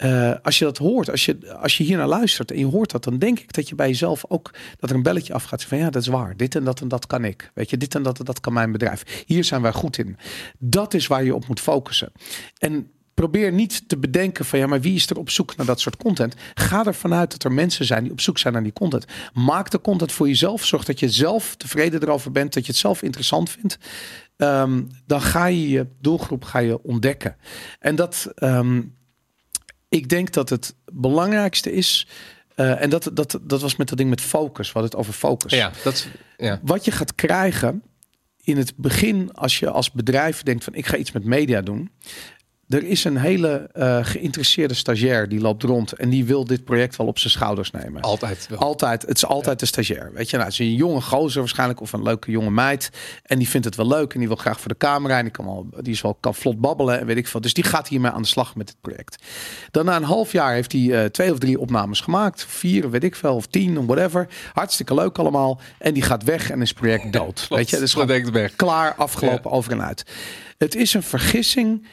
uh, 0.03 0.33
als 0.41 0.59
je 0.59 0.65
dat 0.65 0.77
hoort, 0.77 1.09
als 1.09 1.25
je, 1.25 1.53
als 1.53 1.77
je 1.77 1.83
hier 1.83 1.97
naar 1.97 2.07
luistert 2.07 2.51
en 2.51 2.59
je 2.59 2.65
hoort 2.65 2.91
dat, 2.91 3.03
dan 3.03 3.17
denk 3.17 3.39
ik 3.39 3.53
dat 3.53 3.69
je 3.69 3.75
bij 3.75 3.87
jezelf 3.87 4.25
ook 4.27 4.53
dat 4.79 4.89
er 4.89 4.95
een 4.95 5.03
belletje 5.03 5.33
afgaat 5.33 5.63
van 5.63 5.77
ja, 5.77 5.89
dat 5.89 6.01
is 6.01 6.07
waar. 6.07 6.37
Dit 6.37 6.55
en 6.55 6.63
dat 6.63 6.81
en 6.81 6.87
dat 6.87 7.07
kan 7.07 7.25
ik. 7.25 7.51
Weet 7.53 7.69
je, 7.69 7.77
dit 7.77 7.95
en 7.95 8.03
dat 8.03 8.19
en 8.19 8.25
dat 8.25 8.39
kan 8.39 8.53
mijn 8.53 8.71
bedrijf. 8.71 9.23
Hier 9.25 9.43
zijn 9.43 9.61
wij 9.61 9.73
goed 9.73 9.97
in. 9.97 10.17
Dat 10.57 10.93
is 10.93 11.07
waar 11.07 11.23
je 11.23 11.35
op 11.35 11.47
moet 11.47 11.59
focussen. 11.59 12.11
En 12.57 12.91
probeer 13.13 13.51
niet 13.51 13.89
te 13.89 13.97
bedenken 13.97 14.45
van 14.45 14.59
ja, 14.59 14.67
maar 14.67 14.81
wie 14.81 14.95
is 14.95 15.09
er 15.09 15.17
op 15.17 15.29
zoek 15.29 15.55
naar 15.55 15.65
dat 15.65 15.79
soort 15.79 15.97
content? 15.97 16.35
Ga 16.53 16.85
ervan 16.85 17.13
uit 17.13 17.31
dat 17.31 17.43
er 17.43 17.51
mensen 17.51 17.85
zijn 17.85 18.03
die 18.03 18.11
op 18.11 18.21
zoek 18.21 18.37
zijn 18.37 18.53
naar 18.53 18.63
die 18.63 18.73
content. 18.73 19.05
Maak 19.33 19.69
de 19.69 19.81
content 19.81 20.11
voor 20.11 20.27
jezelf. 20.27 20.65
Zorg 20.65 20.83
dat 20.83 20.99
je 20.99 21.09
zelf 21.09 21.55
tevreden 21.55 22.01
erover 22.01 22.31
bent, 22.31 22.53
dat 22.53 22.65
je 22.65 22.71
het 22.71 22.81
zelf 22.81 23.01
interessant 23.01 23.49
vindt. 23.49 23.77
Um, 24.37 24.87
dan 25.05 25.21
ga 25.21 25.45
je 25.45 25.69
je 25.69 25.87
doelgroep 26.01 26.43
ga 26.43 26.59
je 26.59 26.83
ontdekken. 26.83 27.35
En 27.79 27.95
dat, 27.95 28.31
um, 28.35 28.95
ik 29.89 30.09
denk 30.09 30.33
dat 30.33 30.49
het 30.49 30.75
belangrijkste 30.93 31.71
is. 31.71 32.07
Uh, 32.55 32.81
en 32.81 32.89
dat, 32.89 33.09
dat, 33.13 33.39
dat 33.41 33.61
was 33.61 33.75
met 33.75 33.89
dat 33.89 33.97
ding 33.97 34.09
met 34.09 34.21
focus. 34.21 34.71
Wat 34.71 34.83
het 34.83 34.95
over 34.95 35.13
focus. 35.13 35.51
Ja, 35.51 35.71
dat, 35.83 36.07
ja. 36.37 36.59
Wat 36.63 36.85
je 36.85 36.91
gaat 36.91 37.15
krijgen 37.15 37.83
in 38.43 38.57
het 38.57 38.73
begin, 38.75 39.33
als 39.33 39.59
je 39.59 39.69
als 39.69 39.91
bedrijf 39.91 40.43
denkt 40.43 40.63
van 40.63 40.73
ik 40.73 40.85
ga 40.85 40.97
iets 40.97 41.11
met 41.11 41.25
media 41.25 41.61
doen, 41.61 41.91
er 42.73 42.83
is 42.83 43.03
een 43.03 43.17
hele 43.17 43.69
uh, 43.75 43.99
geïnteresseerde 44.01 44.73
stagiair 44.73 45.29
die 45.29 45.39
loopt 45.39 45.63
rond 45.63 45.91
en 45.91 46.09
die 46.09 46.25
wil 46.25 46.45
dit 46.45 46.63
project 46.63 46.95
wel 46.95 47.07
op 47.07 47.19
zijn 47.19 47.33
schouders 47.33 47.71
nemen. 47.71 48.01
Altijd. 48.01 48.47
Wel. 48.49 48.59
Altijd. 48.59 49.01
Het 49.01 49.17
is 49.17 49.25
altijd 49.25 49.59
de 49.59 49.65
stagiair. 49.65 50.11
Weet 50.13 50.29
je, 50.29 50.37
nou, 50.37 50.49
het 50.49 50.59
is 50.59 50.65
een 50.65 50.75
jonge 50.75 51.01
gozer 51.01 51.39
waarschijnlijk 51.39 51.81
of 51.81 51.93
een 51.93 52.03
leuke 52.03 52.31
jonge 52.31 52.49
meid 52.49 52.89
en 53.23 53.37
die 53.37 53.49
vindt 53.49 53.65
het 53.65 53.75
wel 53.75 53.87
leuk 53.87 54.13
en 54.13 54.19
die 54.19 54.27
wil 54.27 54.37
graag 54.37 54.59
voor 54.59 54.69
de 54.69 54.77
camera 54.77 55.17
en 55.17 55.23
die 55.23 55.31
kan 55.31 55.45
wel, 55.45 55.67
die 55.81 55.93
is 55.93 56.01
wel 56.01 56.17
kan 56.19 56.35
vlot 56.35 56.59
babbelen 56.59 56.99
en 56.99 57.05
weet 57.05 57.17
ik 57.17 57.27
veel. 57.27 57.41
Dus 57.41 57.53
die 57.53 57.63
gaat 57.63 57.87
hiermee 57.87 58.11
aan 58.11 58.21
de 58.21 58.27
slag 58.27 58.55
met 58.55 58.69
het 58.69 58.77
project. 58.81 59.23
Dan 59.71 59.85
na 59.85 59.95
een 59.95 60.03
half 60.03 60.31
jaar 60.31 60.53
heeft 60.53 60.71
hij 60.71 60.81
uh, 60.81 61.03
twee 61.05 61.31
of 61.31 61.37
drie 61.37 61.59
opnames 61.59 62.01
gemaakt, 62.01 62.45
vier, 62.45 62.89
weet 62.89 63.03
ik 63.03 63.15
veel, 63.15 63.35
of 63.35 63.47
tien, 63.47 63.77
of 63.77 63.85
whatever. 63.85 64.27
Hartstikke 64.53 64.93
leuk 64.93 65.17
allemaal. 65.17 65.59
En 65.77 65.93
die 65.93 66.03
gaat 66.03 66.23
weg 66.23 66.49
en 66.49 66.61
is 66.61 66.69
het 66.69 66.77
project 66.77 67.13
dood. 67.13 67.45
weet 67.49 67.69
je, 67.69 67.79
dus 67.79 67.93
gewoon 67.93 68.31
weg. 68.31 68.55
klaar, 68.55 68.93
afgelopen, 68.95 69.49
ja. 69.51 69.55
over 69.55 69.71
en 69.71 69.83
uit. 69.83 70.03
Het 70.57 70.75
is 70.75 70.93
een 70.93 71.03
vergissing 71.03 71.85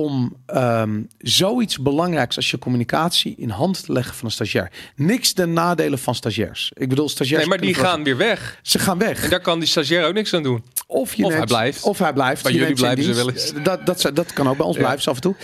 om 0.00 0.36
um, 0.54 1.08
zoiets 1.18 1.78
belangrijks 1.78 2.36
als 2.36 2.50
je 2.50 2.58
communicatie 2.58 3.34
in 3.38 3.50
hand 3.50 3.84
te 3.84 3.92
leggen 3.92 4.14
van 4.14 4.26
een 4.26 4.32
stagiair. 4.32 4.70
Niks 4.96 5.34
de 5.34 5.46
nadelen 5.46 5.98
van 5.98 6.14
stagiairs. 6.14 6.72
Ik 6.74 6.88
bedoel, 6.88 7.08
stagiairs. 7.08 7.48
Nee, 7.48 7.58
maar 7.58 7.66
die 7.66 7.74
gaan 7.74 8.04
weer 8.04 8.16
weg. 8.16 8.58
Ze 8.62 8.78
gaan 8.78 8.98
weg. 8.98 9.22
En 9.22 9.30
daar 9.30 9.40
kan 9.40 9.58
die 9.58 9.68
stagiair 9.68 10.06
ook 10.06 10.14
niks 10.14 10.34
aan 10.34 10.42
doen. 10.42 10.64
Of, 10.86 11.14
je 11.14 11.24
of 11.24 11.32
hij 11.32 11.44
blijft. 11.44 11.82
Of 11.82 11.98
hij 11.98 12.12
blijft. 12.12 12.42
Bij 12.42 12.52
jullie 12.52 12.74
blijven 12.74 13.04
ze 13.04 13.14
wel 13.14 13.30
eens. 13.30 13.52
Dat, 13.62 13.86
dat, 13.86 14.10
dat 14.14 14.32
kan 14.32 14.48
ook 14.48 14.56
bij 14.56 14.66
ons 14.66 14.76
ja. 14.76 14.82
blijven 14.82 15.10
af 15.10 15.14
en 15.14 15.22
toe. 15.22 15.34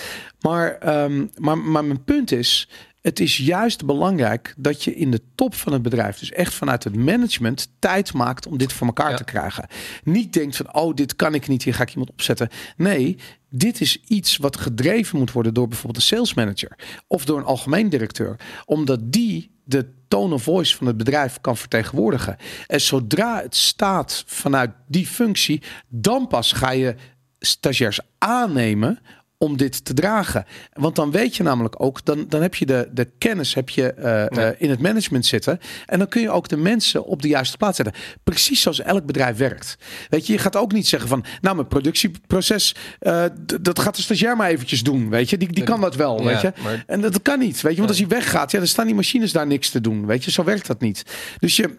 Maar, 0.40 1.03
um, 1.05 1.31
maar, 1.37 1.59
maar 1.59 1.85
mijn 1.85 2.05
punt 2.05 2.33
is, 2.33 2.69
het 3.07 3.21
is 3.21 3.37
juist 3.37 3.85
belangrijk 3.85 4.55
dat 4.57 4.85
je 4.85 4.95
in 4.95 5.11
de 5.11 5.21
top 5.35 5.55
van 5.55 5.73
het 5.73 5.83
bedrijf, 5.83 6.19
dus 6.19 6.33
echt 6.33 6.55
vanuit 6.55 6.85
het 6.85 6.97
management, 6.97 7.69
tijd 7.79 8.12
maakt 8.12 8.47
om 8.47 8.59
dit 8.59 8.73
voor 8.73 8.87
elkaar 8.87 9.11
ja. 9.11 9.16
te 9.16 9.25
krijgen. 9.25 9.66
Niet 10.05 10.33
denkt 10.33 10.57
van, 10.57 10.75
oh, 10.75 10.95
dit 10.95 11.16
kan 11.16 11.35
ik 11.35 11.49
niet, 11.49 11.62
hier 11.62 11.75
ga 11.75 11.83
ik 11.83 11.90
iemand 11.90 12.11
opzetten. 12.11 12.49
Nee, 12.77 13.16
dit 13.51 13.81
is 13.81 14.03
iets 14.07 14.37
wat 14.37 14.57
gedreven 14.57 15.19
moet 15.19 15.33
worden 15.33 15.55
door 15.55 15.69
bijvoorbeeld 15.69 15.97
een 15.97 16.16
sales 16.16 16.35
manager 16.35 16.79
of 17.07 17.25
door 17.25 17.38
een 17.38 17.45
algemeen 17.45 17.88
directeur, 17.88 18.37
omdat 18.64 19.12
die 19.12 19.51
de 19.64 19.88
tone 20.09 20.35
of 20.35 20.42
voice 20.42 20.77
van 20.77 20.87
het 20.87 20.97
bedrijf 20.97 21.40
kan 21.40 21.57
vertegenwoordigen. 21.57 22.37
En 22.66 22.81
zodra 22.81 23.42
het 23.42 23.57
staat 23.57 24.25
vanuit 24.27 24.71
die 24.87 25.07
functie, 25.07 25.62
dan 25.88 26.27
pas 26.27 26.53
ga 26.53 26.71
je 26.71 26.95
stagiairs 27.38 28.01
aannemen 28.19 28.99
om 29.38 29.57
dit 29.57 29.85
te 29.85 29.94
dragen. 29.94 30.44
Want 30.72 30.96
dan 30.96 31.11
weet 31.11 31.37
je 31.37 31.42
namelijk 31.42 31.83
ook, 31.83 32.05
dan, 32.05 32.25
dan 32.29 32.42
heb 32.42 32.55
je 32.55 32.66
de, 32.66 32.88
de 32.92 33.11
kennis 33.18 33.55
heb 33.55 33.68
je, 33.68 33.94
uh, 33.99 34.05
ja. 34.05 34.31
uh, 34.33 34.49
in 34.59 34.70
het 34.70 34.81
management 34.81 35.27
zitten. 35.27 35.59
En 35.87 35.99
dan 35.99 36.09
kun 36.09 36.22
je 36.22 36.31
ook 36.31 36.49
de 36.49 36.57
mensen 36.57 37.05
op 37.05 37.22
de 37.22 37.29
juiste 37.29 37.57
plaats 37.57 37.77
zetten. 37.77 37.94
Precies 38.25 38.61
zoals 38.61 38.81
elk 38.81 39.07
bedrijf 39.07 39.37
werkt. 39.37 39.77
Weet 40.09 40.27
je, 40.27 40.33
je 40.33 40.38
gaat 40.38 40.57
ook 40.57 40.72
niet 40.72 40.87
zeggen 40.87 41.09
van, 41.09 41.25
nou 41.40 41.57
mijn 41.57 41.68
productieproces, 41.68 42.75
uh, 43.01 43.25
dat 43.61 43.79
gaat 43.79 43.96
de 43.96 44.03
stagiair 44.03 44.37
maar 44.37 44.51
eventjes 44.51 44.83
doen. 44.83 45.11
Weet 45.11 45.31
je, 45.31 45.37
die, 45.37 45.53
die 45.53 45.64
kan 45.64 45.81
dat 45.81 45.94
wel. 45.94 46.18
Ja, 46.18 46.25
weet 46.25 46.40
je, 46.40 46.53
maar... 46.62 46.85
en 46.87 47.01
dat 47.01 47.22
kan 47.22 47.38
niet. 47.38 47.61
Weet 47.61 47.72
je, 47.72 47.79
want 47.79 47.88
als 47.88 47.99
hij 47.99 48.09
weggaat, 48.09 48.51
ja, 48.51 48.59
dan 48.59 48.68
staan 48.68 48.87
die 48.87 48.94
machines 48.94 49.33
daar 49.33 49.46
niks 49.46 49.70
te 49.70 49.81
doen. 49.81 50.07
Weet 50.07 50.25
je, 50.25 50.31
zo 50.31 50.44
werkt 50.44 50.66
dat 50.66 50.81
niet. 50.81 51.03
Dus 51.38 51.57
je, 51.57 51.79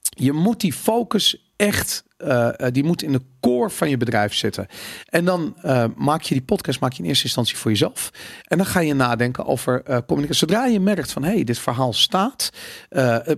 je 0.00 0.32
moet 0.32 0.60
die 0.60 0.72
focus 0.72 1.50
echt, 1.56 2.04
die 2.72 2.84
moet 2.84 3.02
in 3.02 3.12
de 3.12 3.22
core 3.40 3.70
van 3.70 3.88
je 3.88 3.96
bedrijf 3.96 4.34
zitten. 4.34 4.66
En 5.08 5.24
dan 5.24 5.56
uh, 5.64 5.84
maak 5.96 6.22
je 6.22 6.34
die 6.34 6.42
podcast 6.42 6.80
maak 6.80 6.92
je 6.92 7.02
in 7.02 7.08
eerste 7.08 7.24
instantie 7.24 7.56
voor 7.56 7.70
jezelf. 7.70 8.10
En 8.44 8.56
dan 8.56 8.66
ga 8.66 8.80
je 8.80 8.94
nadenken 8.94 9.46
over 9.46 9.82
uh, 9.88 9.98
communicatie. 10.06 10.46
Zodra 10.48 10.66
je 10.66 10.80
merkt 10.80 11.12
van, 11.12 11.24
hé, 11.24 11.32
hey, 11.32 11.44
dit 11.44 11.58
verhaal 11.58 11.92
staat. 11.92 12.50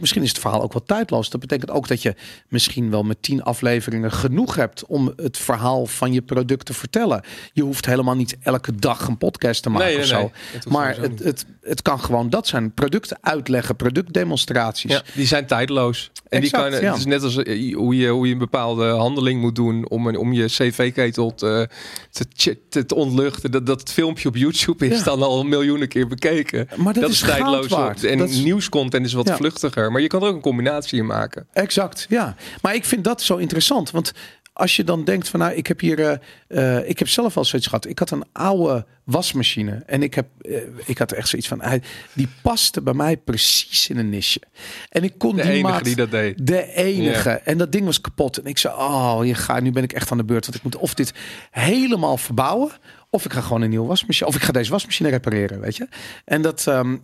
misschien 0.01 0.23
is 0.23 0.29
het 0.29 0.39
verhaal 0.39 0.63
ook 0.63 0.73
wel 0.73 0.83
tijdloos. 0.83 1.31
Dat 1.31 1.41
betekent 1.41 1.71
ook 1.71 1.89
dat 1.89 2.03
je 2.03 2.15
misschien 2.49 2.91
wel 2.91 3.03
met 3.03 3.23
tien 3.23 3.43
afleveringen 3.43 4.13
genoeg 4.13 4.55
hebt 4.55 4.87
om 4.87 5.13
het 5.17 5.39
verhaal 5.39 5.87
van 5.87 6.13
je 6.13 6.23
product 6.23 6.67
te 6.67 6.75
vertellen. 6.75 7.23
Je 7.53 7.63
hoeft 7.63 7.87
helemaal 7.87 8.15
niet 8.15 8.37
elke 8.43 8.75
dag 8.75 9.07
een 9.07 9.19
podcast 9.19 9.63
te 9.63 9.71
maken 9.71 9.87
nee, 9.87 9.95
nee, 9.95 10.05
of 10.05 10.11
zo. 10.11 10.21
Nee, 10.21 10.63
maar 10.69 10.97
het, 10.97 11.19
het, 11.19 11.47
het 11.63 11.83
kan 11.83 12.01
gewoon 12.01 12.31
dat 12.31 12.47
zijn. 12.47 12.75
Producten 12.75 13.19
uitleggen, 13.21 13.77
productdemonstraties. 13.77 14.93
Ja, 14.93 15.03
die 15.15 15.27
zijn 15.27 15.47
tijdloos. 15.47 16.11
En 16.29 16.43
exact, 16.43 16.65
die 16.65 16.73
ja. 16.73 16.79
kan, 16.79 16.89
het 16.89 16.99
is 16.99 17.05
net 17.05 17.23
als 17.23 17.35
hoe 17.75 17.97
je, 17.97 18.09
hoe 18.09 18.27
je 18.27 18.33
een 18.33 18.39
bepaalde 18.39 18.89
handeling 18.89 19.41
moet 19.41 19.57
doen 19.57 19.89
om, 20.07 20.17
om 20.17 20.33
je 20.33 20.45
cv-ketel 20.45 21.35
te, 21.35 21.69
te, 22.11 22.59
te, 22.69 22.87
te, 22.87 22.95
ontluchten. 22.95 23.51
Dat, 23.51 23.67
dat 23.67 23.93
filmpje 23.93 24.29
op 24.29 24.37
YouTube 24.37 24.89
is 24.89 24.99
ja. 24.99 25.05
dan 25.05 25.23
al 25.23 25.45
miljoenen 25.45 25.89
keer 25.89 26.07
bekeken. 26.07 26.69
Maar 26.77 26.93
dat, 26.93 27.03
dat 27.03 27.13
is, 27.13 27.23
is 27.23 27.29
tijdloos. 27.29 27.67
Waard. 27.67 28.05
En 28.05 28.19
dat 28.19 28.29
is... 28.29 28.43
nieuwscontent 28.43 29.07
is 29.07 29.13
wat 29.13 29.29
ja. 29.29 29.37
vluchtiger. 29.37 29.93
Maar 29.93 30.01
je 30.01 30.07
kan 30.07 30.23
er 30.23 30.29
ook 30.29 30.35
een 30.35 30.41
combinatie 30.41 30.99
in 30.99 31.07
maken. 31.07 31.47
Exact, 31.53 32.07
ja. 32.09 32.37
Maar 32.63 32.75
ik 32.75 32.85
vind 32.85 33.05
dat 33.05 33.23
zo 33.23 33.37
interessant. 33.37 33.91
Want 33.91 34.13
als 34.59 34.77
je 34.77 34.85
dan 34.85 35.05
denkt 35.05 35.29
van 35.29 35.41
nou, 35.41 35.53
ik 35.53 35.67
heb 35.67 35.81
hier, 35.81 35.99
uh, 35.99 36.13
uh, 36.49 36.89
ik 36.89 36.99
heb 36.99 37.09
zelf 37.09 37.37
al 37.37 37.45
zoiets 37.45 37.69
gehad. 37.69 37.87
Ik 37.87 37.99
had 37.99 38.11
een 38.11 38.25
oude 38.33 38.87
wasmachine 39.05 39.83
en 39.87 40.03
ik 40.03 40.15
heb, 40.15 40.27
uh, 40.43 40.59
ik 40.85 40.99
had 40.99 41.13
echt 41.13 41.29
zoiets 41.29 41.49
van, 41.49 41.63
hij, 41.63 41.83
die 42.13 42.29
paste 42.43 42.81
bij 42.81 42.93
mij 42.93 43.17
precies 43.17 43.89
in 43.89 43.99
een 43.99 44.09
nisje. 44.09 44.41
En 44.89 45.05
ik 45.05 45.15
kon 45.19 45.37
de 45.37 45.43
die 45.43 45.51
enige 45.51 45.73
maat, 45.73 45.85
die 45.85 45.97
dat 45.97 46.11
deed. 46.11 46.47
De 46.47 46.73
enige. 46.73 47.29
Ja. 47.29 47.41
En 47.45 47.59
dat 47.59 47.73
ding 47.73 47.85
was 47.85 48.01
kapot. 48.01 48.39
En 48.39 48.45
ik 48.45 48.59
zei, 48.59 48.75
oh, 48.75 49.21
je 49.23 49.35
gaat, 49.35 49.63
nu 49.63 49.73
ben 49.73 49.83
ik 49.83 49.93
echt 49.93 50.11
aan 50.11 50.19
de 50.19 50.25
beurt, 50.25 50.45
want 50.45 50.57
ik 50.57 50.63
moet 50.63 50.77
of 50.77 50.95
dit 50.95 51.13
helemaal 51.51 52.17
verbouwen. 52.17 52.71
Of 53.11 53.25
ik 53.25 53.33
ga 53.33 53.41
gewoon 53.41 53.63
een 53.63 53.71
nieuwe 53.71 53.87
wasmachine. 53.87 54.29
Of 54.29 54.37
ik 54.37 54.43
ga 54.43 54.53
deze 54.53 54.71
wasmachine 54.71 55.09
repareren, 55.09 55.61
weet 55.61 55.77
je. 55.77 55.89
En, 56.25 56.43
dat, 56.43 56.67
um, 56.67 57.01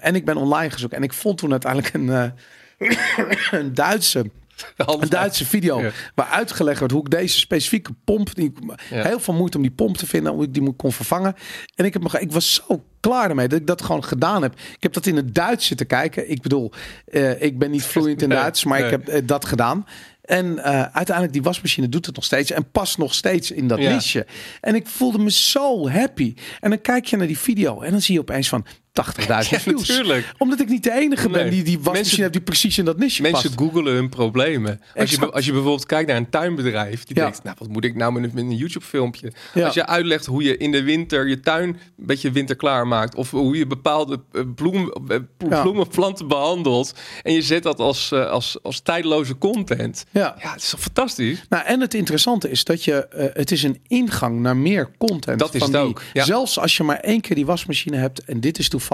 en 0.00 0.14
ik 0.14 0.24
ben 0.24 0.36
online 0.36 0.70
gezocht. 0.70 0.92
En 0.92 1.02
ik 1.02 1.12
vond 1.12 1.38
toen 1.38 1.50
uiteindelijk 1.50 1.94
een, 1.94 2.32
een 3.60 3.74
Duitse 3.74 4.30
Een 5.00 5.08
Duitse 5.08 5.46
video 5.46 5.80
Ja. 5.80 5.90
waar 6.14 6.26
uitgelegd 6.26 6.78
wordt 6.78 6.92
hoe 6.94 7.02
ik 7.04 7.10
deze 7.10 7.38
specifieke 7.38 7.90
pomp, 8.04 8.34
die, 8.34 8.52
Ja. 8.90 9.02
heel 9.06 9.20
veel 9.20 9.34
moeite 9.34 9.56
om 9.56 9.62
die 9.62 9.72
pomp 9.72 9.96
te 9.96 10.06
vinden, 10.06 10.32
hoe 10.32 10.44
ik 10.44 10.52
die 10.54 10.62
moet 10.62 10.76
kon 10.76 10.92
vervangen. 10.92 11.34
En 11.74 11.84
ik 11.84 11.92
heb 11.92 12.02
me, 12.02 12.20
ik 12.20 12.32
was 12.32 12.54
zo 12.68 12.84
klaar 13.00 13.28
ermee 13.28 13.48
dat 13.48 13.58
ik 13.60 13.66
dat 13.66 13.82
gewoon 13.82 14.04
gedaan 14.04 14.42
heb. 14.42 14.52
Ik 14.54 14.82
heb 14.82 14.92
dat 14.92 15.06
in 15.06 15.16
het 15.16 15.34
Duits 15.34 15.66
zitten 15.66 15.86
kijken. 15.86 16.30
Ik 16.30 16.42
bedoel, 16.42 16.72
eh, 17.06 17.42
ik 17.42 17.58
ben 17.58 17.70
niet 17.70 17.82
vloeiend 17.92 18.22
in 18.22 18.28
Duits, 18.28 18.64
maar 18.64 18.80
ik 18.80 18.90
heb 18.90 19.08
eh, 19.08 19.22
dat 19.24 19.44
gedaan. 19.44 19.86
En 20.22 20.58
eh, 20.58 20.82
uiteindelijk 20.82 21.32
die 21.32 21.42
wasmachine 21.42 21.88
doet 21.88 22.06
het 22.06 22.14
nog 22.14 22.24
steeds 22.24 22.50
en 22.50 22.70
past 22.70 22.98
nog 22.98 23.14
steeds 23.14 23.50
in 23.50 23.68
dat 23.68 23.78
Ja. 23.78 23.90
liedje. 23.92 24.26
En 24.60 24.74
ik 24.74 24.86
voelde 24.86 25.18
me 25.18 25.30
zo 25.30 25.88
happy. 25.88 26.34
En 26.60 26.70
dan 26.70 26.80
kijk 26.80 27.04
je 27.06 27.16
naar 27.16 27.26
die 27.26 27.38
video 27.38 27.80
en 27.80 27.90
dan 27.90 28.00
zie 28.00 28.14
je 28.14 28.20
opeens 28.20 28.48
van 28.48 28.66
80.000 29.04 29.26
Ja, 29.26 29.42
views. 29.42 29.64
natuurlijk. 29.88 30.32
Omdat 30.38 30.60
ik 30.60 30.68
niet 30.68 30.82
de 30.82 30.92
enige 30.92 31.28
ben 31.28 31.50
die 31.50 31.62
die 31.62 31.78
wasmachine 31.80 32.20
heeft 32.20 32.32
die 32.32 32.42
precies 32.42 32.78
in 32.78 32.84
dat 32.84 32.98
niche 32.98 33.22
Mensen 33.22 33.42
past. 33.54 33.60
googelen 33.60 33.94
hun 33.94 34.08
problemen. 34.08 34.80
Als 34.96 35.10
je, 35.10 35.30
als 35.30 35.44
je 35.44 35.52
bijvoorbeeld 35.52 35.86
kijkt 35.86 36.08
naar 36.08 36.16
een 36.16 36.30
tuinbedrijf, 36.30 37.04
die 37.04 37.16
Ja. 37.16 37.22
denkt, 37.22 37.42
nou 37.42 37.56
wat 37.58 37.68
moet 37.68 37.84
ik 37.84 37.94
nou 37.94 38.12
met 38.12 38.22
een, 38.24 38.30
met 38.34 38.44
een 38.44 38.56
YouTube 38.56 38.84
filmpje? 38.84 39.32
Ja. 39.54 39.64
Als 39.64 39.74
je 39.74 39.86
uitlegt 39.86 40.26
hoe 40.26 40.42
je 40.42 40.56
in 40.56 40.72
de 40.72 40.82
winter 40.82 41.28
je 41.28 41.40
tuin 41.40 41.68
een 41.68 41.76
beetje 41.96 42.30
winterklaar 42.30 42.86
maakt, 42.86 43.14
of 43.14 43.30
hoe 43.30 43.56
je 43.56 43.66
bepaalde 43.66 44.20
eh, 44.32 44.42
bloem, 44.54 44.92
eh, 45.08 45.16
bloemenplanten 45.62 46.28
behandelt, 46.28 46.94
en 47.22 47.32
je 47.32 47.42
zet 47.42 47.62
dat 47.62 47.78
als, 47.78 48.12
eh, 48.12 48.30
als, 48.30 48.58
als 48.62 48.80
tijdloze 48.80 49.38
content. 49.38 50.04
Ja. 50.10 50.36
Ja, 50.42 50.52
het 50.52 50.62
is 50.62 50.70
toch 50.70 50.80
fantastisch? 50.80 51.42
Nou, 51.48 51.64
en 51.64 51.80
het 51.80 51.94
interessante 51.94 52.50
is 52.50 52.64
dat 52.64 52.84
je, 52.84 53.30
het 53.34 53.50
is 53.50 53.62
een 53.62 53.78
ingang 53.86 54.40
naar 54.40 54.56
meer 54.56 54.90
content. 54.98 55.38
Dat 55.38 55.54
is 55.54 55.60
van 55.60 55.70
het 55.72 55.80
die- 55.80 55.88
ook, 55.90 56.02
ja. 56.12 56.24
Zelfs 56.24 56.58
als 56.58 56.76
je 56.76 56.82
maar 56.82 56.96
één 57.00 57.20
keer 57.20 57.36
die 57.36 57.46
wasmachine 57.46 57.96
hebt, 57.96 58.24
en 58.24 58.40
dit 58.40 58.58
is 58.58 58.68
toevallig 58.68 58.86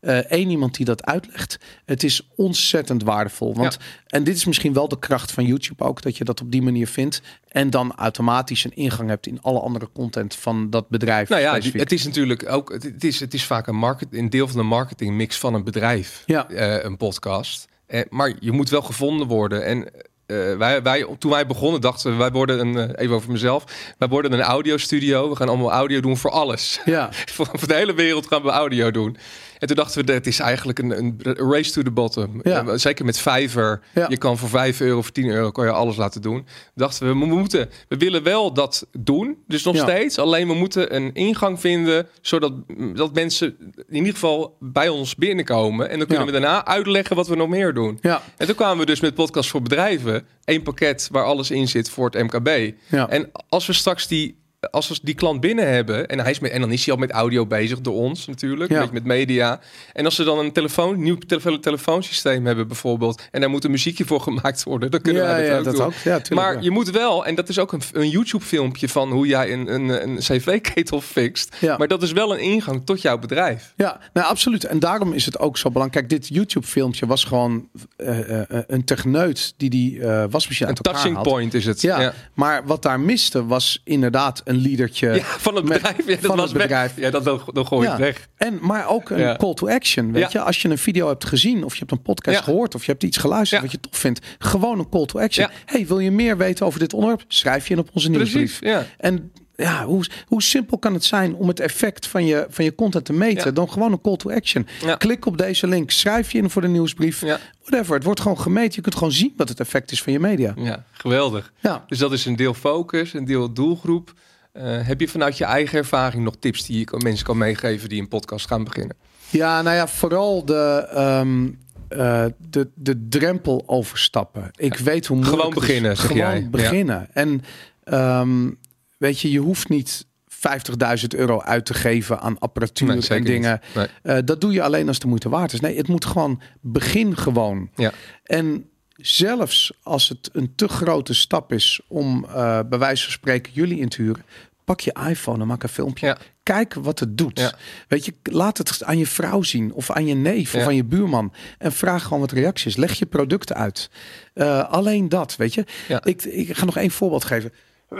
eh, 0.00 0.16
één 0.18 0.50
iemand 0.50 0.74
die 0.76 0.84
dat 0.84 1.04
uitlegt, 1.04 1.58
het 1.84 2.02
is 2.02 2.28
ontzettend 2.36 3.02
waardevol. 3.02 3.54
Want, 3.54 3.78
en 4.06 4.24
dit 4.24 4.36
is 4.36 4.44
misschien 4.44 4.72
wel 4.72 4.88
de 4.88 4.98
kracht 4.98 5.32
van 5.32 5.44
YouTube 5.46 5.84
ook, 5.84 6.02
dat 6.02 6.16
je 6.16 6.24
dat 6.24 6.40
op 6.40 6.50
die 6.50 6.62
manier 6.62 6.86
vindt. 6.86 7.22
En 7.48 7.70
dan 7.70 7.94
automatisch 7.94 8.64
een 8.64 8.74
ingang 8.76 9.08
hebt 9.08 9.26
in 9.26 9.42
alle 9.42 9.60
andere 9.60 9.88
content 9.94 10.34
van 10.34 10.70
dat 10.70 10.88
bedrijf. 10.88 11.28
Nou 11.28 11.40
ja, 11.42 11.50
specifiek. 11.50 11.80
het 11.80 11.92
is 11.92 12.04
natuurlijk 12.04 12.48
ook, 12.48 12.72
het, 12.72 12.82
het 12.82 13.04
is, 13.04 13.20
het 13.20 13.34
is 13.34 13.44
vaak 13.44 13.66
een, 13.66 13.76
market, 13.76 14.08
een 14.10 14.30
deel 14.30 14.48
van 14.48 14.56
de 14.56 14.66
marketingmix 14.66 15.38
van 15.38 15.54
een 15.54 15.64
bedrijf, 15.64 16.22
Ja. 16.26 16.48
eh, 16.48 16.84
een 16.84 16.96
podcast. 16.96 17.68
Eh, 17.86 18.00
maar 18.08 18.32
je 18.40 18.52
moet 18.52 18.70
wel 18.70 18.82
gevonden 18.82 19.26
worden. 19.26 19.64
En 19.64 19.90
eh, 20.26 20.56
wij, 20.56 20.82
wij, 20.82 21.06
toen 21.18 21.30
wij 21.30 21.46
begonnen 21.46 21.80
dachten 21.80 22.10
we, 22.10 22.16
wij 22.16 22.30
worden 22.30 22.58
een, 22.58 22.76
eh, 22.76 23.02
even 23.04 23.14
over 23.14 23.30
mezelf, 23.30 23.64
wij 23.98 24.08
worden 24.08 24.32
een 24.32 24.40
audiostudio. 24.40 25.28
We 25.28 25.36
gaan 25.36 25.48
allemaal 25.48 25.72
audio 25.72 26.00
doen 26.00 26.16
voor 26.16 26.30
alles. 26.30 26.80
Ja. 26.84 27.08
voor, 27.34 27.48
voor 27.52 27.68
de 27.68 27.74
hele 27.74 27.94
wereld 27.94 28.26
gaan 28.26 28.42
we 28.42 28.50
audio 28.50 28.90
doen. 28.90 29.16
En 29.62 29.68
toen 29.68 29.76
dachten 29.76 30.00
we, 30.06 30.12
dat 30.12 30.26
is 30.26 30.38
eigenlijk 30.38 30.78
een, 30.78 30.90
een 31.22 31.36
race 31.52 31.72
to 31.72 31.82
the 31.82 31.90
bottom. 31.90 32.40
Ja. 32.42 32.64
Eh, 32.66 32.72
zeker 32.74 33.04
met 33.04 33.18
Fiverr. 33.20 33.80
Ja. 33.94 34.06
Je 34.08 34.16
kan 34.16 34.38
voor 34.38 34.48
5 34.48 34.80
euro, 34.80 35.02
voor 35.02 35.12
10 35.12 35.28
euro 35.28 35.50
kan 35.50 35.64
je 35.64 35.70
alles 35.70 35.96
laten 35.96 36.22
doen. 36.22 36.46
Dachten 36.74 37.06
we, 37.06 37.18
we 37.18 37.26
moeten, 37.26 37.70
we 37.88 37.96
willen 37.96 38.22
wel 38.22 38.52
dat 38.52 38.86
doen. 38.98 39.36
Dus 39.46 39.62
nog 39.64 39.74
Ja. 39.74 39.82
steeds. 39.82 40.18
Alleen 40.18 40.48
we 40.48 40.54
moeten 40.54 40.94
een 40.94 41.14
ingang 41.14 41.60
vinden, 41.60 42.06
zodat 42.20 42.52
dat 42.94 43.14
mensen 43.14 43.56
in 43.88 43.96
ieder 43.96 44.12
geval 44.12 44.56
bij 44.60 44.88
ons 44.88 45.14
binnenkomen. 45.14 45.88
En 45.88 45.98
dan 45.98 46.06
kunnen 46.06 46.26
we 46.26 46.32
daarna 46.32 46.64
uitleggen 46.66 47.16
wat 47.16 47.28
we 47.28 47.36
nog 47.36 47.48
meer 47.48 47.74
doen. 47.74 47.98
Ja. 48.00 48.22
En 48.36 48.46
toen 48.46 48.54
kwamen 48.56 48.78
we 48.78 48.86
dus 48.86 49.00
met 49.00 49.14
podcast 49.14 49.50
voor 49.50 49.62
bedrijven. 49.62 50.26
Eén 50.44 50.62
pakket 50.62 51.08
waar 51.12 51.24
alles 51.24 51.50
in 51.50 51.68
zit 51.68 51.90
voor 51.90 52.10
het 52.10 52.22
MKB. 52.22 52.72
Ja. 52.88 53.08
En 53.08 53.30
als 53.48 53.66
we 53.66 53.72
straks 53.72 54.06
die, 54.08 54.40
als 54.70 54.88
we 54.88 54.98
die 55.02 55.14
klant 55.14 55.40
binnen 55.40 55.68
hebben, 55.72 56.08
en, 56.08 56.20
hij 56.20 56.30
is 56.30 56.38
met, 56.38 56.50
en 56.50 56.60
dan 56.60 56.72
is 56.72 56.84
hij 56.84 56.94
al 56.94 57.00
met 57.00 57.10
audio 57.10 57.46
bezig 57.46 57.80
door 57.80 57.94
ons 57.94 58.26
natuurlijk, 58.26 58.70
Ja. 58.70 58.78
beetje 58.78 58.92
met 58.92 59.04
media. 59.04 59.60
En 59.92 60.04
als 60.04 60.14
ze 60.14 60.24
dan 60.24 60.38
een 60.38 60.52
telefoon, 60.52 61.02
nieuw 61.02 61.18
tele 61.18 61.60
telefoonsysteem 61.60 62.46
hebben 62.46 62.66
bijvoorbeeld, 62.68 63.22
en 63.30 63.40
daar 63.40 63.50
moet 63.50 63.64
een 63.64 63.70
muziekje 63.70 64.04
voor 64.04 64.20
gemaakt 64.30 64.62
worden, 64.62 64.90
dan 64.90 65.00
kunnen 65.00 65.22
Ja, 65.22 65.28
wij 65.28 65.40
dat 65.42 65.50
ja, 65.50 65.58
ook 65.58 65.64
dat 65.64 65.76
doen. 65.76 65.84
ook. 65.84 65.92
Ja, 65.92 66.20
tuurlijk, 66.20 66.34
maar 66.34 66.62
je 66.62 66.70
moet 66.70 66.90
wel, 66.90 67.26
en 67.26 67.34
dat 67.34 67.48
is 67.48 67.58
ook 67.58 67.72
een, 67.72 67.82
een 67.92 68.08
YouTube-filmpje 68.08 68.88
van 68.88 69.10
hoe 69.10 69.26
jij 69.26 69.52
een, 69.52 69.74
een, 69.74 69.88
een 70.08 70.16
cv-ketel 70.18 71.00
fixt. 71.00 71.56
Ja. 71.58 71.76
Maar 71.76 71.88
dat 71.88 72.02
is 72.02 72.12
wel 72.12 72.32
een 72.32 72.40
ingang 72.40 72.86
tot 72.86 73.02
jouw 73.02 73.18
bedrijf. 73.18 73.72
Ja, 73.76 74.00
nou 74.12 74.26
absoluut. 74.26 74.64
En 74.64 74.78
daarom 74.78 75.12
is 75.12 75.24
het 75.24 75.38
ook 75.38 75.58
zo 75.58 75.70
belangrijk. 75.70 76.08
Kijk, 76.08 76.20
dit 76.20 76.34
YouTube-filmpje 76.34 77.06
was 77.06 77.24
gewoon 77.24 77.68
eh, 77.96 78.40
eh, 78.40 78.62
een 78.66 78.84
techneut 78.84 79.54
die 79.56 79.70
die 79.70 80.00
eh, 80.00 80.24
wasmachine 80.30 80.68
Een 80.68 80.74
touching 80.74 81.22
point 81.22 81.54
is 81.54 81.66
het. 81.66 81.80
Ja, 81.80 82.00
ja. 82.00 82.12
maar 82.34 82.66
wat 82.66 82.82
daar 82.82 83.00
miste 83.00 83.46
was 83.46 83.80
inderdaad 83.84 84.40
een 84.52 84.60
liedertje 84.60 85.10
Ja, 85.12 85.22
van 85.24 85.54
het 85.54 85.64
met- 85.64 85.82
bedrijf. 85.82 86.06
Ja, 86.06 86.14
dat 86.14 86.24
van 86.24 86.36
was 86.36 86.50
het 86.50 86.58
bedrijf. 86.62 86.94
Weg. 86.94 87.04
Ja, 87.04 87.10
dat, 87.10 87.24
dan, 87.24 87.40
dan 87.52 87.66
gooi 87.66 87.82
je 87.82 87.86
Ja. 87.88 87.92
het 87.96 88.00
weg. 88.04 88.28
En, 88.36 88.58
maar 88.60 88.88
ook 88.88 89.10
een 89.10 89.36
call 89.36 89.54
to 89.54 89.68
action. 89.68 90.12
Weet 90.12 90.32
je, 90.32 90.40
als 90.40 90.62
je 90.62 90.68
een 90.68 90.78
video 90.78 91.08
hebt 91.08 91.24
gezien 91.24 91.64
of 91.64 91.72
je 91.72 91.78
hebt 91.78 91.90
een 91.92 92.02
podcast 92.02 92.40
gehoord 92.40 92.74
of 92.74 92.84
je 92.84 92.90
hebt 92.90 93.02
iets 93.02 93.16
geluisterd 93.16 93.62
wat 93.62 93.70
je 93.70 93.80
tof 93.80 93.96
vindt, 93.98 94.20
gewoon 94.38 94.78
een 94.78 94.88
call 94.88 95.06
to 95.06 95.18
action. 95.20 95.48
Hey, 95.64 95.86
wil 95.86 95.98
je 95.98 96.10
meer 96.10 96.36
weten 96.36 96.66
over 96.66 96.78
dit 96.78 96.92
onderwerp? 96.94 97.24
Schrijf 97.28 97.68
je 97.68 97.74
in 97.74 97.80
op 97.80 97.88
onze 97.92 98.10
nieuwsbrief. 98.10 98.58
Precies. 98.58 98.86
En 98.98 99.32
ja, 99.56 99.84
hoe, 99.84 100.04
hoe 100.26 100.42
simpel 100.42 100.78
kan 100.78 100.94
het 100.94 101.04
zijn 101.04 101.34
om 101.34 101.48
het 101.48 101.60
effect 101.60 102.06
van 102.06 102.26
je, 102.26 102.46
van 102.48 102.64
je 102.64 102.74
content 102.74 103.04
te 103.04 103.12
meten? 103.12 103.44
Ja. 103.44 103.50
Dan 103.50 103.70
gewoon 103.70 103.92
een 103.92 104.00
call 104.00 104.16
to 104.16 104.30
action. 104.30 104.66
Ja. 104.84 104.96
Klik 104.96 105.26
op 105.26 105.38
deze 105.38 105.66
link, 105.66 105.90
schrijf 105.90 106.32
je 106.32 106.38
in 106.38 106.50
voor 106.50 106.62
de 106.62 106.68
nieuwsbrief. 106.68 107.20
Ja. 107.20 107.38
Whatever, 107.64 107.94
het 107.94 108.04
wordt 108.04 108.20
gewoon 108.20 108.38
gemeten. 108.40 108.72
Je 108.74 108.80
kunt 108.80 108.94
gewoon 108.94 109.12
zien 109.12 109.32
wat 109.36 109.48
het 109.48 109.60
effect 109.60 109.92
is 109.92 110.02
van 110.02 110.12
je 110.12 110.18
media. 110.20 110.52
Ja, 110.56 110.84
geweldig. 110.92 111.52
Ja. 111.60 111.84
Dus 111.86 111.98
dat 111.98 112.12
is 112.12 112.24
een 112.24 112.36
deel 112.36 112.54
focus, 112.54 113.12
een 113.14 113.24
deel 113.24 113.52
doelgroep. 113.52 114.12
Eh, 114.52 114.86
heb 114.86 115.00
je 115.00 115.08
vanuit 115.08 115.38
je 115.38 115.44
eigen 115.44 115.78
ervaring 115.78 116.24
nog 116.24 116.36
tips 116.38 116.66
die 116.66 116.78
je 116.78 117.00
mensen 117.04 117.24
kan 117.26 117.38
meegeven 117.38 117.88
die 117.88 118.00
een 118.00 118.08
podcast 118.08 118.46
gaan 118.46 118.64
beginnen? 118.64 118.96
Ja, 119.30 119.62
nou 119.62 119.76
ja, 119.76 119.88
vooral 119.88 120.44
de, 120.44 120.86
ehm, 120.90 121.48
eh, 121.88 122.24
de, 122.50 122.70
de 122.74 123.08
drempel 123.08 123.62
overstappen. 123.66 124.50
Ik 124.56 124.76
weet 124.76 125.06
hoe 125.06 125.16
moeilijk 125.16 125.40
Gewoon 125.42 125.54
het 125.54 125.62
is. 125.62 125.68
beginnen, 125.68 125.96
zeg 125.96 126.06
Gewoon 126.06 126.22
jij. 126.22 126.40
Ja. 126.40 126.48
beginnen. 126.48 127.08
En 127.12 127.42
ehm, 127.84 128.50
weet 128.98 129.20
je, 129.20 129.30
je 129.30 129.38
hoeft 129.38 129.68
niet 129.68 130.06
50.000 130.28 131.14
euro 131.14 131.40
uit 131.40 131.64
te 131.64 131.74
geven 131.74 132.20
aan 132.20 132.38
apparatuur 132.38 132.86
Nee, 132.88 133.08
en 133.08 133.24
dingen. 133.24 133.60
Nee. 133.74 133.86
Eh, 134.02 134.18
dat 134.24 134.40
doe 134.40 134.52
je 134.52 134.62
alleen 134.62 134.88
als 134.88 134.98
de 134.98 135.06
moeite 135.06 135.28
waard 135.28 135.52
is. 135.52 135.60
Nee, 135.60 135.76
het 135.76 135.88
moet 135.88 136.04
gewoon 136.04 136.40
begin 136.60 137.16
gewoon. 137.16 137.70
Ja. 137.74 137.92
En 138.24 138.70
zelfs 139.02 139.72
als 139.82 140.08
het 140.08 140.30
een 140.32 140.52
te 140.54 140.68
grote 140.68 141.14
stap 141.14 141.52
is 141.52 141.80
om 141.88 142.24
eh, 142.24 142.60
bij 142.68 142.78
wijze 142.78 143.02
van 143.02 143.12
spreken 143.12 143.52
jullie 143.52 143.78
in 143.78 143.88
te 143.88 144.02
huren, 144.02 144.24
pak 144.64 144.80
je 144.80 144.96
iPhone 145.08 145.40
en 145.40 145.46
maak 145.46 145.62
een 145.62 145.68
filmpje. 145.68 146.06
Ja. 146.06 146.18
Kijk 146.42 146.74
wat 146.74 146.98
het 146.98 147.18
doet. 147.18 147.38
Ja. 147.38 147.52
Weet 147.88 148.04
je, 148.04 148.14
laat 148.22 148.58
het 148.58 148.84
aan 148.84 148.98
je 148.98 149.06
vrouw 149.06 149.42
zien 149.42 149.72
of 149.72 149.90
aan 149.90 150.06
je 150.06 150.14
neef 150.14 150.54
of 150.54 150.62
aan 150.62 150.74
je 150.74 150.84
buurman 150.84 151.32
en 151.58 151.72
vraag 151.72 152.02
gewoon 152.02 152.20
wat 152.20 152.32
reacties. 152.32 152.76
Leg 152.76 152.92
je 152.92 153.06
producten 153.06 153.56
uit. 153.56 153.90
Eh, 154.34 154.70
alleen 154.70 155.08
dat, 155.08 155.36
weet 155.36 155.54
je. 155.54 155.64
Ik, 156.02 156.24
ik 156.24 156.56
ga 156.56 156.64
nog 156.64 156.76
één 156.76 156.90
voorbeeld 156.90 157.24
geven. 157.24 157.52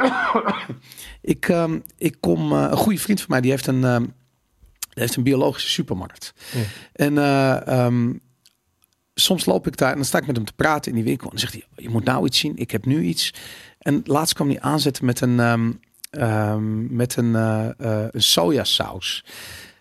ik, 1.34 1.48
ehm, 1.48 1.78
ik 1.98 2.16
kom, 2.20 2.52
eh, 2.52 2.66
een 2.70 2.76
goede 2.76 2.98
vriend 2.98 3.20
van 3.20 3.30
mij, 3.30 3.40
die 3.40 3.50
heeft 3.50 3.66
een, 3.66 3.84
ehm, 3.84 4.02
die 4.78 5.02
heeft 5.02 5.16
een 5.16 5.22
biologische 5.22 5.68
supermarkt. 5.68 6.34
Ja. 6.52 6.60
En 6.92 7.18
eh, 7.18 7.66
ehm, 7.66 8.12
soms 9.14 9.44
loop 9.44 9.66
ik 9.66 9.76
daar 9.76 9.90
en 9.90 9.96
dan 9.96 10.04
sta 10.04 10.18
ik 10.18 10.26
met 10.26 10.36
hem 10.36 10.44
te 10.44 10.52
praten 10.52 10.90
in 10.90 10.96
die 10.96 11.06
winkel. 11.06 11.24
En 11.24 11.30
dan 11.30 11.40
zegt 11.40 11.52
hij, 11.52 11.64
je 11.76 11.88
moet 11.88 12.04
nou 12.04 12.26
iets 12.26 12.38
zien, 12.38 12.56
ik 12.56 12.70
heb 12.70 12.84
nu 12.84 13.02
iets. 13.02 13.34
En 13.78 14.00
laatst 14.04 14.34
kwam 14.34 14.48
hij 14.48 14.60
aanzetten 14.60 15.04
met 15.04 15.20
een, 15.20 15.40
ehm, 15.40 15.72
ehm, 16.10 16.96
met 16.96 17.16
een, 17.16 17.34
eh, 17.34 17.68
eh, 17.78 18.08
een 18.10 18.22
sojasaus. 18.22 19.24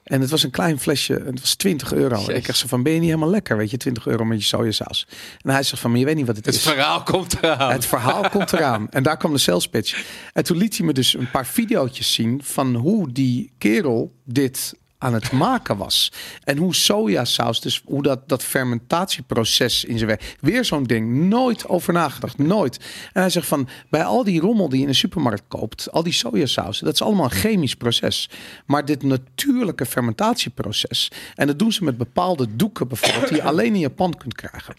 En 0.04 0.22
het 0.22 0.30
was 0.30 0.44
een 0.44 0.52
klein 0.52 0.80
flesje, 0.80 1.14
het 1.26 1.40
was 1.40 1.56
20 1.56 1.94
euro. 1.94 2.30
Ik 2.30 2.46
zeg 2.46 2.56
zo 2.56 2.68
van, 2.68 2.84
ben 2.84 2.94
je 2.94 3.00
niet 3.00 3.08
helemaal 3.08 3.30
lekker, 3.30 3.58
weet 3.58 3.72
je, 3.72 3.78
20 3.78 4.08
euro 4.08 4.26
met 4.26 4.40
je 4.40 4.46
sojasaus. 4.46 5.08
En 5.42 5.50
hij 5.50 5.64
zegt 5.64 5.82
van, 5.82 5.92
maar 5.92 6.00
je 6.00 6.06
weet 6.06 6.16
niet 6.16 6.26
wat 6.26 6.36
het, 6.36 6.46
Het 6.46 6.56
is. 6.56 6.62
verhaal 6.62 7.04
komt 7.04 7.38
eraan. 7.42 7.72
Het 7.72 7.86
verhaal 7.86 8.30
komt 8.30 8.54
eraan. 8.54 8.90
En 8.90 9.04
daar 9.04 9.18
kwam 9.18 9.34
de 9.34 9.38
sales 9.38 9.68
pitch. 9.68 10.04
En 10.34 10.44
toen 10.44 10.58
liet 10.58 10.78
hij 10.78 10.86
me 10.86 10.94
dus 10.94 11.14
een 11.14 11.32
paar 11.32 11.46
videootjes 11.46 12.14
zien 12.14 12.42
van 12.44 12.76
hoe 12.76 13.12
die 13.12 13.52
kerel 13.58 14.16
dit 14.26 14.76
aan 15.02 15.14
het 15.14 15.32
maken 15.32 15.78
was. 15.78 16.12
En 16.44 16.58
hoe 16.58 16.76
sojasaus, 16.76 17.62
dus 17.62 17.82
hoe 17.86 18.04
dat, 18.04 18.30
dat 18.30 18.44
fermentatieproces 18.44 19.86
in 19.86 19.98
zijn 19.98 20.10
werk. 20.10 20.36
Weer 20.40 20.66
zo'n 20.66 20.84
ding. 20.84 21.14
Nooit 21.30 21.68
over 21.68 21.94
nagedacht. 21.94 22.38
Nooit. 22.38 22.78
En 23.14 23.22
hij 23.22 23.30
zegt 23.30 23.48
van, 23.48 23.68
bij 23.90 24.04
al 24.04 24.24
die 24.24 24.40
rommel 24.40 24.70
die 24.70 24.78
je 24.78 24.84
in 24.84 24.90
een 24.90 24.96
supermarkt 24.96 25.44
koopt, 25.48 25.92
al 25.92 26.04
die 26.04 26.14
sojasaus, 26.14 26.80
dat 26.80 26.94
is 26.94 27.02
allemaal 27.02 27.26
een 27.26 27.32
chemisch 27.32 27.76
proces. 27.76 28.30
Maar 28.66 28.86
dit 28.86 29.04
natuurlijke 29.04 29.86
fermentatieproces, 29.86 31.12
en 31.36 31.48
dat 31.48 31.60
doen 31.60 31.72
ze 31.72 31.84
met 31.84 31.98
bepaalde 31.98 32.48
doeken 32.56 32.88
bijvoorbeeld, 32.88 33.28
die 33.28 33.38
je 33.38 33.44
alleen 33.44 33.74
in 33.74 33.80
Japan 33.80 34.18
kunt 34.18 34.36
krijgen. 34.36 34.76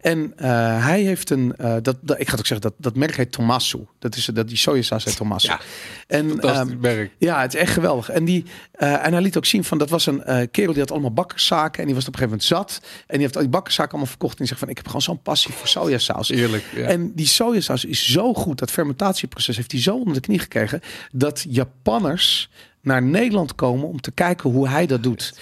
En 0.00 0.32
eh, 0.36 0.48
hij 0.84 1.02
heeft 1.02 1.30
een, 1.30 1.56
eh, 1.56 1.76
dat, 1.82 1.96
dat, 2.00 2.20
ik 2.20 2.24
ga 2.26 2.30
het 2.30 2.40
ook 2.40 2.46
zeggen, 2.46 2.60
dat, 2.60 2.74
dat 2.78 2.96
merk 2.96 3.16
heet 3.16 3.32
Tomasu. 3.32 3.86
Dat 3.98 4.16
is 4.16 4.24
dat 4.24 4.48
die 4.48 4.56
sojasaus 4.56 5.04
heet 5.04 5.16
Tomasu. 5.16 5.48
Ja, 5.48 5.60
en, 6.06 6.40
ehm, 6.40 6.80
merk. 6.80 7.12
ja, 7.18 7.40
het 7.40 7.54
is 7.54 7.60
echt 7.60 7.72
geweldig. 7.72 8.08
En, 8.08 8.24
die, 8.24 8.44
eh, 8.72 9.06
en 9.06 9.12
hij 9.12 9.22
liet 9.22 9.36
ook 9.36 9.46
zien 9.50 9.64
van 9.64 9.78
dat 9.78 9.90
was 9.90 10.06
een 10.06 10.22
eh, 10.24 10.46
kerel 10.50 10.72
die 10.72 10.80
had 10.82 10.90
allemaal 10.90 11.12
bakkerszaken 11.12 11.80
en 11.80 11.86
die 11.86 11.94
was 11.94 12.06
op 12.06 12.12
een 12.12 12.18
gegeven 12.18 12.38
moment 12.48 12.68
zat 12.68 12.80
en 13.06 13.12
die 13.12 13.20
heeft 13.20 13.34
al 13.36 13.40
die 13.40 13.50
bakkerszaken 13.50 13.90
allemaal 13.90 14.10
verkocht 14.10 14.32
en 14.32 14.38
die 14.38 14.46
zegt 14.46 14.60
van 14.60 14.68
ik 14.68 14.76
heb 14.76 14.86
gewoon 14.86 15.02
zo'n 15.02 15.22
passie 15.22 15.52
voor 15.52 15.68
sojasaus. 15.68 16.28
Eerlijk. 16.30 16.64
Ja. 16.74 16.86
En 16.86 17.12
die 17.14 17.26
sojasaus 17.26 17.84
is 17.84 18.12
zo 18.12 18.34
goed, 18.34 18.58
dat 18.58 18.70
fermentatieproces 18.70 19.56
heeft 19.56 19.72
hij 19.72 19.80
zo 19.80 19.94
onder 19.94 20.14
de 20.14 20.20
knie 20.20 20.38
gekregen 20.38 20.80
dat 21.12 21.44
Japanners 21.48 22.50
naar 22.82 23.02
Nederland 23.02 23.54
komen 23.54 23.88
om 23.88 24.00
te 24.00 24.10
kijken 24.10 24.50
hoe 24.50 24.68
hij 24.68 24.86
dat 24.86 25.02
doet. 25.02 25.38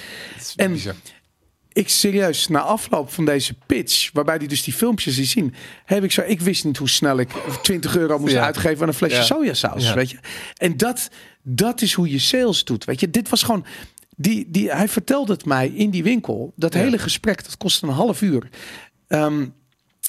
En- 0.56 0.72
bizar. 0.72 0.94
ik 1.72 1.88
serieus, 1.88 2.48
na 2.48 2.60
afloop 2.60 3.12
van 3.12 3.24
deze 3.24 3.54
pitch, 3.66 4.10
waarbij 4.12 4.38
die 4.38 4.48
dus 4.48 4.62
die 4.62 4.74
filmpjes 4.74 5.14
die 5.14 5.24
zien, 5.24 5.54
heb 5.84 6.04
ik 6.04 6.12
zo, 6.12 6.22
ik 6.26 6.40
wist 6.40 6.64
niet 6.64 6.76
hoe 6.76 6.88
snel 6.88 7.18
ik 7.18 7.28
20 7.62 7.96
euro 7.96 8.18
moest 8.18 8.32
Ja. 8.32 8.44
uitgeven 8.44 8.82
aan 8.82 8.88
een 8.88 8.94
flesje 8.94 9.16
Ja. 9.16 9.22
sojasaus, 9.22 9.84
Ja. 9.84 9.94
weet 9.94 10.10
je. 10.10 10.18
En 10.56 10.76
dat, 10.76 11.08
dat 11.42 11.82
is 11.82 11.92
hoe 11.92 12.10
je 12.10 12.18
sales 12.18 12.64
doet, 12.64 12.84
weet 12.84 13.00
je. 13.00 13.10
Dit 13.10 13.28
was 13.28 13.42
gewoon, 13.42 13.64
die, 14.20 14.50
die, 14.50 14.70
hij 14.70 14.88
vertelde 14.88 15.32
het 15.32 15.44
mij 15.44 15.68
in 15.68 15.90
die 15.90 16.02
winkel. 16.02 16.52
Dat 16.56 16.74
Ja. 16.74 16.80
hele 16.80 16.98
gesprek, 16.98 17.44
dat 17.44 17.56
kostte 17.56 17.86
een 17.86 17.92
half 17.92 18.22
uur. 18.22 18.48
Ehm, 19.08 19.46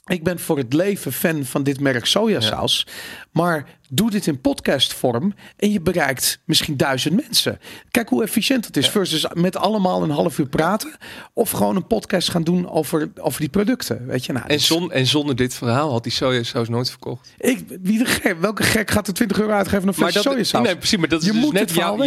ik 0.05 0.23
ben 0.23 0.39
voor 0.39 0.57
het 0.57 0.73
leven 0.73 1.11
fan 1.13 1.45
van 1.45 1.63
dit 1.63 1.79
merk 1.79 2.05
sojasaus. 2.05 2.87
Maar 3.31 3.78
doe 3.89 4.11
dit 4.11 4.27
in 4.27 4.41
podcastvorm 4.41 5.33
en 5.57 5.71
je 5.71 5.81
bereikt 5.81 6.39
misschien 6.45 6.77
duizend 6.77 7.15
mensen. 7.15 7.59
Kijk 7.91 8.09
hoe 8.09 8.23
efficiënt 8.23 8.65
het 8.65 8.77
is. 8.77 8.89
Versus 8.89 9.25
met 9.33 9.55
allemaal 9.57 10.03
een 10.03 10.09
half 10.09 10.37
uur 10.39 10.47
praten. 10.47 10.91
Of 11.33 11.51
gewoon 11.51 11.75
een 11.75 11.87
podcast 11.87 12.29
gaan 12.29 12.43
doen 12.43 12.69
over, 12.69 13.11
over 13.19 13.39
die 13.39 13.49
producten. 13.49 14.05
Weet 14.07 14.25
je, 14.25 14.33
nou, 14.33 14.45
En, 14.47 14.59
zon, 14.59 14.91
en 14.91 15.05
zonder 15.05 15.35
dit 15.35 15.53
verhaal 15.53 15.91
had 15.91 16.03
die 16.03 16.11
sojasaus 16.11 16.69
nooit 16.69 16.89
verkocht. 16.89 17.33
ik, 17.37 17.63
wie 17.81 17.97
de 17.97 18.05
gek, 18.05 18.39
welke 18.39 18.63
gek 18.63 18.91
gaat 18.91 19.07
er 19.07 19.13
20 19.13 19.39
euro 19.39 19.51
uitgeven 19.53 19.81
aan 19.81 19.87
een 19.87 19.93
sojasaus? 20.11 20.51
nee, 20.63 20.77
precies, 20.77 20.97
maar 20.97 21.07
dat 21.09 21.21
is 21.21 21.27
Je 21.27 21.33
dus 21.33 21.41
moet 21.41 21.53
net 21.53 21.71
jouw, 21.73 22.03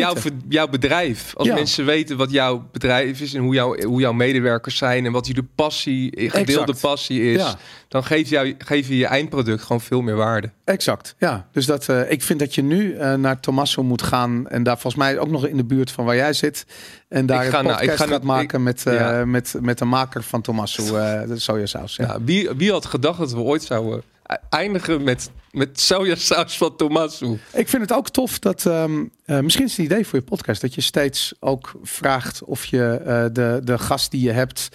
jouw, 0.49 0.69
bedrijf. 0.69 1.33
Als 1.37 1.47
Ja. 1.49 1.55
mensen 1.55 1.85
weten 1.85 2.17
wat 2.17 2.31
jouw 2.31 2.69
bedrijf 2.73 3.21
is 3.21 3.35
en 3.35 3.41
hoe, 3.43 3.55
jouw 3.55 3.77
hoe 3.83 4.01
jouw 4.01 4.13
medewerkers 4.13 4.77
zijn 4.77 5.07
en 5.07 5.13
wat 5.13 5.27
je 5.27 5.35
de 5.35 5.45
passie, 5.55 6.31
gedeelde 6.31 6.61
Exact. 6.73 6.81
passie 6.81 7.33
is, 7.33 7.37
Ja. 7.41 7.55
dan 7.89 8.05
geef, 8.05 8.29
jou, 8.31 8.55
geef 8.59 8.89
je 8.89 8.97
je 8.97 9.07
eindproduct 9.07 9.63
gewoon 9.63 9.81
veel 9.81 10.01
meer 10.03 10.17
waarde. 10.17 10.51
Exact, 10.65 11.15
ja. 11.19 11.49
Dus 11.53 11.67
dat, 11.67 11.72
eh, 11.79 12.11
ik 12.11 12.23
vind 12.23 12.39
dat 12.39 12.55
je 12.55 12.63
nu 12.63 12.95
eh, 12.95 13.15
naar 13.15 13.41
Tommaso 13.41 13.83
moet 13.83 14.03
gaan. 14.03 14.49
En 14.49 14.63
daar 14.63 14.79
volgens 14.79 15.03
mij 15.03 15.19
ook 15.19 15.31
nog 15.31 15.47
in 15.47 15.57
de 15.57 15.65
buurt 15.65 15.91
van 15.91 16.05
waar 16.05 16.17
jij 16.17 16.33
zit. 16.33 16.67
En 17.09 17.27
daar 17.27 17.39
Ik 17.47 17.53
een 17.53 17.53
nou- 17.53 17.65
podcast 17.65 17.83
ik 17.91 17.91
ga 17.91 17.97
gaat 18.05 18.09
nou- 18.09 18.25
maken 18.25 18.59
ik- 18.59 18.65
met, 18.65 18.87
eh, 18.87 18.95
ja. 18.95 19.25
met, 19.25 19.55
met 19.61 19.79
de 19.79 19.85
maker 19.85 20.23
van 20.23 20.41
Tommaso, 20.43 20.83
de 21.27 21.39
sojasaus. 21.39 21.97
Ja. 21.97 22.07
Ja, 22.07 22.23
wie, 22.23 22.51
wie 22.57 22.71
had 22.71 22.87
gedacht 22.87 23.19
dat 23.19 23.33
we 23.33 23.41
ooit 23.41 23.63
zouden 23.63 24.03
e- 24.27 24.35
eindigen 24.51 25.03
met, 25.03 25.31
met 25.51 25.81
sojasaus 25.81 26.57
van 26.57 26.77
Tomasu? 26.77 27.39
Ik 27.53 27.69
vind 27.69 27.83
het 27.83 27.93
ook 27.93 28.09
tof 28.09 28.39
dat, 28.39 28.67
ehm, 28.67 29.05
eh, 29.25 29.41
misschien 29.41 29.65
is 29.65 29.77
het 29.77 29.87
idee 29.87 30.07
voor 30.07 30.19
je 30.19 30.25
podcast, 30.25 30.61
dat 30.61 30.75
je 30.75 30.81
steeds 30.81 31.35
ook 31.41 31.73
vraagt 31.83 32.43
of 32.45 32.65
je 32.65 33.01
de, 33.33 33.61
de 33.65 33.79
gast 33.79 34.11
die 34.11 34.23
je 34.23 34.31
hebt, 34.33 34.69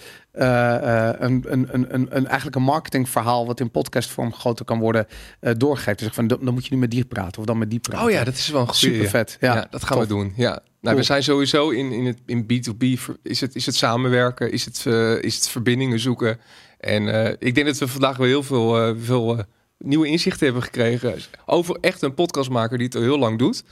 een, 0.44 1.44
een, 1.48 1.68
een, 1.72 1.94
een, 1.94 2.06
een, 2.16 2.26
eigenlijk 2.26 2.56
een 2.56 2.62
marketingverhaal 2.62 3.46
wat 3.46 3.60
in 3.60 3.70
podcastvorm 3.70 4.32
groter 4.34 4.64
kan 4.64 4.78
worden, 4.78 5.06
eh, 5.40 5.52
doorgeeft. 5.56 5.98
Dus 5.98 6.06
zeg 6.06 6.14
van, 6.14 6.26
dan 6.26 6.54
moet 6.54 6.66
je 6.66 6.74
nu 6.74 6.80
met 6.80 6.90
die 6.90 7.04
praten 7.04 7.40
of 7.40 7.46
dan 7.46 7.58
met 7.58 7.70
die 7.70 7.78
praten. 7.80 8.06
Oh 8.06 8.12
ja, 8.12 8.24
dat 8.24 8.34
is 8.34 8.48
wel 8.48 8.60
een 8.60 8.66
goede. 8.66 8.94
Super 8.94 9.08
vet. 9.08 9.36
Ja, 9.40 9.66
dat 9.70 9.84
gaan 9.84 9.98
we 9.98 10.06
doen. 10.06 10.32
Ja. 10.36 10.48
Nou, 10.50 10.60
Cool. 10.82 10.96
we 10.96 11.02
zijn 11.02 11.22
sowieso 11.22 11.70
in, 11.70 11.92
in, 11.92 12.06
het, 12.06 12.18
in 12.26 12.42
B2B. 12.42 13.00
ver- 13.00 13.16
Is 13.22 13.40
het, 13.40 13.54
is 13.54 13.66
het 13.66 13.74
samenwerken? 13.74 14.52
Is 14.52 14.64
het, 14.64 14.84
eh, 14.86 15.22
is 15.22 15.34
het 15.34 15.48
verbindingen 15.48 15.98
zoeken? 16.00 16.40
En 16.78 17.24
eh, 17.24 17.34
ik 17.38 17.54
denk 17.54 17.66
dat 17.66 17.78
we 17.78 17.88
vandaag 17.88 18.16
wel 18.16 18.26
heel 18.26 18.42
veel, 18.42 18.80
eh, 18.82 18.94
veel 19.00 19.38
eh, 19.38 19.44
nieuwe 19.78 20.06
inzichten 20.06 20.44
hebben 20.44 20.62
gekregen. 20.62 21.14
Over 21.46 21.76
echt 21.80 22.02
een 22.02 22.14
podcastmaker 22.14 22.76
die 22.78 22.86
het 22.86 22.96
al 22.96 23.02
heel 23.02 23.18
lang 23.18 23.38
doet. 23.38 23.64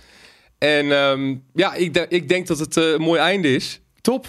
En 0.59 0.93
ehm, 0.93 1.37
ja, 1.55 1.75
ik, 1.75 1.97
ik 2.09 2.29
denk 2.29 2.47
dat 2.47 2.59
het 2.59 2.77
eh, 2.77 2.91
een 2.91 3.01
mooi 3.01 3.21
einde 3.21 3.55
is. 3.55 3.81
Top. 4.01 4.27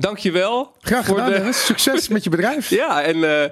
Dankjewel. 0.00 0.72
Graag 0.80 1.04
voor 1.04 1.14
gedaan, 1.16 1.30
de- 1.32 1.36
Dennis. 1.38 1.64
Succes 1.66 2.08
met 2.08 2.24
je 2.24 2.30
bedrijf. 2.30 2.70
Ja, 2.78 3.02
en 3.02 3.24
eh, 3.24 3.44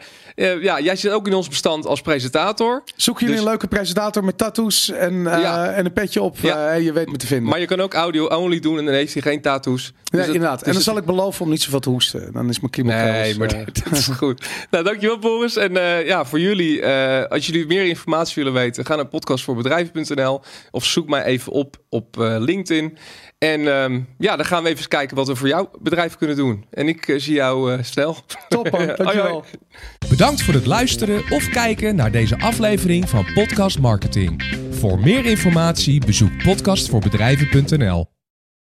eh, 0.52 0.62
ja, 0.62 0.80
jij 0.80 0.96
zit 0.96 1.12
ook 1.12 1.26
in 1.26 1.34
ons 1.34 1.48
bestand 1.48 1.86
als 1.86 2.00
presentator. 2.00 2.82
Zoek 2.96 3.18
jullie 3.20 3.34
Dus- 3.34 3.44
een 3.44 3.50
leuke 3.50 3.66
presentator 3.66 4.24
met 4.24 4.38
tattoos 4.38 4.90
en, 4.90 5.26
eh, 5.26 5.40
Ja. 5.42 5.70
en 5.72 5.84
een 5.84 5.92
petje 5.92 6.22
op. 6.22 6.36
Ja. 6.40 6.72
je 6.72 6.92
weet 6.92 7.10
me 7.10 7.16
te 7.16 7.26
vinden. 7.26 7.48
Maar 7.48 7.60
je 7.60 7.66
kan 7.66 7.80
ook 7.80 7.94
audio-only 7.94 8.58
doen 8.60 8.78
en 8.78 8.84
dan 8.84 8.94
heeft 8.94 9.12
hij 9.12 9.22
geen 9.22 9.40
tattoos. 9.40 9.92
ja, 10.04 10.18
Dus 10.18 10.26
inderdaad. 10.26 10.50
dus 10.58 10.60
en 10.60 10.66
dan 10.66 10.74
het- 10.74 10.84
zal 10.84 10.96
ik 10.96 11.04
beloven 11.04 11.44
om 11.44 11.50
niet 11.50 11.62
zoveel 11.62 11.80
te 11.80 11.88
hoesten. 11.90 12.32
Dan 12.32 12.48
is 12.48 12.60
mijn 12.60 12.72
kriebelkeel. 12.72 13.04
Nee, 13.12 13.38
maar 13.38 13.48
dat 13.64 13.92
is 13.92 14.06
goed. 14.18 14.46
Nou, 14.70 14.84
dankjewel 14.84 15.18
Boris. 15.18 15.56
En 15.56 15.72
ja, 16.06 16.24
voor 16.24 16.40
jullie, 16.40 16.86
als 17.28 17.46
jullie 17.46 17.66
meer 17.66 17.84
informatie 17.84 18.34
willen 18.44 18.52
weten, 18.60 18.84
ga 18.86 18.94
naar 18.96 19.06
podcastvoorbedrijven.nl 19.06 20.40
of 20.70 20.84
zoek 20.84 21.08
mij 21.08 21.24
even 21.24 21.52
op 21.52 21.76
op 21.88 22.16
LinkedIn. 22.18 22.98
En 23.38 23.68
ehm, 23.68 24.00
ja, 24.18 24.36
dan 24.36 24.44
gaan 24.46 24.62
we 24.62 24.68
even 24.68 24.78
eens 24.78 24.88
kijken 24.88 25.16
wat 25.16 25.26
we 25.26 25.36
voor 25.36 25.48
jouw 25.48 25.70
bedrijf 25.80 26.16
kunnen 26.16 26.36
doen. 26.36 26.64
En 26.70 26.88
ik 26.88 27.08
eh, 27.08 27.18
zie 27.18 27.34
jou 27.34 27.72
eh, 27.72 27.82
snel. 27.82 28.16
Top 28.48 28.70
man, 28.70 28.86
dankjewel. 28.96 29.44
Bedankt 30.08 30.42
voor 30.42 30.54
het 30.54 30.66
luisteren 30.66 31.22
of 31.30 31.48
kijken 31.48 31.96
naar 31.96 32.10
deze 32.10 32.38
aflevering 32.38 33.08
van 33.08 33.26
Podcast 33.34 33.78
Marketing. 33.78 34.42
Voor 34.70 34.98
meer 34.98 35.24
informatie 35.24 36.06
bezoek 36.06 36.42
podcastvoorbedrijven.nl. 36.42 38.15